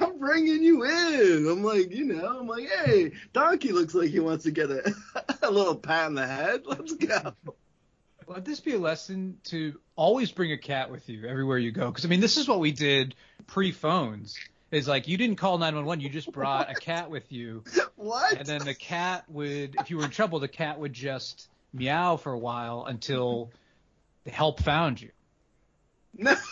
I'm 0.00 0.18
bringing 0.18 0.62
you 0.62 0.84
in. 0.84 1.48
I'm 1.48 1.62
like, 1.62 1.92
you 1.92 2.04
know, 2.04 2.38
I'm 2.40 2.46
like, 2.46 2.68
hey, 2.68 3.12
Donkey 3.32 3.72
looks 3.72 3.94
like 3.94 4.10
he 4.10 4.20
wants 4.20 4.44
to 4.44 4.50
get 4.50 4.70
a, 4.70 4.94
a 5.42 5.50
little 5.50 5.76
pat 5.76 6.06
on 6.06 6.14
the 6.14 6.26
head. 6.26 6.62
Let's 6.66 6.94
go. 6.94 7.34
Let 8.26 8.44
this 8.44 8.60
be 8.60 8.74
a 8.74 8.78
lesson 8.78 9.38
to 9.44 9.78
always 9.96 10.30
bring 10.30 10.52
a 10.52 10.58
cat 10.58 10.90
with 10.90 11.08
you 11.08 11.26
everywhere 11.26 11.58
you 11.58 11.72
go. 11.72 11.86
Because 11.86 12.04
I 12.04 12.08
mean, 12.08 12.20
this 12.20 12.36
is 12.36 12.46
what 12.46 12.60
we 12.60 12.72
did 12.72 13.14
pre-phones. 13.46 14.36
Is 14.70 14.86
like 14.86 15.08
you 15.08 15.16
didn't 15.16 15.36
call 15.36 15.56
911, 15.56 16.02
you 16.02 16.10
just 16.10 16.30
brought 16.30 16.70
a 16.70 16.74
cat 16.74 17.10
with 17.10 17.32
you, 17.32 17.64
What? 17.96 18.36
and 18.36 18.46
then 18.46 18.66
the 18.66 18.74
cat 18.74 19.24
would, 19.28 19.76
if 19.80 19.88
you 19.88 19.96
were 19.96 20.04
in 20.04 20.10
trouble, 20.10 20.40
the 20.40 20.48
cat 20.48 20.78
would 20.78 20.92
just 20.92 21.48
meow 21.72 22.16
for 22.16 22.32
a 22.32 22.38
while 22.38 22.84
until 22.86 23.50
the 24.24 24.30
help 24.30 24.60
found 24.62 25.00
you. 25.00 25.10
no. 26.14 26.34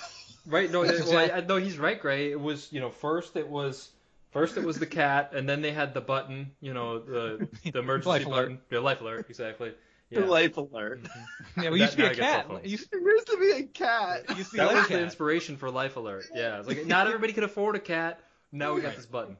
Right? 0.49 0.71
No, 0.71 0.85
That's 0.87 1.05
well, 1.11 1.29
I, 1.35 1.41
no, 1.41 1.57
he's 1.57 1.77
right, 1.77 2.01
Grey. 2.01 2.31
It 2.31 2.41
was, 2.41 2.73
you 2.73 2.79
know, 2.79 2.89
first 2.91 3.35
it 3.35 3.49
was, 3.49 3.91
first 4.31 4.57
it 4.57 4.63
was 4.63 4.79
the 4.79 4.87
cat, 4.87 5.33
and 5.35 5.49
then 5.49 5.61
they 5.61 5.73
had 5.73 5.93
the 5.93 6.01
button, 6.01 6.53
you 6.61 6.73
know, 6.73 7.01
the 7.01 7.49
the 7.73 7.81
emergency 7.81 8.09
Life 8.11 8.27
alert. 8.27 8.43
button, 8.43 8.61
yeah, 8.71 8.79
life 8.79 9.01
alert, 9.01 9.27
exactly. 9.29 9.73
Yeah. 10.09 10.21
Life 10.21 10.57
alert. 10.57 11.03
Mm-hmm. 11.03 11.63
Yeah, 11.63 11.71
we 11.71 11.81
used 11.81 11.93
to 11.95 11.97
be 11.97 12.03
Now 12.05 12.09
a 12.09 12.13
I 12.13 12.15
get 12.15 12.23
cell 12.23 12.33
cat. 12.37 12.47
phones. 12.47 12.61
It 12.65 12.69
used, 12.71 12.91
to 12.93 13.37
be 13.41 13.51
a 13.51 13.63
cat. 13.65 14.25
it 14.29 14.37
used 14.37 14.51
to 14.53 14.57
That 14.59 14.73
was 14.73 14.87
a 14.87 14.89
the 14.93 15.01
inspiration 15.03 15.57
for 15.57 15.69
Life 15.69 15.97
Alert. 15.97 16.27
Yeah, 16.33 16.61
it's 16.61 16.69
like 16.69 16.87
not 16.87 17.09
everybody 17.09 17.33
could 17.33 17.43
afford 17.43 17.75
a 17.75 17.81
cat. 17.81 18.21
Now 18.53 18.75
we 18.75 18.83
got 18.83 18.95
this 18.95 19.07
button. 19.07 19.37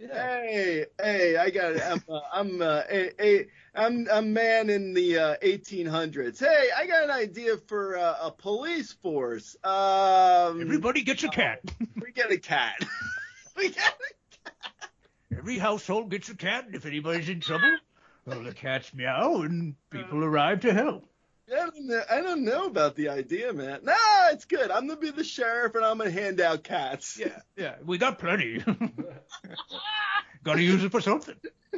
Hey, 0.00 0.86
hey, 0.98 1.36
I 1.36 1.50
got 1.50 1.72
it. 1.72 1.82
I'm, 1.82 2.02
uh, 2.08 2.20
I'm, 2.32 2.62
uh, 2.62 2.82
a, 2.90 3.22
a, 3.22 3.46
I'm 3.74 4.08
a 4.10 4.22
man 4.22 4.70
in 4.70 4.94
the 4.94 5.18
uh, 5.18 5.36
1800s. 5.42 6.38
Hey, 6.38 6.68
I 6.74 6.86
got 6.86 7.04
an 7.04 7.10
idea 7.10 7.58
for 7.68 7.98
uh, 7.98 8.16
a 8.22 8.30
police 8.30 8.92
force. 8.92 9.56
Um, 9.62 10.62
Everybody 10.62 11.02
gets 11.02 11.22
a 11.22 11.28
cat. 11.28 11.60
we 12.00 12.12
get 12.12 12.30
a 12.30 12.38
cat. 12.38 12.76
we 13.58 13.68
get 13.68 13.76
a 13.76 14.48
cat. 14.50 14.90
Every 15.36 15.58
household 15.58 16.10
gets 16.10 16.30
a 16.30 16.34
cat, 16.34 16.64
and 16.64 16.74
if 16.74 16.86
anybody's 16.86 17.28
in 17.28 17.40
trouble, 17.40 17.76
well, 18.24 18.42
the 18.42 18.54
cats 18.54 18.94
meow 18.94 19.42
and 19.42 19.74
people 19.90 20.24
arrive 20.24 20.60
to 20.60 20.72
help. 20.72 21.04
I 21.52 21.56
don't 21.56 21.86
know. 21.86 22.02
I 22.10 22.20
don't 22.20 22.44
know 22.44 22.66
about 22.66 22.94
the 22.96 23.08
idea, 23.08 23.52
man. 23.52 23.80
Nah, 23.82 23.94
it's 24.32 24.44
good. 24.44 24.70
I'm 24.70 24.86
gonna 24.86 25.00
be 25.00 25.10
the 25.10 25.24
sheriff 25.24 25.74
and 25.74 25.84
I'm 25.84 25.98
gonna 25.98 26.10
hand 26.10 26.40
out 26.40 26.62
cats. 26.64 27.18
Yeah, 27.18 27.38
yeah, 27.56 27.74
we 27.84 27.98
got 27.98 28.18
plenty. 28.18 28.62
Gotta 30.44 30.62
use 30.62 30.82
it 30.84 30.90
for 30.90 31.00
something. 31.00 31.34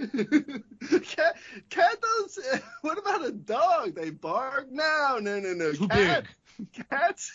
cat, 1.03 1.37
cat 1.71 1.97
does. 2.01 2.39
What 2.83 2.99
about 2.99 3.25
a 3.25 3.33
dog? 3.33 3.95
They 3.95 4.11
bark. 4.11 4.69
No, 4.71 5.19
no, 5.21 5.41
no, 5.41 5.53
no. 5.53 5.73
Too 5.73 5.89
cat, 5.89 6.25
big. 6.59 6.89
Cats. 6.91 7.33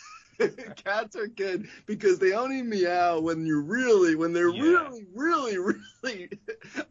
Cats 0.84 1.16
are 1.16 1.28
good 1.28 1.68
because 1.88 2.20
they 2.20 2.34
only 2.34 2.62
meow 2.62 3.20
when 3.20 3.46
you're 3.46 3.62
really, 3.62 4.16
when 4.16 4.34
they're 4.34 4.50
Yeah. 4.50 4.88
really, 4.88 5.06
really, 5.16 5.58
really 6.04 6.30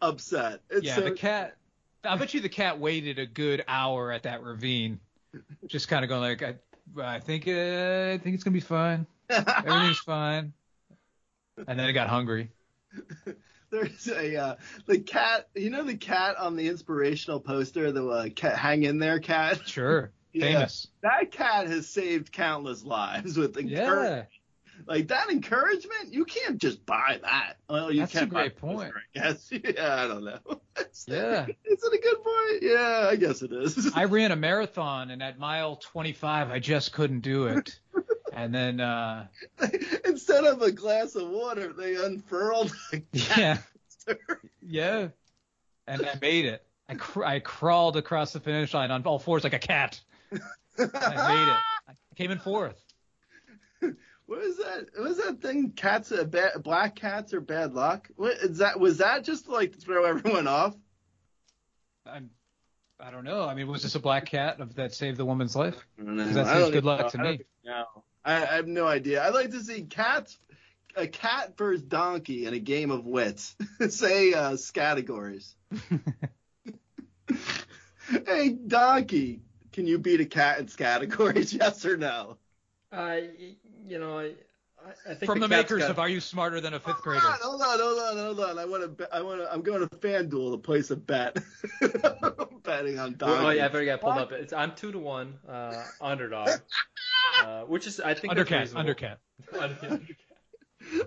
upset. 0.03 0.61
It's 0.69 0.85
Yeah, 0.85 0.97
so, 0.97 1.01
the 1.03 1.11
cat. 1.13 1.57
I 2.05 2.17
bet 2.17 2.35
you 2.35 2.41
the 2.41 2.49
cat 2.49 2.79
waited 2.79 3.19
a 3.19 3.27
good 3.27 3.65
hour 3.69 4.13
at 4.13 4.25
that 4.25 4.43
ravine, 4.43 5.01
just 5.67 5.89
kind 5.89 6.05
of 6.05 6.09
going 6.09 6.21
like, 6.23 6.43
I, 6.43 6.57
I 7.03 7.21
think, 7.21 7.47
uh, 7.49 8.13
I 8.15 8.19
think 8.19 8.35
it's 8.35 8.45
gonna 8.45 8.55
be 8.55 8.61
fine. 8.61 9.07
Everything's 9.65 10.01
fine. 10.01 10.53
And 11.67 11.79
then 11.79 11.89
it 11.89 11.93
got 11.93 12.09
hungry. 12.09 12.51
There's 13.71 14.09
a 14.09 14.37
uh, 14.37 14.57
the 14.87 14.99
cat. 15.01 15.49
You 15.55 15.71
know 15.71 15.83
the 15.83 15.97
cat 15.97 16.37
on 16.37 16.57
the 16.57 16.69
inspirational 16.69 17.41
poster, 17.41 17.91
the 17.93 18.07
uh, 18.07 18.29
cat 18.35 18.57
hang 18.57 18.85
in 18.85 18.99
there 18.99 19.19
cat. 19.19 19.61
Sure, 19.67 20.13
Yeah. 20.33 20.43
famous. 20.43 20.89
That 21.03 21.33
cat 21.33 21.67
has 21.67 21.89
saved 21.89 22.31
countless 22.33 22.85
lives 22.85 23.37
with 23.37 23.57
encouragement. 23.57 24.13
Yeah, 24.13 24.25
Like 24.87 25.09
that 25.09 25.31
encouragement, 25.31 26.13
you 26.13 26.25
can't 26.25 26.59
just 26.59 26.85
buy 26.87 27.19
that. 27.23 27.55
Well, 27.69 27.91
you 27.93 28.03
That's 28.03 28.13
can't 28.13 28.33
buy 28.33 28.43
great 28.43 28.55
the 28.55 28.61
poster, 28.61 28.87
point. 28.87 28.95
I 28.97 29.19
guess. 29.19 29.51
Yeah, 29.53 30.05
I 30.05 30.09
don't 30.09 30.25
know. 30.25 30.61
Yeah. 31.07 31.47
Is 31.65 31.83
it 31.83 31.93
a 31.93 31.99
good 32.03 32.23
point? 32.23 32.63
Yeah, 32.63 33.09
I 33.11 33.17
guess 33.17 33.43
it 33.43 33.53
is. 33.53 33.93
I 33.95 34.05
ran 34.05 34.33
a 34.33 34.37
marathon, 34.37 35.11
and 35.11 35.23
at 35.23 35.39
mile 35.39 35.77
25, 35.77 36.51
I 36.51 36.59
just 36.59 36.93
couldn't 36.93 37.21
do 37.21 37.47
it. 37.47 37.79
And 38.33 38.55
then, 38.55 38.81
uh, 38.81 39.29
Instead 40.05 40.45
of 40.45 40.61
a 40.61 40.71
glass 40.71 41.15
of 41.15 41.27
water, 41.31 41.73
they 41.73 41.95
unfurled 41.97 42.71
yeah, 43.13 43.57
yeah, 44.61 45.09
and 45.87 46.05
I 46.05 46.19
made 46.21 46.45
it. 46.45 46.63
I 46.87 46.97
cr- 46.97 47.25
I 47.25 47.41
crawled 47.41 47.97
across 47.97 48.35
the 48.35 48.41
finish 48.41 48.75
line 48.75 48.91
on 48.91 49.03
all 49.05 49.19
fours 49.19 49.43
like 49.43 49.55
a 49.55 49.59
cat. 49.59 49.99
I 50.31 50.37
made 50.79 50.85
it. 50.85 51.61
I 51.89 51.93
came 52.15 52.31
in 52.31 52.39
fourth. 52.39 52.85
What 54.27 54.43
is 54.43 54.59
that? 54.59 54.87
What 54.97 55.11
is 55.13 55.17
that 55.19 55.41
thing? 55.41 55.71
Cats, 55.71 56.13
uh, 56.13 56.25
ba- 56.25 56.59
black 56.63 56.97
cats 56.97 57.33
or 57.33 57.41
bad 57.41 57.73
luck. 57.73 58.11
What 58.17 58.37
is 58.39 58.59
that? 58.59 58.79
Was 58.79 58.99
that 58.99 59.25
just 59.25 59.49
like 59.49 59.73
to 59.73 59.79
throw 59.79 60.05
everyone 60.05 60.47
off? 60.49 60.75
I'm, 62.11 62.31
I 63.01 63.11
don't 63.11 63.25
know. 63.25 63.45
I 63.45 63.55
mean, 63.55 63.69
was 63.69 63.83
this 63.83 63.95
a 63.95 64.01
black 64.01 64.27
cat 64.27 64.61
of, 64.61 64.75
that 64.77 64.95
saved 64.95 65.19
the 65.19 65.25
woman's 65.25 65.57
life? 65.57 65.87
I. 66.01 66.05
That 66.05 66.47
I 66.47 66.61
seems 66.61 66.71
good 66.71 66.85
luck 66.85 67.01
know. 67.01 67.09
to 67.09 67.19
I 67.19 67.23
me. 67.23 67.29
don't 67.29 67.35
even 67.35 67.47
know. 67.65 67.85
I, 68.25 68.43
I 68.43 68.57
have 68.57 68.67
no 68.67 68.87
idea. 68.87 69.23
I'd 69.23 69.35
like 69.35 69.51
to 69.51 69.63
see 69.63 69.83
cats, 69.83 70.39
a 70.97 71.07
cat 71.07 71.57
versus 71.57 71.83
donkey 71.83 72.47
in 72.47 72.55
a 72.55 72.59
game 72.59 72.91
of 72.91 73.07
wits. 73.07 73.55
Say 73.89 74.33
uh, 74.33 74.57
categories. 74.73 75.55
hey, 78.27 78.51
donkey, 78.51 79.43
can 79.73 79.87
you 79.87 79.99
beat 79.99 80.21
a 80.21 80.27
cat 80.27 80.59
in 80.59 80.67
categories? 80.67 81.53
Yes 81.53 81.85
or 81.85 81.97
no? 81.97 82.39
I, 82.91 83.29
you 83.85 83.99
know, 83.99 84.31
I, 84.87 85.11
I 85.11 85.15
think 85.15 85.27
From 85.27 85.41
the, 85.41 85.49
cat's 85.49 85.71
makers 85.71 85.83
got- 85.83 85.91
of 85.91 85.99
Are 85.99 86.09
You 86.09 86.21
Smarter 86.21 86.61
Than 86.61 86.75
a 86.75 86.81
Fifth 86.81 87.03
Grader? 87.03 87.21
Hold 87.21 87.61
on, 87.61 87.79
hold 87.79 87.99
on, 87.99 88.17
hold 88.17 88.19
on, 88.19 88.25
hold 88.37 88.41
on. 88.41 88.59
I 88.59 88.65
want 88.65 88.99
to. 88.99 89.09
I 89.15 89.21
want 89.23 89.41
to. 89.41 89.53
I'm 89.53 89.63
going 89.63 89.81
to 89.81 89.89
FanDuel 89.97 90.53
to 90.53 90.59
place 90.59 90.91
a 90.91 90.97
bet. 90.97 91.37
I'm 91.83 92.59
betting 92.63 92.99
on 92.99 93.17
donkey. 93.17 93.45
Oh, 93.47 93.51
yeah, 93.51 93.65
I've 93.65 93.73
already 93.75 93.87
got 93.87 94.01
pulled 94.01 94.19
up. 94.19 94.33
It's 94.33 94.53
I'm 94.53 94.75
two 94.75 94.93
to 94.93 94.99
one 94.99 95.35
uh, 95.49 95.83
underdog, 96.01 96.49
uh, 97.45 97.63
which 97.63 97.87
is 97.87 98.01
I 98.01 98.15
think 98.15 98.35
that's 98.37 98.49
Undercat, 98.49 98.69
undercat. 98.75 99.17
Undercat. 99.53 100.17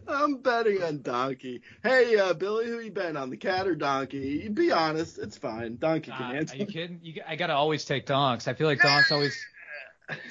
I'm 0.08 0.42
betting 0.42 0.84
on 0.84 1.02
donkey. 1.02 1.62
Hey, 1.84 2.18
uh, 2.18 2.34
Billy, 2.34 2.66
who 2.68 2.80
you 2.80 2.92
betting 2.92 3.16
on, 3.16 3.30
the 3.30 3.38
cat 3.38 3.66
or 3.66 3.76
donkey? 3.76 4.50
Be 4.50 4.72
honest, 4.74 5.18
it's 5.20 5.38
fine. 5.38 5.78
Donkey 5.78 6.12
can 6.12 6.36
Uh, 6.36 6.40
answer. 6.40 6.56
are 6.56 6.58
you 6.58 6.66
kidding? 6.66 7.00
You, 7.02 7.22
I 7.26 7.38
gotta 7.38 7.54
always 7.54 7.86
take 7.86 8.06
donks. 8.06 8.48
I 8.50 8.54
feel 8.56 8.68
like 8.68 8.82
donks 8.82 9.12
always. 9.12 9.38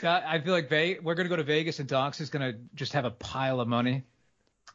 I 0.03 0.41
feel 0.41 0.53
like 0.53 0.69
Ve- 0.69 0.99
we're 1.03 1.15
gonna 1.15 1.29
go 1.29 1.37
to 1.37 1.45
Vegas 1.45 1.79
and 1.79 1.89
donks 1.89 2.21
is 2.21 2.31
gonna 2.31 2.55
just 2.75 2.93
have 2.95 3.05
a 3.05 3.11
pile 3.11 3.61
of 3.61 3.69
money. 3.69 4.05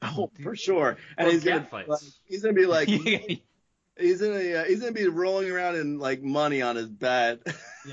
Oh, 0.02 0.30
for 0.42 0.56
sure. 0.56 0.98
And 1.18 1.30
he's 1.32 1.44
gonna 1.44 1.62
be 1.70 1.78
like, 1.88 2.00
he's 2.26 2.42
gonna 2.42 2.54
be 2.54 2.66
like 2.66 2.88
he's 3.98 4.22
gonna 4.22 4.34
uh, 4.36 4.64
he's 4.66 4.80
gonna 4.80 4.92
be 4.92 5.08
rolling 5.08 5.50
around 5.50 5.76
in 5.76 6.00
like 6.00 6.22
money 6.22 6.62
on 6.62 6.76
his 6.76 6.90
bet. 6.90 7.40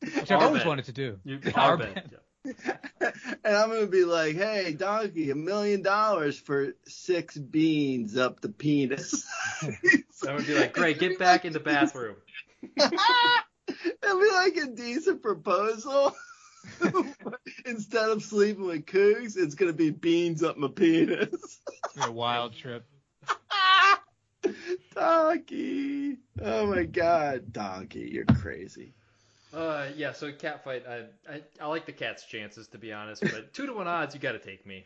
Which 0.00 0.30
I've 0.30 0.42
always 0.42 0.60
bet. 0.60 0.66
wanted 0.68 0.84
to 0.86 0.92
do. 0.92 1.18
You, 1.24 1.40
Our 1.54 1.70
our 1.72 1.76
bet. 1.76 1.94
bet. 1.94 2.06
yeah. 2.12 2.18
and 3.44 3.56
I'm 3.56 3.70
gonna 3.70 3.86
be 3.86 4.04
like, 4.04 4.36
hey, 4.36 4.72
donkey, 4.72 5.30
a 5.30 5.34
million 5.34 5.82
dollars 5.82 6.38
for 6.38 6.74
six 6.86 7.36
beans 7.36 8.16
up 8.16 8.40
the 8.40 8.48
penis. 8.50 9.26
That 10.22 10.34
would 10.36 10.46
be 10.46 10.54
like, 10.54 10.72
great, 10.72 10.98
get 10.98 11.18
back 11.18 11.44
in 11.44 11.52
the 11.52 11.60
bathroom. 11.60 12.16
It'd 12.62 12.90
be 14.02 14.30
like 14.32 14.56
a 14.56 14.66
decent 14.66 15.22
proposal. 15.22 16.14
Instead 17.66 18.10
of 18.10 18.22
sleeping 18.22 18.64
with 18.66 18.86
Cougs, 18.86 19.36
it's 19.36 19.54
gonna 19.54 19.72
be 19.72 19.90
beans 19.90 20.42
up 20.42 20.56
my 20.56 20.68
penis. 20.68 21.60
A 22.02 22.10
wild 22.12 22.54
trip. 22.54 22.84
Donkey. 24.94 26.18
Oh 26.42 26.66
my 26.66 26.84
god, 26.84 27.52
Donkey, 27.52 28.08
you're 28.12 28.24
crazy. 28.24 28.92
Uh, 29.52 29.86
yeah. 29.96 30.12
So 30.12 30.32
cat 30.32 30.64
fight. 30.64 30.84
I, 30.88 31.04
I 31.32 31.42
I 31.60 31.66
like 31.66 31.86
the 31.86 31.92
cat's 31.92 32.24
chances 32.26 32.68
to 32.68 32.78
be 32.78 32.92
honest, 32.92 33.22
but 33.22 33.52
two 33.52 33.66
to 33.66 33.72
one 33.72 33.88
odds, 33.88 34.14
you 34.14 34.20
got 34.20 34.32
to 34.32 34.38
take 34.38 34.66
me. 34.66 34.84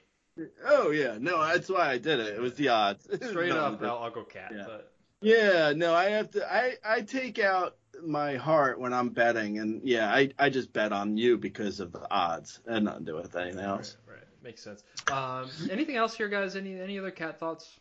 Oh 0.67 0.91
yeah, 0.91 1.19
no, 1.21 1.43
that's 1.47 1.69
why 1.69 1.91
I 1.91 1.99
did 1.99 2.21
it. 2.21 2.35
It 2.35 2.41
was 2.41 2.55
the 2.55 2.69
odds. 2.69 3.05
Straight 3.31 3.51
No, 3.51 3.59
up, 3.67 3.81
but- 3.81 3.89
I'll, 3.89 3.99
I'll 4.05 4.11
go 4.11 4.25
cat. 4.25 4.53
Yeah. 4.55 4.65
But 4.67 4.93
Yeah, 5.21 5.73
no, 5.77 5.95
I 5.95 6.05
have 6.11 6.31
to. 6.33 6.53
I 6.53 6.77
I 6.85 7.01
take 7.03 7.39
out 7.39 7.77
my 8.07 8.37
heart 8.37 8.81
when 8.81 8.93
I'm 8.93 9.11
betting, 9.11 9.59
and 9.59 9.81
yeah, 9.85 10.13
I 10.13 10.31
I 10.39 10.51
just 10.51 10.73
bet 10.73 10.93
on 10.93 11.17
you 11.17 11.37
because 11.39 11.81
of 11.81 11.93
the 11.93 12.07
odds, 12.11 12.61
and 12.67 12.85
nothing 12.85 13.07
to 13.07 13.13
do 13.13 13.17
with 13.17 13.37
anything 13.37 13.61
else. 13.61 13.97
right, 14.07 14.17
right, 14.17 14.25
makes 14.43 14.63
sense. 14.63 14.83
Um, 15.11 15.49
anything 15.71 15.97
else 15.97 16.15
here, 16.15 16.29
guys? 16.29 16.57
Any 16.57 16.81
any 16.81 16.99
other 16.99 17.11
cat 17.11 17.39
thoughts? 17.39 17.79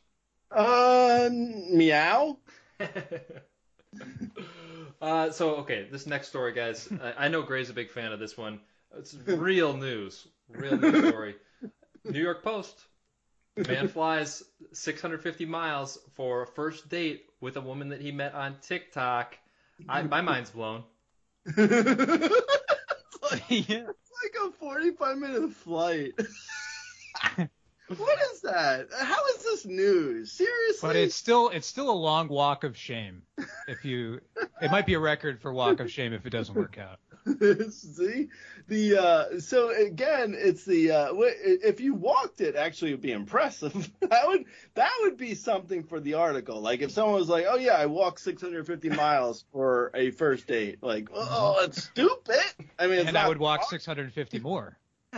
Uh, 0.51 1.29
meow. 1.31 2.37
uh, 5.01 5.31
so 5.31 5.55
okay, 5.57 5.87
this 5.91 6.07
next 6.07 6.29
story, 6.29 6.53
guys. 6.53 6.89
I, 7.01 7.25
I 7.25 7.27
know 7.27 7.41
Grey's 7.41 7.69
a 7.69 7.73
big 7.73 7.91
fan 7.91 8.11
of 8.11 8.19
this 8.19 8.37
one. 8.37 8.61
It's 8.97 9.15
real 9.25 9.75
news, 9.77 10.27
real 10.49 10.77
news 10.77 11.07
story. 11.07 11.35
New 12.05 12.21
York 12.21 12.43
Post. 12.43 12.85
Man 13.67 13.89
flies 13.89 14.43
650 14.71 15.45
miles 15.45 15.97
for 16.15 16.43
a 16.43 16.47
first 16.47 16.87
date 16.87 17.25
with 17.41 17.57
a 17.57 17.61
woman 17.61 17.89
that 17.89 18.01
he 18.01 18.11
met 18.11 18.33
on 18.33 18.55
TikTok. 18.61 19.37
I, 19.87 20.03
my 20.03 20.21
mind's 20.21 20.49
blown. 20.49 20.83
it's 21.45 21.57
like, 23.31 23.43
yeah. 23.49 23.85
it's 23.87 24.11
like 24.23 24.35
a 24.47 24.51
45 24.51 25.17
minute 25.17 25.53
flight. 25.53 26.13
what 27.97 28.19
is 28.33 28.41
that? 28.41 28.87
How 28.99 29.25
is 29.35 29.43
this 29.43 29.65
news? 29.65 30.31
Seriously? 30.31 30.87
But 30.87 30.95
it's 30.95 31.15
still 31.15 31.49
it's 31.49 31.67
still 31.67 31.89
a 31.89 31.91
long 31.91 32.27
walk 32.27 32.63
of 32.63 32.77
shame. 32.77 33.23
If 33.67 33.85
you, 33.85 34.21
it 34.61 34.71
might 34.71 34.85
be 34.85 34.93
a 34.95 34.99
record 34.99 35.41
for 35.41 35.53
walk 35.53 35.79
of 35.79 35.91
shame 35.91 36.13
if 36.13 36.25
it 36.25 36.31
doesn't 36.31 36.55
work 36.55 36.77
out. 36.77 36.99
See, 37.69 38.29
the 38.67 38.97
uh, 38.97 39.39
so 39.39 39.69
again, 39.69 40.35
it's 40.37 40.65
the 40.65 40.91
uh, 40.91 41.13
if 41.15 41.79
you 41.79 41.93
walked 41.93 42.41
it, 42.41 42.55
actually, 42.55 42.91
would 42.91 43.01
be 43.01 43.11
impressive. 43.11 43.73
that 44.01 44.27
would 44.27 44.45
that 44.75 44.91
would 45.01 45.17
be 45.17 45.35
something 45.35 45.83
for 45.83 45.99
the 45.99 46.15
article. 46.15 46.61
Like 46.61 46.81
if 46.81 46.91
someone 46.91 47.15
was 47.15 47.29
like, 47.29 47.45
"Oh 47.47 47.57
yeah, 47.57 47.73
I 47.73 47.85
walked 47.87 48.19
650 48.21 48.89
miles 48.89 49.45
for 49.51 49.91
a 49.93 50.11
first 50.11 50.47
date," 50.47 50.79
like, 50.81 51.09
"Oh, 51.13 51.57
that's 51.61 51.83
stupid." 51.83 52.39
I 52.77 52.87
mean, 52.87 52.99
it's 52.99 53.07
And 53.09 53.17
I 53.17 53.27
would 53.27 53.39
walk 53.39 53.69
650 53.69 54.39
more. 54.39 54.77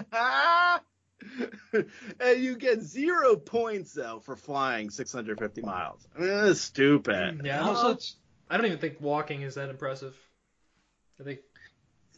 and 1.74 2.42
you 2.42 2.56
get 2.58 2.82
zero 2.82 3.36
points 3.36 3.94
though 3.94 4.20
for 4.20 4.36
flying 4.36 4.90
650 4.90 5.62
miles. 5.62 6.08
I 6.16 6.20
mean, 6.20 6.30
that's 6.30 6.62
stupid. 6.62 7.42
Yeah, 7.44 7.62
Also, 7.62 7.74
also, 7.74 7.92
it's, 7.92 8.16
I 8.50 8.58
don't 8.58 8.66
even 8.66 8.80
think 8.80 8.98
walking 9.00 9.42
is 9.44 9.56
that 9.56 9.70
impressive. 9.70 10.16
I 11.20 11.24
think 11.24 11.40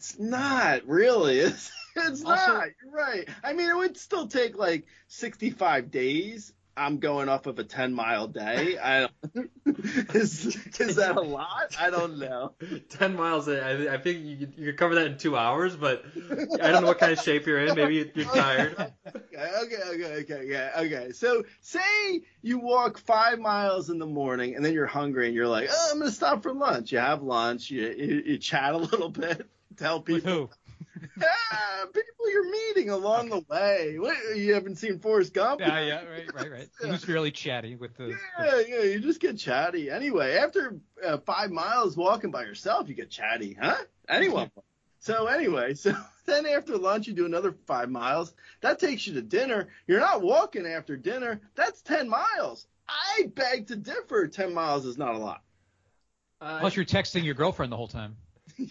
It's 0.04 0.20
not 0.20 0.86
really. 0.86 1.40
It's, 1.54 1.72
it's 1.96 2.26
Also- 2.26 2.54
not. 2.54 2.68
You're 2.84 2.92
right. 2.92 3.30
I 3.44 3.54
mean, 3.54 3.70
it 3.70 3.78
would 3.78 3.96
still 3.98 4.28
take 4.28 4.58
like 4.58 4.86
65 5.08 5.92
days. 5.92 6.52
I'm 6.76 6.98
going 6.98 7.30
off 7.30 7.46
of 7.46 7.60
a 7.60 7.64
10 7.64 7.94
mile 7.94 8.28
day. 8.28 8.80
I 8.80 9.02
don't, 9.36 9.52
is 10.16 10.58
is 10.80 10.96
that 10.96 11.18
a 11.18 11.22
lot? 11.22 11.76
I 11.80 11.92
don't 11.92 12.18
know. 12.18 12.54
10 12.90 13.16
miles, 13.16 13.48
I, 13.48 13.94
I 13.94 13.98
think 14.00 14.26
you 14.26 14.38
could, 14.38 14.54
you 14.58 14.66
could 14.66 14.78
cover 14.78 14.96
that 14.96 15.06
in 15.06 15.18
two 15.20 15.38
hours, 15.38 15.76
but 15.76 16.04
I 16.60 16.72
don't 16.72 16.82
know 16.82 16.88
what 16.88 16.98
kind 16.98 17.12
of 17.12 17.22
shape 17.22 17.46
you're 17.46 17.64
in. 17.64 17.76
Maybe 17.76 18.12
you're 18.16 18.26
tired. 18.26 18.76
Okay, 19.06 19.52
okay, 19.64 19.82
okay, 19.94 20.16
okay, 20.22 20.34
okay, 20.34 20.72
okay. 20.78 21.12
So 21.12 21.44
say 21.62 22.24
you 22.42 22.58
walk 22.58 22.98
five 22.98 23.38
miles 23.40 23.92
in 23.92 24.00
the 24.00 24.08
morning 24.08 24.56
and 24.56 24.66
then 24.66 24.74
you're 24.74 24.88
hungry 24.88 25.28
and 25.28 25.36
you're 25.36 25.48
like, 25.48 25.70
oh, 25.72 25.90
I'm 25.92 26.00
gonna 26.00 26.12
stop 26.12 26.42
for 26.42 26.54
lunch. 26.54 26.92
You 26.92 26.98
have 26.98 27.22
lunch. 27.22 27.70
You 27.70 27.88
you, 27.96 28.24
you 28.26 28.38
chat 28.40 28.74
a 28.74 28.78
little 28.78 29.10
bit. 29.10 29.48
Tell 29.78 29.98
with 29.98 30.06
people 30.06 30.32
who? 30.32 30.50
ah, 31.22 31.86
people 31.94 32.30
you're 32.30 32.50
meeting 32.50 32.90
along 32.90 33.30
the 33.30 33.44
way. 33.50 33.98
What, 33.98 34.16
you 34.36 34.54
haven't 34.54 34.78
seen 34.78 35.00
Forrest 35.00 35.34
Gump? 35.34 35.60
Yeah, 35.60 35.80
yeah, 35.80 36.04
right, 36.06 36.34
right, 36.34 36.52
right. 36.52 36.70
He 36.84 36.90
was 36.90 37.08
really 37.08 37.32
chatty 37.32 37.76
with 37.76 37.96
the. 37.98 38.18
Yeah, 38.40 38.62
yeah, 38.68 38.84
you 38.84 39.00
just 39.00 39.20
get 39.20 39.38
chatty. 39.38 39.90
Anyway, 39.90 40.36
after 40.36 40.80
uh, 41.04 41.18
five 41.20 41.52
miles 41.52 41.98
walking 41.98 42.32
by 42.32 42.44
yourself, 42.44 42.90
you 42.90 42.96
get 42.96 43.10
chatty, 43.10 43.58
huh? 43.60 43.78
Anyone. 44.10 44.52
so 45.00 45.28
anyway, 45.28 45.74
so 45.74 45.96
then 46.26 46.46
after 46.46 46.78
lunch, 46.78 47.08
you 47.08 47.14
do 47.14 47.26
another 47.26 47.56
five 47.66 47.90
miles. 47.90 48.34
That 48.62 48.80
takes 48.80 49.08
you 49.08 49.14
to 49.16 49.22
dinner. 49.22 49.70
You're 49.88 50.00
not 50.00 50.22
walking 50.22 50.66
after 50.66 50.96
dinner. 50.96 51.42
That's 51.56 51.82
10 51.82 52.10
miles. 52.10 52.68
I 52.88 53.32
beg 53.34 53.68
to 53.68 53.76
differ. 53.76 54.28
10 54.28 54.54
miles 54.54 54.86
is 54.86 54.98
not 54.98 55.16
a 55.16 55.18
lot. 55.18 55.42
Uh, 56.42 56.60
Plus, 56.60 56.76
you're 56.76 56.86
texting 56.86 57.24
your 57.24 57.36
girlfriend 57.36 57.72
the 57.72 57.78
whole 57.78 57.88
time. 57.88 58.18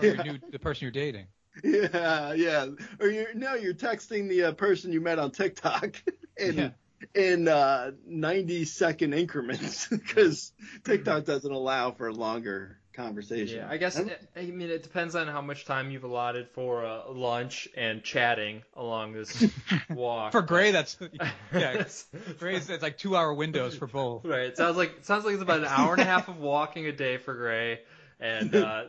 Or 0.00 0.06
your 0.06 0.24
new, 0.24 0.38
the 0.50 0.58
person 0.58 0.84
you're 0.84 0.90
dating. 0.92 1.26
Yeah, 1.62 2.32
yeah. 2.32 2.66
Or 3.00 3.08
you're 3.08 3.34
no, 3.34 3.54
you're 3.54 3.74
texting 3.74 4.28
the 4.28 4.44
uh, 4.44 4.52
person 4.52 4.92
you 4.92 5.00
met 5.00 5.18
on 5.18 5.30
TikTok 5.32 6.02
in 6.38 6.56
Yeah. 6.56 6.70
in 7.14 7.48
uh, 7.48 7.92
90 8.06 8.64
second 8.64 9.12
increments 9.12 9.86
because 9.90 10.52
TikTok 10.84 11.24
doesn't 11.24 11.52
allow 11.52 11.90
for 11.90 12.12
longer 12.12 12.78
conversation. 12.94 13.56
yeah, 13.58 13.68
I 13.70 13.78
guess, 13.78 13.98
I 14.36 14.42
mean, 14.42 14.68
it 14.68 14.82
depends 14.82 15.14
on 15.14 15.26
how 15.26 15.40
much 15.40 15.64
time 15.64 15.90
you've 15.90 16.04
allotted 16.04 16.48
for 16.50 16.84
uh, 16.84 17.10
lunch 17.10 17.66
and 17.74 18.02
chatting 18.02 18.60
along 18.76 19.14
this 19.14 19.46
walk. 19.90 20.32
For 20.32 20.42
Grey, 20.42 20.72
that's 20.72 20.98
yeah. 21.00 21.30
That's- 21.52 22.06
Grey's 22.38 22.68
it's 22.68 22.82
like 22.82 22.98
two 22.98 23.16
hour 23.16 23.32
windows 23.32 23.74
for 23.76 23.86
both. 23.86 24.24
Right. 24.26 24.40
It 24.40 24.56
sounds 24.58 24.76
like 24.76 24.90
it 24.98 25.06
sounds 25.06 25.24
like 25.24 25.34
it's 25.34 25.42
about 25.42 25.60
an 25.60 25.66
hour 25.66 25.92
and 25.94 26.02
a 26.02 26.04
half 26.04 26.28
of 26.28 26.38
walking 26.38 26.86
a 26.86 26.92
day 26.92 27.16
for 27.16 27.34
Grey, 27.34 27.80
and 28.22 28.54
uh, 28.54 28.84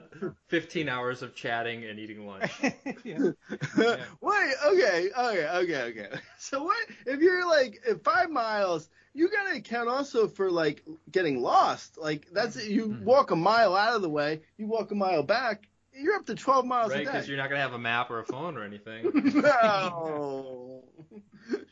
15 0.47 0.87
hours 0.87 1.21
of 1.21 1.35
chatting 1.35 1.83
and 1.83 1.99
eating 1.99 2.25
lunch. 2.25 2.51
yeah. 3.03 3.17
Wait, 4.21 4.53
okay, 4.65 5.09
okay, 5.17 5.47
okay, 5.49 5.81
okay. 5.81 6.07
So 6.37 6.63
what 6.63 6.87
if 7.05 7.19
you're 7.19 7.47
like 7.47 7.79
five 8.03 8.29
miles? 8.29 8.89
You 9.13 9.29
gotta 9.29 9.57
account 9.57 9.89
also 9.89 10.27
for 10.27 10.49
like 10.49 10.83
getting 11.11 11.41
lost. 11.41 11.97
Like 11.97 12.27
that's 12.31 12.55
it. 12.55 12.69
You 12.69 12.93
Hmm. 12.93 13.03
walk 13.05 13.31
a 13.31 13.35
mile 13.35 13.75
out 13.75 13.95
of 13.95 14.01
the 14.01 14.09
way, 14.09 14.41
you 14.57 14.67
walk 14.67 14.91
a 14.91 14.95
mile 14.95 15.23
back. 15.23 15.67
You're 15.95 16.15
up 16.15 16.25
to 16.25 16.33
12 16.35 16.65
miles 16.65 16.91
Right, 16.91 17.01
a 17.01 17.05
because 17.05 17.27
you're 17.27 17.37
not 17.37 17.49
gonna 17.49 17.61
have 17.61 17.73
a 17.73 17.79
map 17.79 18.09
or 18.09 18.19
a 18.19 18.25
phone 18.25 18.57
or 18.57 18.63
anything. 18.63 19.11
no, 19.35 20.83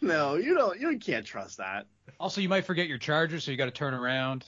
no, 0.02 0.36
you 0.36 0.54
don't. 0.54 0.80
You 0.80 0.98
can't 1.00 1.26
trust 1.26 1.58
that. 1.58 1.88
Also, 2.20 2.42
you 2.42 2.50
might 2.50 2.66
forget 2.66 2.88
your 2.88 3.00
charger, 3.00 3.40
so 3.40 3.50
you 3.52 3.58
got 3.58 3.66
to 3.66 3.72
turn 3.72 3.94
around. 3.96 4.46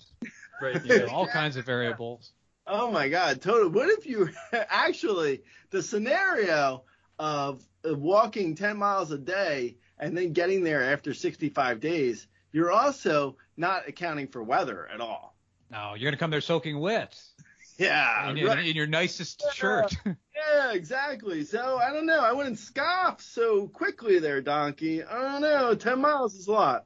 Right. 0.61 0.83
You 0.85 0.99
know, 0.99 1.07
all 1.07 1.27
kinds 1.27 1.57
of 1.57 1.65
variables. 1.65 2.33
Oh 2.65 2.91
my 2.91 3.09
God, 3.09 3.41
totally. 3.41 3.71
What 3.71 3.89
if 3.89 4.05
you 4.05 4.29
actually 4.53 5.41
the 5.69 5.81
scenario 5.83 6.83
of 7.19 7.63
of 7.83 7.99
walking 7.99 8.55
10 8.55 8.77
miles 8.77 9.11
a 9.11 9.17
day 9.17 9.77
and 9.99 10.17
then 10.17 10.31
getting 10.33 10.63
there 10.63 10.93
after 10.93 11.13
65 11.13 11.79
days? 11.79 12.27
You're 12.51 12.71
also 12.71 13.37
not 13.57 13.87
accounting 13.87 14.27
for 14.27 14.41
weather 14.43 14.87
at 14.87 15.01
all. 15.01 15.35
No, 15.71 15.95
you're 15.95 16.09
gonna 16.09 16.17
come 16.17 16.31
there 16.31 16.41
soaking 16.41 16.79
wet 16.79 17.19
Yeah, 17.77 18.29
in, 18.29 18.37
in- 18.37 18.45
right. 18.45 18.65
in 18.67 18.75
your 18.75 18.85
nicest 18.87 19.43
shirt. 19.53 19.91
yeah, 20.05 20.71
exactly. 20.73 21.43
So 21.43 21.77
I 21.77 21.91
don't 21.91 22.05
know. 22.05 22.19
I 22.19 22.31
wouldn't 22.31 22.59
scoff 22.59 23.19
so 23.21 23.67
quickly 23.67 24.19
there, 24.19 24.41
donkey. 24.41 25.03
I 25.03 25.21
don't 25.31 25.41
know. 25.41 25.73
10 25.73 25.99
miles 25.99 26.35
is 26.35 26.47
a 26.47 26.51
lot. 26.51 26.85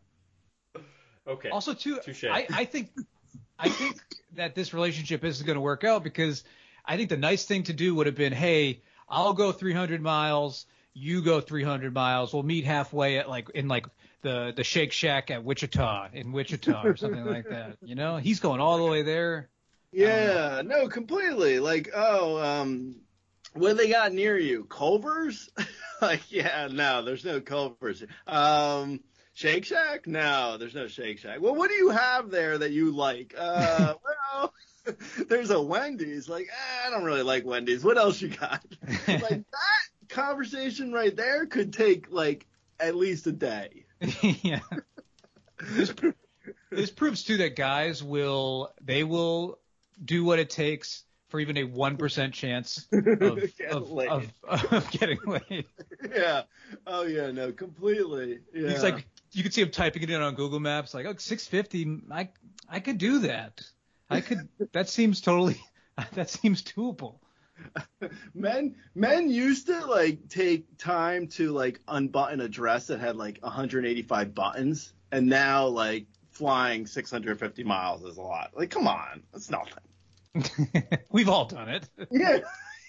Okay. 1.27 1.49
Also, 1.49 1.73
too, 1.73 1.99
Touche. 2.03 2.23
I, 2.23 2.47
I 2.53 2.63
think 2.63 2.89
I 3.59 3.67
think 3.67 3.97
that 4.37 4.55
this 4.55 4.73
relationship 4.73 5.23
isn't 5.23 5.45
going 5.45 5.55
to 5.55 5.61
work 5.61 5.83
out 5.83 6.03
because 6.03 6.43
I 6.85 6.95
think 6.95 7.09
the 7.09 7.17
nice 7.17 7.45
thing 7.45 7.63
to 7.63 7.73
do 7.73 7.93
would 7.95 8.07
have 8.07 8.15
been, 8.15 8.33
hey, 8.33 8.81
I'll 9.09 9.33
go 9.33 9.51
300 9.51 10.01
miles, 10.01 10.65
you 10.93 11.21
go 11.21 11.41
300 11.41 11.93
miles, 11.93 12.33
we'll 12.33 12.43
meet 12.43 12.65
halfway 12.65 13.17
at 13.17 13.29
like 13.29 13.49
in 13.51 13.67
like 13.67 13.85
the 14.21 14.53
the 14.55 14.63
Shake 14.63 14.91
Shack 14.91 15.29
at 15.31 15.43
Wichita 15.43 16.09
in 16.13 16.31
Wichita 16.31 16.83
or 16.83 16.95
something 16.97 17.25
like 17.25 17.49
that. 17.49 17.77
You 17.83 17.95
know, 17.95 18.17
he's 18.17 18.39
going 18.39 18.61
all 18.61 18.77
the 18.77 18.89
way 18.89 19.03
there. 19.03 19.49
Yeah, 19.91 20.61
no, 20.65 20.87
completely. 20.87 21.59
Like, 21.59 21.89
oh, 21.95 22.37
um, 22.41 22.95
what 23.53 23.77
they 23.77 23.89
got 23.89 24.13
near 24.13 24.37
you? 24.37 24.65
Culver's? 24.65 25.49
like, 26.01 26.31
yeah, 26.31 26.67
no, 26.71 27.01
there's 27.03 27.25
no 27.25 27.41
Culver's. 27.41 28.03
Um, 28.27 28.99
Shake 29.37 29.65
Shack? 29.65 30.07
No, 30.07 30.57
there's 30.57 30.73
no 30.73 30.87
Shake 30.87 31.19
Shack. 31.19 31.41
Well, 31.41 31.53
what 31.53 31.69
do 31.69 31.75
you 31.75 31.89
have 31.89 32.31
there 32.31 32.57
that 32.57 32.71
you 32.71 32.89
like? 32.89 33.35
Uh, 33.37 33.93
well, 34.33 34.51
there's 35.27 35.51
a 35.51 35.61
Wendy's. 35.61 36.27
Like, 36.27 36.47
eh, 36.47 36.87
I 36.87 36.89
don't 36.89 37.03
really 37.03 37.21
like 37.21 37.45
Wendy's. 37.45 37.83
What 37.83 37.99
else 37.99 38.19
you 38.19 38.29
got? 38.29 38.65
like 39.07 39.29
that 39.29 40.09
conversation 40.09 40.91
right 40.91 41.15
there 41.15 41.45
could 41.45 41.71
take 41.71 42.11
like 42.11 42.47
at 42.79 42.95
least 42.95 43.27
a 43.27 43.31
day. 43.31 43.85
yeah. 44.21 44.61
This, 45.61 45.93
this 46.71 46.89
proves 46.89 47.23
too 47.23 47.37
that 47.37 47.55
guys 47.55 48.03
will 48.03 48.73
they 48.83 49.03
will 49.03 49.59
do 50.03 50.23
what 50.23 50.39
it 50.39 50.49
takes 50.49 51.03
for 51.29 51.39
even 51.39 51.57
a 51.57 51.63
one 51.63 51.97
percent 51.97 52.33
chance 52.33 52.87
of, 52.91 53.05
Get 53.55 53.71
of, 53.71 54.31
of, 54.47 54.73
of 54.73 54.91
getting 54.91 55.19
laid. 55.27 55.65
yeah. 56.11 56.41
Oh 56.87 57.03
yeah, 57.03 57.29
no, 57.29 57.51
completely. 57.51 58.39
Yeah. 58.51 58.69
He's 58.69 58.81
like, 58.81 59.05
you 59.37 59.43
could 59.43 59.53
see 59.53 59.61
him 59.61 59.69
typing 59.69 60.01
it 60.01 60.09
in 60.09 60.19
on 60.19 60.33
Google 60.33 60.59
Maps, 60.59 60.95
like, 60.95 61.05
oh, 61.05 61.13
650. 61.15 62.01
I 62.11 62.29
I 62.67 62.79
could 62.79 62.97
do 62.97 63.19
that. 63.19 63.61
I 64.09 64.21
could. 64.21 64.49
that 64.73 64.89
seems 64.89 65.21
totally. 65.21 65.61
That 66.13 66.29
seems 66.29 66.61
doable. 66.61 67.15
men 68.35 68.75
men 68.93 69.31
used 69.31 69.65
to 69.65 69.83
like 69.87 70.29
take 70.29 70.77
time 70.77 71.25
to 71.29 71.51
like 71.51 71.79
unbutton 71.87 72.39
a 72.39 72.47
dress 72.47 72.85
that 72.87 72.99
had 72.99 73.15
like 73.15 73.39
185 73.41 74.35
buttons, 74.35 74.93
and 75.11 75.25
now 75.25 75.65
like 75.65 76.05
flying 76.29 76.85
650 76.85 77.63
miles 77.63 78.03
is 78.03 78.17
a 78.17 78.21
lot. 78.21 78.51
Like, 78.55 78.69
come 78.69 78.87
on, 78.87 79.23
that's 79.33 79.49
nothing. 79.49 80.93
We've 81.11 81.29
all 81.29 81.45
done 81.45 81.69
it. 81.69 81.89
Yeah. 82.11 82.41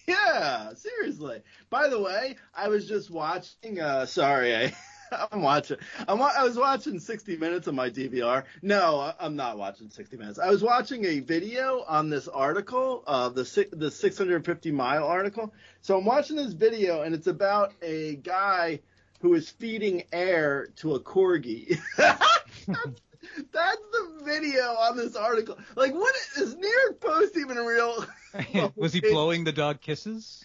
Yeah, 0.07 0.75
seriously. 0.75 1.43
By 1.71 1.89
the 1.89 2.01
way, 2.01 2.37
I 2.55 2.69
was 2.69 2.87
just 2.87 3.11
watching. 3.11 3.81
Uh, 3.81 4.07
sorry, 4.07 4.55
I, 4.55 4.75
I'm 5.33 5.43
watching. 5.43 5.79
I'm, 6.07 6.21
I 6.21 6.43
was 6.43 6.57
watching 6.57 6.99
60 6.99 7.37
Minutes 7.37 7.69
on 7.69 7.75
my 7.75 7.91
DVR. 7.91 8.45
No, 8.63 9.13
I'm 9.19 9.37
not 9.37 9.59
watching 9.59 9.91
60 9.91 10.17
Minutes. 10.17 10.39
I 10.39 10.51
was 10.51 10.63
watching 10.63 11.05
a 11.05 11.21
video 11.21 11.85
on 11.87 12.11
this 12.11 12.29
article, 12.29 13.05
uh, 13.07 13.29
the 13.29 13.69
the 13.73 13.91
650 13.91 14.73
mile 14.73 15.05
article. 15.05 15.53
So 15.81 15.99
I'm 15.99 16.05
watching 16.05 16.37
this 16.37 16.53
video, 16.53 17.03
and 17.03 17.15
it's 17.15 17.27
about 17.27 17.73
a 17.83 18.17
guy 18.17 18.81
who 19.21 19.35
is 19.35 19.49
feeding 19.49 20.05
air 20.13 20.69
to 20.77 20.95
a 20.95 21.01
corgi. 21.01 21.79
that's, 21.97 23.01
that's 23.53 23.83
the 23.93 24.21
video 24.25 24.63
on 24.63 24.97
this 24.97 25.17
article. 25.17 25.59
Like, 25.75 25.95
what 25.95 26.15
is 26.37 26.55
New 26.55 26.69
York 26.85 27.01
Post 27.01 27.37
even 27.37 27.57
real? 27.57 28.05
Was 28.77 28.93
he 28.93 29.01
blowing 29.01 29.45
the 29.45 29.53
dog 29.53 29.81
kisses? 29.81 30.45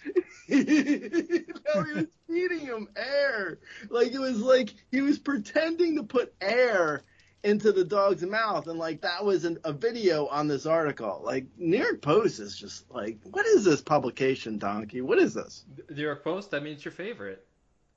no, 1.75 1.83
he 1.83 1.93
was 1.93 2.07
feeding 2.27 2.59
him 2.59 2.87
air. 2.95 3.59
Like 3.89 4.11
it 4.11 4.19
was 4.19 4.39
like 4.39 4.73
he 4.91 5.01
was 5.01 5.19
pretending 5.19 5.95
to 5.97 6.03
put 6.03 6.33
air 6.41 7.03
into 7.43 7.71
the 7.71 7.83
dog's 7.83 8.23
mouth, 8.23 8.67
and 8.67 8.79
like 8.79 9.01
that 9.01 9.23
was 9.23 9.45
an, 9.45 9.57
a 9.63 9.73
video 9.73 10.27
on 10.27 10.47
this 10.47 10.65
article. 10.65 11.21
Like 11.23 11.47
New 11.57 11.77
York 11.77 12.01
Post 12.01 12.39
is 12.39 12.57
just 12.57 12.89
like, 12.89 13.17
what 13.23 13.45
is 13.45 13.65
this 13.65 13.81
publication, 13.81 14.57
Donkey? 14.57 15.01
What 15.01 15.19
is 15.19 15.33
this? 15.33 15.65
New 15.89 16.01
York 16.01 16.23
Post. 16.23 16.51
That 16.51 16.63
means 16.63 16.83
your 16.85 16.93
favorite. 16.93 17.45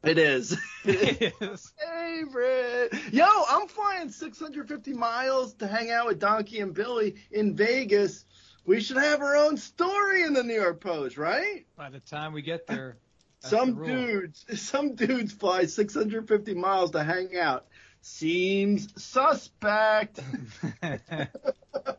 It 0.02 0.18
is. 0.18 0.56
Yes. 0.84 1.72
favorite. 1.84 2.92
Yo, 3.12 3.26
I'm 3.48 3.66
flying 3.68 4.08
650 4.08 4.92
miles 4.92 5.54
to 5.54 5.66
hang 5.66 5.90
out 5.90 6.06
with 6.06 6.18
Donkey 6.18 6.60
and 6.60 6.72
Billy 6.72 7.16
in 7.30 7.56
Vegas. 7.56 8.24
We 8.66 8.80
should 8.80 8.96
have 8.96 9.20
our 9.20 9.36
own 9.36 9.56
story 9.56 10.24
in 10.24 10.32
the 10.32 10.42
New 10.42 10.54
York 10.54 10.80
Post, 10.80 11.16
right? 11.16 11.64
By 11.76 11.88
the 11.88 12.00
time 12.00 12.32
we 12.32 12.42
get 12.42 12.66
there, 12.66 12.96
some 13.38 13.76
the 13.76 13.86
dudes, 13.86 14.44
some 14.60 14.96
dudes 14.96 15.32
fly 15.32 15.66
650 15.66 16.54
miles 16.54 16.90
to 16.90 17.04
hang 17.04 17.36
out. 17.36 17.66
Seems 18.02 18.88
suspect. 19.02 20.20
yeah, 20.82 21.26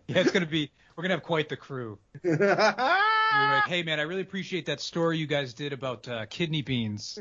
it's 0.07 0.31
gonna 0.31 0.45
be. 0.45 0.69
We're 0.95 1.03
gonna 1.03 1.15
have 1.15 1.23
quite 1.23 1.47
the 1.47 1.57
crew. 1.57 1.99
You're 2.23 2.37
like, 2.37 3.63
hey 3.67 3.83
man, 3.83 3.99
I 3.99 4.03
really 4.03 4.21
appreciate 4.21 4.65
that 4.65 4.81
story 4.81 5.17
you 5.17 5.27
guys 5.27 5.53
did 5.53 5.71
about 5.71 6.07
uh, 6.07 6.25
kidney 6.25 6.63
beans. 6.63 7.17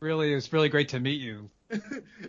really, 0.00 0.32
it's 0.32 0.52
really 0.52 0.68
great 0.70 0.90
to 0.90 1.00
meet 1.00 1.20
you. 1.20 1.50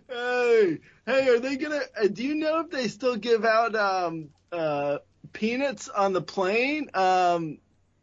hey, 0.09 0.80
hey, 1.05 1.30
are 1.30 1.39
they 1.39 1.55
gonna? 1.55 1.82
Uh, 1.97 2.07
do 2.07 2.24
you 2.24 2.36
know 2.36 2.59
if 2.59 2.69
they 2.69 2.88
still 2.89 3.15
give 3.15 3.45
out 3.45 3.76
um 3.76 4.30
uh 4.51 4.97
peanuts 5.34 5.89
on 5.89 6.13
the 6.13 6.22
plane? 6.22 6.89
Um, 6.93 7.57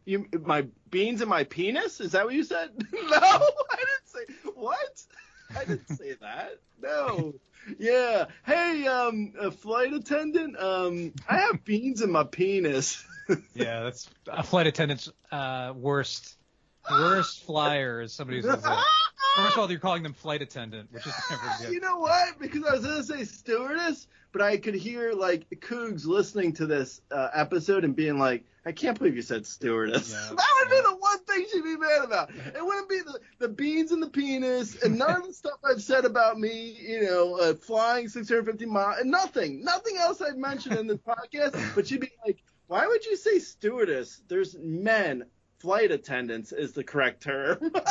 you 0.05 0.27
my 0.43 0.67
beans 0.89 1.21
and 1.21 1.29
my 1.29 1.43
penis? 1.43 1.99
Is 2.01 2.13
that 2.13 2.25
what 2.25 2.33
you 2.33 2.43
said? 2.43 2.69
no, 2.93 2.99
I 3.01 3.75
didn't 3.77 4.05
say 4.05 4.49
what. 4.55 5.03
I 5.55 5.65
didn't 5.65 5.97
say 5.97 6.15
that. 6.21 6.59
No. 6.81 7.33
Yeah. 7.77 8.25
Hey, 8.45 8.87
um, 8.87 9.33
a 9.39 9.51
flight 9.51 9.93
attendant. 9.93 10.59
Um, 10.59 11.13
I 11.27 11.37
have 11.39 11.63
beans 11.63 12.01
in 12.01 12.11
my 12.11 12.23
penis. 12.23 13.03
Yeah, 13.53 13.83
that's 13.83 14.09
a 14.27 14.41
flight 14.41 14.65
attendant's 14.65 15.07
uh, 15.31 15.71
worst 15.75 16.35
worst 16.89 17.43
flyer 17.43 18.01
is 18.01 18.11
somebody 18.11 18.41
who 18.41 18.47
says 18.47 18.63
that. 18.63 18.83
First 19.35 19.53
of 19.53 19.59
all, 19.59 19.71
you're 19.71 19.79
calling 19.79 20.03
them 20.03 20.13
flight 20.13 20.41
attendant, 20.41 20.91
which 20.91 21.05
is 21.05 21.13
never 21.29 21.43
good. 21.61 21.73
You 21.73 21.79
know 21.79 21.97
what? 21.97 22.39
Because 22.39 22.63
I 22.63 22.73
was 22.73 22.85
gonna 22.85 23.03
say 23.03 23.23
stewardess, 23.23 24.07
but 24.31 24.41
I 24.41 24.57
could 24.57 24.75
hear 24.75 25.13
like 25.13 25.49
Coogs 25.61 26.05
listening 26.05 26.53
to 26.53 26.65
this 26.65 27.01
uh, 27.11 27.29
episode 27.33 27.83
and 27.83 27.95
being 27.95 28.19
like, 28.19 28.43
"I 28.65 28.71
can't 28.71 28.97
believe 28.97 29.15
you 29.15 29.21
said 29.21 29.45
stewardess." 29.45 30.11
Yeah. 30.11 30.35
that 30.35 30.47
would 30.59 30.69
be 30.69 30.81
the 30.81 30.95
one 30.97 31.19
thing 31.23 31.45
she'd 31.51 31.63
be 31.63 31.77
mad 31.77 32.03
about. 32.03 32.31
It 32.31 32.65
wouldn't 32.65 32.89
be 32.89 32.99
the, 32.99 33.19
the 33.39 33.47
beans 33.47 33.91
and 33.91 34.01
the 34.01 34.09
penis 34.09 34.81
and 34.81 34.97
none 34.97 35.21
of 35.21 35.27
the 35.27 35.33
stuff 35.33 35.59
I've 35.63 35.81
said 35.81 36.05
about 36.05 36.39
me, 36.39 36.77
you 36.79 37.03
know, 37.03 37.39
uh, 37.39 37.53
flying 37.55 38.07
650 38.07 38.65
miles 38.65 38.99
and 38.99 39.11
nothing, 39.11 39.63
nothing 39.63 39.97
else 39.97 40.21
I've 40.21 40.37
mentioned 40.37 40.77
in 40.77 40.87
this 40.87 40.97
podcast. 41.07 41.75
But 41.75 41.87
she'd 41.87 42.01
be 42.01 42.11
like, 42.25 42.43
"Why 42.67 42.87
would 42.87 43.05
you 43.05 43.15
say 43.15 43.39
stewardess? 43.39 44.21
There's 44.27 44.55
men." 44.59 45.25
Flight 45.59 45.91
attendants 45.91 46.51
is 46.51 46.71
the 46.73 46.83
correct 46.83 47.21
term. 47.23 47.71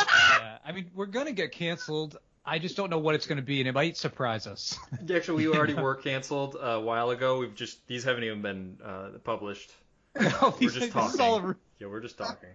Yeah, 0.41 0.59
I 0.65 0.73
mean, 0.73 0.91
we're 0.95 1.07
gonna 1.07 1.33
get 1.33 1.51
canceled. 1.53 2.17
I 2.47 2.59
just 2.59 2.77
don't 2.77 2.91
know 2.91 2.99
what 2.99 3.15
it's 3.15 3.27
gonna 3.27 3.43
be, 3.43 3.61
and 3.61 3.69
it 3.69 3.73
might 3.73 3.97
surprise 3.97 4.47
us. 4.47 4.79
Actually, 5.15 5.47
we 5.49 5.55
already 5.57 5.75
were 5.75 5.97
canceled 5.97 6.57
a 6.61 6.79
while 6.81 7.11
ago. 7.11 7.39
We've 7.41 7.55
just 7.55 7.85
these 7.89 8.05
haven't 8.05 8.23
even 8.25 8.41
been 8.43 8.79
uh, 8.85 9.09
published. 9.25 9.73
No, 10.21 10.55
We're 10.61 10.71
just 10.71 10.93
talking. 10.93 11.21
all 11.21 11.55
Yeah, 11.79 11.89
we're 11.89 12.01
just 12.01 12.17
talking. 12.19 12.49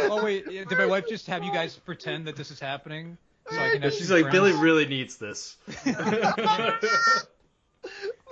Oh 0.00 0.24
wait, 0.24 0.46
did 0.46 0.70
my 0.78 0.86
wife 0.86 1.08
just 1.08 1.26
have 1.26 1.44
you 1.44 1.52
guys 1.52 1.76
pretend 1.76 2.26
that 2.26 2.36
this 2.36 2.50
is 2.50 2.58
happening? 2.60 3.18
So 3.50 3.58
I 3.58 3.70
can 3.78 3.90
She's 3.90 4.10
like, 4.10 4.22
friends? 4.22 4.32
Billy 4.32 4.52
really 4.52 4.86
needs 4.86 5.16
this. 5.16 5.56
Wait 5.84 5.94
a 5.96 6.04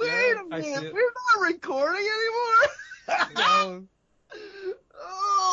Yeah, 0.00 0.42
I 0.50 0.60
minute, 0.60 0.94
we're 0.94 1.12
not 1.38 1.46
recording 1.46 2.08
anymore. 2.08 3.28
No. 3.36 3.84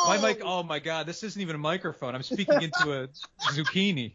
Oh, 0.10 0.22
My 0.22 0.28
mic. 0.30 0.41
Oh 0.43 0.64
my 0.64 0.80
God, 0.80 1.05
this 1.05 1.24
isn't 1.24 1.41
even 1.41 1.55
a 1.55 1.60
microphone. 1.60 2.16
I'm 2.16 2.24
speaking 2.24 2.62
into 2.62 2.93
a 2.93 3.07
zucchini. 3.53 4.14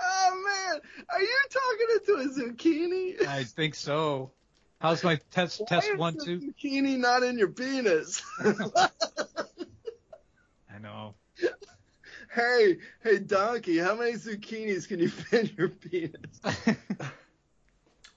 oh 0.00 0.44
man, 0.70 0.80
are 1.08 1.22
you 1.22 1.38
talking 1.50 1.86
into 1.94 2.14
a 2.14 2.52
zucchini? 2.52 3.26
I 3.26 3.44
think 3.44 3.74
so. 3.74 4.32
How's 4.80 5.02
my 5.04 5.20
test? 5.30 5.60
Why 5.60 5.66
Test 5.66 5.88
is 5.90 5.98
one, 5.98 6.16
the 6.16 6.24
two. 6.24 6.40
Zucchini 6.40 6.98
not 6.98 7.22
in 7.22 7.38
your 7.38 7.48
penis. 7.48 8.22
I 8.40 8.90
know. 10.80 11.14
hey, 12.34 12.78
hey, 13.02 13.18
donkey, 13.18 13.78
how 13.78 13.94
many 13.96 14.12
zucchinis 14.12 14.86
can 14.86 14.98
you 15.00 15.08
fit 15.08 15.50
in 15.50 15.56
your 15.56 15.68
penis? 15.68 16.40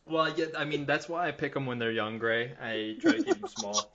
well, 0.05 0.31
yeah, 0.35 0.47
I 0.57 0.65
mean 0.65 0.85
that's 0.85 1.07
why 1.09 1.27
I 1.27 1.31
pick 1.31 1.53
them 1.53 1.65
when 1.65 1.79
they're 1.79 1.91
young, 1.91 2.17
Grey. 2.19 2.53
I 2.61 2.95
try 3.01 3.13
to 3.13 3.23
keep 3.23 3.39
them 3.39 3.49
small. 3.49 3.91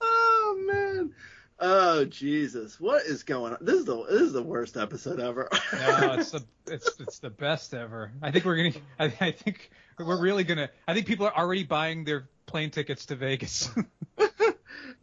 oh 0.00 0.64
man. 0.66 1.12
Oh 1.58 2.04
Jesus, 2.04 2.78
what 2.78 3.06
is 3.06 3.22
going 3.22 3.52
on? 3.54 3.58
This 3.62 3.76
is 3.76 3.84
the 3.86 4.04
this 4.04 4.20
is 4.20 4.32
the 4.32 4.42
worst 4.42 4.76
episode 4.76 5.20
ever. 5.20 5.48
No, 5.72 6.12
it's 6.12 6.30
the 6.32 6.44
it's 6.66 7.00
it's 7.00 7.18
the 7.18 7.30
best 7.30 7.72
ever. 7.72 8.12
I 8.20 8.30
think 8.30 8.44
we're 8.44 8.56
gonna. 8.56 8.84
I, 8.98 9.04
I 9.20 9.30
think 9.30 9.70
we're 9.98 10.20
really 10.20 10.44
gonna. 10.44 10.68
I 10.86 10.92
think 10.92 11.06
people 11.06 11.26
are 11.26 11.36
already 11.36 11.64
buying 11.64 12.04
their 12.04 12.28
plane 12.44 12.70
tickets 12.70 13.06
to 13.06 13.16
Vegas. 13.16 13.70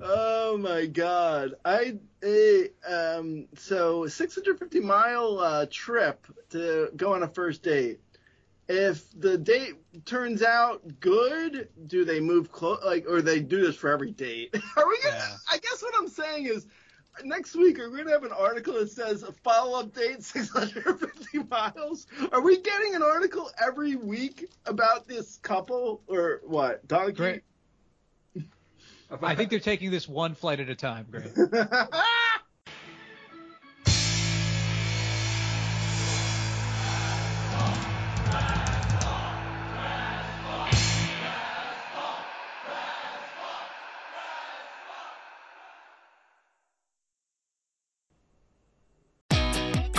oh 0.00 0.56
my 0.58 0.86
god. 0.86 1.54
I 1.64 1.98
a 2.22 2.70
um 2.88 3.48
so 3.56 4.06
650 4.06 4.80
mile 4.80 5.38
uh, 5.40 5.66
trip 5.68 6.24
to 6.50 6.90
go 6.96 7.14
on 7.14 7.24
a 7.24 7.28
first 7.28 7.64
date. 7.64 8.00
If 8.68 9.04
the 9.18 9.36
date 9.36 9.74
turns 10.06 10.42
out 10.42 10.82
good, 11.00 11.68
do 11.86 12.04
they 12.04 12.18
move 12.18 12.50
close 12.50 12.80
like 12.84 13.04
or 13.08 13.20
they 13.20 13.40
do 13.40 13.60
this 13.60 13.76
for 13.76 13.90
every 13.90 14.10
date? 14.10 14.54
Are 14.76 14.88
we 14.88 14.98
gonna 15.02 15.16
Yeah. 15.16 15.36
I 15.50 15.58
guess 15.58 15.82
what 15.82 15.94
I'm 15.98 16.08
saying 16.08 16.46
is 16.46 16.66
next 17.24 17.54
week 17.54 17.78
are 17.78 17.90
we 17.90 17.98
gonna 17.98 18.10
have 18.10 18.24
an 18.24 18.32
article 18.32 18.74
that 18.74 18.90
says 18.90 19.22
a 19.22 19.32
follow 19.32 19.78
up 19.78 19.94
date 19.94 20.22
650 20.22 21.44
miles? 21.50 22.06
Are 22.32 22.40
we 22.40 22.60
getting 22.60 22.94
an 22.94 23.02
article 23.02 23.50
every 23.64 23.96
week 23.96 24.46
about 24.66 25.06
this 25.06 25.36
couple 25.42 26.02
or 26.06 26.40
what? 26.44 26.86
Donkey? 26.88 27.12
Great. 27.12 27.42
I 29.22 29.34
think 29.34 29.50
they're 29.50 29.60
taking 29.60 29.90
this 29.90 30.08
one 30.08 30.34
flight 30.34 30.58
at 30.58 30.68
a 30.68 30.74
time. 30.74 31.06
Great. 31.10 31.26